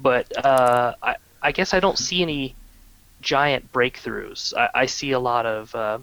But 0.00 0.44
uh, 0.44 0.94
I, 1.02 1.16
I 1.40 1.52
guess 1.52 1.72
I 1.72 1.80
don't 1.80 1.98
see 1.98 2.22
any 2.22 2.54
giant 3.20 3.72
breakthroughs. 3.72 4.54
I, 4.56 4.82
I 4.82 4.86
see 4.86 5.12
a 5.12 5.20
lot 5.20 5.46
of 5.46 5.74
uh, 5.74 5.98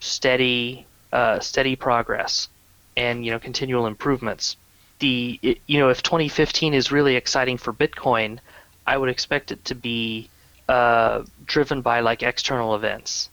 steady, 0.00 0.86
uh, 1.12 1.40
steady 1.40 1.76
progress, 1.76 2.48
and 2.96 3.24
you 3.24 3.30
know, 3.30 3.38
continual 3.38 3.86
improvements. 3.86 4.56
The 4.98 5.38
you 5.66 5.78
know, 5.78 5.90
if 5.90 6.02
2015 6.02 6.72
is 6.72 6.90
really 6.90 7.16
exciting 7.16 7.58
for 7.58 7.72
Bitcoin, 7.72 8.38
I 8.86 8.96
would 8.96 9.10
expect 9.10 9.52
it 9.52 9.64
to 9.66 9.74
be 9.74 10.30
uh, 10.68 11.24
driven 11.44 11.82
by 11.82 12.00
like 12.00 12.22
external 12.22 12.74
events. 12.74 13.28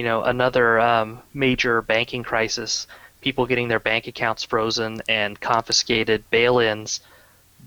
You 0.00 0.06
know, 0.06 0.22
another 0.22 0.80
um, 0.80 1.20
major 1.34 1.82
banking 1.82 2.22
crisis, 2.22 2.86
people 3.20 3.44
getting 3.44 3.68
their 3.68 3.78
bank 3.78 4.06
accounts 4.06 4.42
frozen 4.42 5.02
and 5.10 5.38
confiscated, 5.38 6.24
bail-ins. 6.30 7.00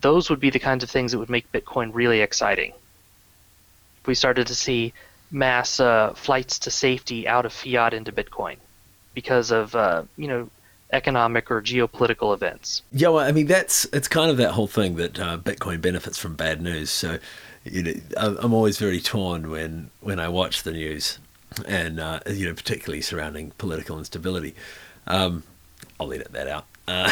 Those 0.02 0.32
would 0.32 0.40
be 0.40 0.50
the 0.50 0.58
kinds 0.58 0.84
of 0.84 0.90
things 0.90 1.12
that 1.12 1.20
would 1.20 1.30
make 1.30 1.52
Bitcoin 1.52 1.92
really 1.94 2.22
exciting. 2.22 2.74
If 4.02 4.08
we 4.08 4.16
started 4.16 4.48
to 4.48 4.56
see 4.56 4.94
mass 5.30 5.80
uh, 5.80 6.14
flights 6.16 6.58
to 6.58 6.72
safety 6.72 7.28
out 7.28 7.46
of 7.46 7.54
fiat 7.54 7.94
into 7.94 8.12
Bitcoin 8.12 8.56
because 9.14 9.52
of 9.52 9.76
uh, 9.76 10.02
you 10.18 10.28
know 10.28 10.50
economic 10.92 11.52
or 11.52 11.62
geopolitical 11.62 12.34
events. 12.34 12.82
Yeah, 12.92 13.10
well, 13.10 13.24
I 13.24 13.32
mean 13.32 13.46
that's 13.46 13.86
it's 13.94 14.08
kind 14.08 14.32
of 14.32 14.38
that 14.38 14.54
whole 14.54 14.66
thing 14.66 14.96
that 14.96 15.20
uh, 15.20 15.38
Bitcoin 15.38 15.82
benefits 15.82 16.18
from 16.18 16.34
bad 16.34 16.64
news. 16.64 16.90
So 16.90 17.20
you 17.64 17.84
know, 17.84 17.94
I'm 18.18 18.56
always 18.56 18.80
very 18.80 19.00
torn 19.00 19.52
when 19.52 19.92
when 20.02 20.20
I 20.20 20.30
watch 20.30 20.64
the 20.64 20.72
news, 20.72 21.20
and 21.66 22.00
uh, 22.00 22.20
you 22.28 22.48
know, 22.48 22.54
particularly 22.54 23.02
surrounding 23.02 23.52
political 23.58 23.98
instability. 23.98 24.56
Um, 25.08 25.44
I'll 26.00 26.12
edit 26.12 26.32
that 26.34 26.48
out. 26.48 26.66
Uh, 26.88 27.12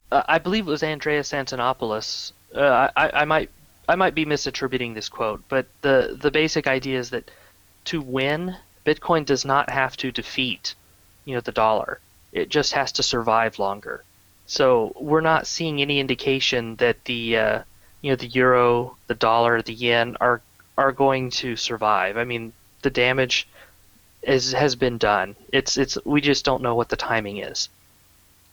uh, 0.12 0.22
I 0.28 0.38
believe 0.38 0.66
it 0.66 0.70
was 0.70 0.82
Andreas 0.82 1.32
Antonopoulos. 1.32 2.32
Uh, 2.54 2.88
I, 2.96 3.10
I 3.10 3.24
might 3.24 3.50
I 3.88 3.96
might 3.96 4.14
be 4.14 4.24
misattributing 4.24 4.94
this 4.94 5.08
quote, 5.08 5.42
but 5.48 5.66
the 5.82 6.16
the 6.20 6.30
basic 6.30 6.66
idea 6.66 6.98
is 6.98 7.10
that 7.10 7.30
to 7.86 8.00
win, 8.00 8.56
Bitcoin 8.84 9.24
does 9.24 9.44
not 9.44 9.70
have 9.70 9.96
to 9.98 10.12
defeat, 10.12 10.74
you 11.24 11.34
know, 11.34 11.40
the 11.40 11.52
dollar. 11.52 12.00
It 12.32 12.48
just 12.50 12.72
has 12.72 12.92
to 12.92 13.02
survive 13.02 13.58
longer. 13.58 14.04
So 14.46 14.92
we're 14.98 15.20
not 15.20 15.46
seeing 15.46 15.80
any 15.80 16.00
indication 16.00 16.76
that 16.76 17.04
the 17.04 17.36
uh, 17.36 17.62
you 18.02 18.10
know 18.10 18.16
the 18.16 18.26
euro, 18.28 18.96
the 19.06 19.14
dollar, 19.14 19.62
the 19.62 19.74
yen 19.74 20.16
are 20.20 20.40
are 20.76 20.92
going 20.92 21.30
to 21.30 21.56
survive. 21.56 22.16
I 22.16 22.24
mean, 22.24 22.52
the 22.82 22.90
damage 22.90 23.48
is 24.22 24.52
has 24.52 24.74
been 24.74 24.98
done. 24.98 25.36
It's 25.52 25.76
it's 25.76 25.98
we 26.04 26.20
just 26.20 26.44
don't 26.44 26.62
know 26.62 26.74
what 26.74 26.88
the 26.88 26.96
timing 26.96 27.38
is. 27.38 27.68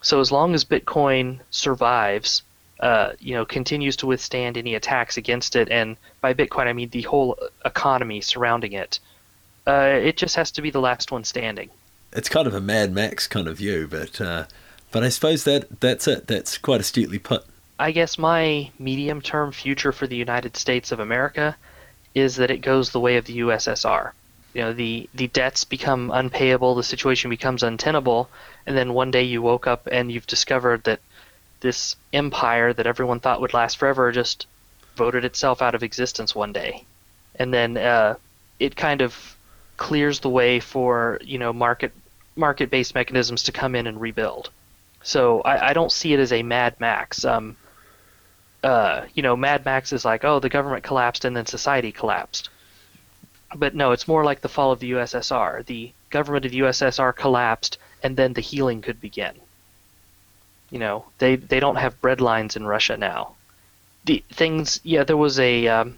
So 0.01 0.19
as 0.19 0.31
long 0.31 0.53
as 0.53 0.63
Bitcoin 0.63 1.39
survives, 1.49 2.43
uh, 2.79 3.13
you 3.19 3.33
know, 3.33 3.45
continues 3.45 3.95
to 3.97 4.05
withstand 4.05 4.57
any 4.57 4.75
attacks 4.75 5.17
against 5.17 5.55
it, 5.55 5.69
and 5.69 5.97
by 6.21 6.33
Bitcoin 6.33 6.67
I 6.67 6.73
mean 6.73 6.89
the 6.89 7.01
whole 7.03 7.37
economy 7.63 8.21
surrounding 8.21 8.73
it, 8.73 8.99
uh, 9.65 9.99
it 10.01 10.17
just 10.17 10.35
has 10.35 10.51
to 10.51 10.61
be 10.61 10.69
the 10.69 10.81
last 10.81 11.11
one 11.11 11.23
standing. 11.23 11.69
It's 12.13 12.29
kind 12.29 12.47
of 12.47 12.53
a 12.53 12.61
Mad 12.61 12.93
Max 12.93 13.27
kind 13.27 13.47
of 13.47 13.57
view, 13.57 13.87
but 13.89 14.21
uh, 14.21 14.45
but 14.91 15.03
I 15.03 15.09
suppose 15.09 15.43
that 15.43 15.81
that's 15.81 16.07
it. 16.07 16.27
That's 16.27 16.57
quite 16.57 16.81
astutely 16.81 17.19
put. 17.19 17.45
I 17.77 17.91
guess 17.91 18.17
my 18.17 18.71
medium 18.79 19.21
term 19.21 19.51
future 19.51 19.91
for 19.91 20.07
the 20.07 20.15
United 20.15 20.55
States 20.55 20.93
of 20.93 20.99
America 20.99 21.57
is 22.15 22.37
that 22.37 22.49
it 22.49 22.59
goes 22.61 22.89
the 22.89 22.99
way 22.99 23.17
of 23.17 23.25
the 23.25 23.39
USSR. 23.39 24.11
You 24.53 24.61
know, 24.61 24.73
the, 24.73 25.09
the 25.13 25.27
debts 25.27 25.65
become 25.65 26.09
unpayable, 26.11 26.75
the 26.75 26.83
situation 26.83 27.29
becomes 27.29 27.61
untenable, 27.61 28.29
and 28.65 28.75
then 28.75 28.93
one 28.93 29.11
day 29.11 29.23
you 29.23 29.41
woke 29.41 29.67
up 29.67 29.87
and 29.91 30.09
you've 30.09 30.25
discovered 30.25 30.85
that 30.85 31.01
this 31.59 31.97
empire 32.13 32.71
that 32.73 32.87
everyone 32.87 33.19
thought 33.19 33.41
would 33.41 33.53
last 33.53 33.77
forever 33.77 34.11
just 34.11 34.47
voted 34.95 35.25
itself 35.25 35.61
out 35.61 35.75
of 35.75 35.83
existence 35.83 36.33
one 36.33 36.53
day. 36.53 36.85
And 37.35 37.53
then 37.53 37.77
uh, 37.77 38.15
it 38.59 38.77
kind 38.77 39.01
of 39.01 39.35
clears 39.75 40.21
the 40.21 40.29
way 40.29 40.61
for, 40.61 41.19
you 41.21 41.37
know, 41.37 41.51
market 41.51 41.91
market 42.37 42.69
based 42.69 42.95
mechanisms 42.95 43.43
to 43.43 43.51
come 43.51 43.75
in 43.75 43.87
and 43.87 43.99
rebuild. 43.99 44.49
So 45.03 45.41
I, 45.41 45.69
I 45.69 45.73
don't 45.73 45.91
see 45.91 46.13
it 46.13 46.19
as 46.19 46.31
a 46.31 46.43
Mad 46.43 46.79
Max. 46.79 47.23
Um, 47.25 47.55
uh, 48.65 49.05
you 49.13 49.21
know, 49.21 49.35
Mad 49.35 49.63
Max 49.63 49.93
is 49.93 50.03
like, 50.03 50.25
oh, 50.25 50.39
the 50.39 50.49
government 50.49 50.83
collapsed 50.83 51.23
and 51.23 51.37
then 51.37 51.45
society 51.45 51.91
collapsed. 51.91 52.49
But 53.55 53.75
no, 53.75 53.91
it's 53.91 54.07
more 54.07 54.23
like 54.23 54.41
the 54.41 54.49
fall 54.49 54.71
of 54.71 54.79
the 54.79 54.91
USSR. 54.93 55.63
The 55.63 55.91
government 56.09 56.45
of 56.45 56.51
USSR 56.51 57.15
collapsed, 57.15 57.77
and 58.01 58.17
then 58.17 58.33
the 58.33 58.41
healing 58.41 58.81
could 58.81 58.99
begin. 58.99 59.35
You 60.71 60.79
know, 60.79 61.05
they 61.19 61.35
they 61.35 61.59
don't 61.59 61.75
have 61.75 62.01
bread 62.01 62.21
lines 62.21 62.55
in 62.55 62.65
Russia 62.65 62.97
now. 62.97 63.35
The 64.05 64.23
things, 64.31 64.81
yeah, 64.83 65.03
there 65.03 65.15
was 65.15 65.39
a 65.39 65.67
um, 65.67 65.97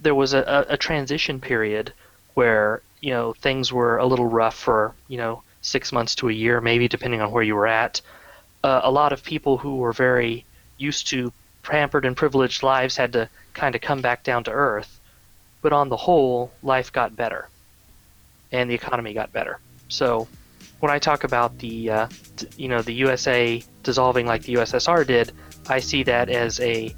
there 0.00 0.14
was 0.14 0.32
a, 0.32 0.64
a 0.70 0.78
transition 0.78 1.38
period 1.38 1.92
where 2.32 2.80
you 3.02 3.10
know 3.10 3.34
things 3.34 3.74
were 3.74 3.98
a 3.98 4.06
little 4.06 4.26
rough 4.26 4.56
for 4.56 4.94
you 5.08 5.18
know 5.18 5.42
six 5.60 5.92
months 5.92 6.14
to 6.16 6.30
a 6.30 6.32
year, 6.32 6.62
maybe 6.62 6.88
depending 6.88 7.20
on 7.20 7.30
where 7.30 7.42
you 7.42 7.54
were 7.54 7.66
at. 7.66 8.00
Uh, 8.64 8.80
a 8.84 8.90
lot 8.90 9.12
of 9.12 9.22
people 9.22 9.58
who 9.58 9.76
were 9.76 9.92
very 9.92 10.46
used 10.78 11.06
to 11.08 11.30
pampered 11.70 12.04
and 12.04 12.16
privileged 12.16 12.62
lives 12.62 12.96
had 12.96 13.12
to 13.12 13.28
kind 13.54 13.74
of 13.74 13.80
come 13.80 14.02
back 14.02 14.24
down 14.24 14.44
to 14.44 14.50
earth. 14.50 15.00
But 15.62 15.72
on 15.72 15.88
the 15.88 15.96
whole, 15.96 16.50
life 16.62 16.92
got 16.92 17.14
better, 17.16 17.48
and 18.50 18.68
the 18.68 18.74
economy 18.74 19.14
got 19.14 19.32
better. 19.32 19.58
So, 19.88 20.26
when 20.80 20.90
I 20.90 20.98
talk 20.98 21.24
about 21.24 21.58
the, 21.58 21.90
uh, 21.90 22.08
you 22.56 22.68
know, 22.68 22.82
the 22.82 22.94
USA 22.94 23.62
dissolving 23.82 24.26
like 24.26 24.42
the 24.42 24.54
USSR 24.54 25.06
did, 25.06 25.32
I 25.68 25.78
see 25.78 26.02
that 26.04 26.28
as 26.30 26.58
a, 26.60 26.94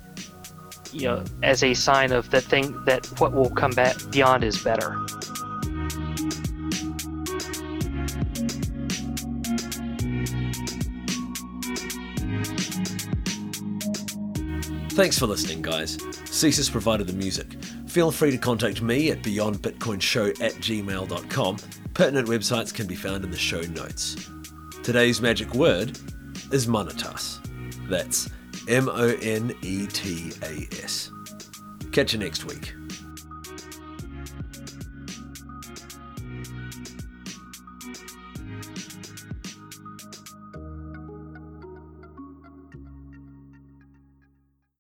you 0.93 1.09
know, 1.09 1.25
as 1.43 1.65
a 1.65 1.75
sign 1.75 2.13
of 2.13 2.31
that 2.31 2.45
thing 2.45 2.85
that 2.85 3.05
what 3.21 3.33
will 3.33 3.51
come 3.51 3.73
back 3.73 3.97
beyond 4.11 4.45
is 4.45 4.63
better. 4.63 5.05
Thanks 14.95 15.19
for 15.19 15.27
listening, 15.27 15.63
guys. 15.63 15.97
Cesis 16.27 16.71
provided 16.71 17.07
the 17.07 17.15
music. 17.15 17.55
Feel 17.87 18.11
free 18.11 18.31
to 18.31 18.37
contact 18.37 18.83
me 18.83 19.11
at 19.11 19.23
beyondbitcoinshow 19.23 20.39
at 20.43 20.53
gmail.com. 20.57 21.57
Pertinent 21.95 22.29
websites 22.29 22.75
can 22.75 22.87
be 22.87 22.95
found 22.95 23.25
in 23.25 23.31
the 23.31 23.39
show 23.39 23.63
notes. 23.63 24.29
Today's 24.83 25.23
magic 25.23 25.55
word 25.55 25.99
is 26.53 26.67
monetas. 26.67 27.39
That's 27.89 28.29
M 28.69 28.91
O 28.91 29.17
N 29.23 29.55
E 29.63 29.87
T 29.87 30.33
A 30.43 30.69
S. 30.83 31.11
Catch 31.91 32.13
you 32.13 32.19
next 32.19 32.45
week. 32.45 32.75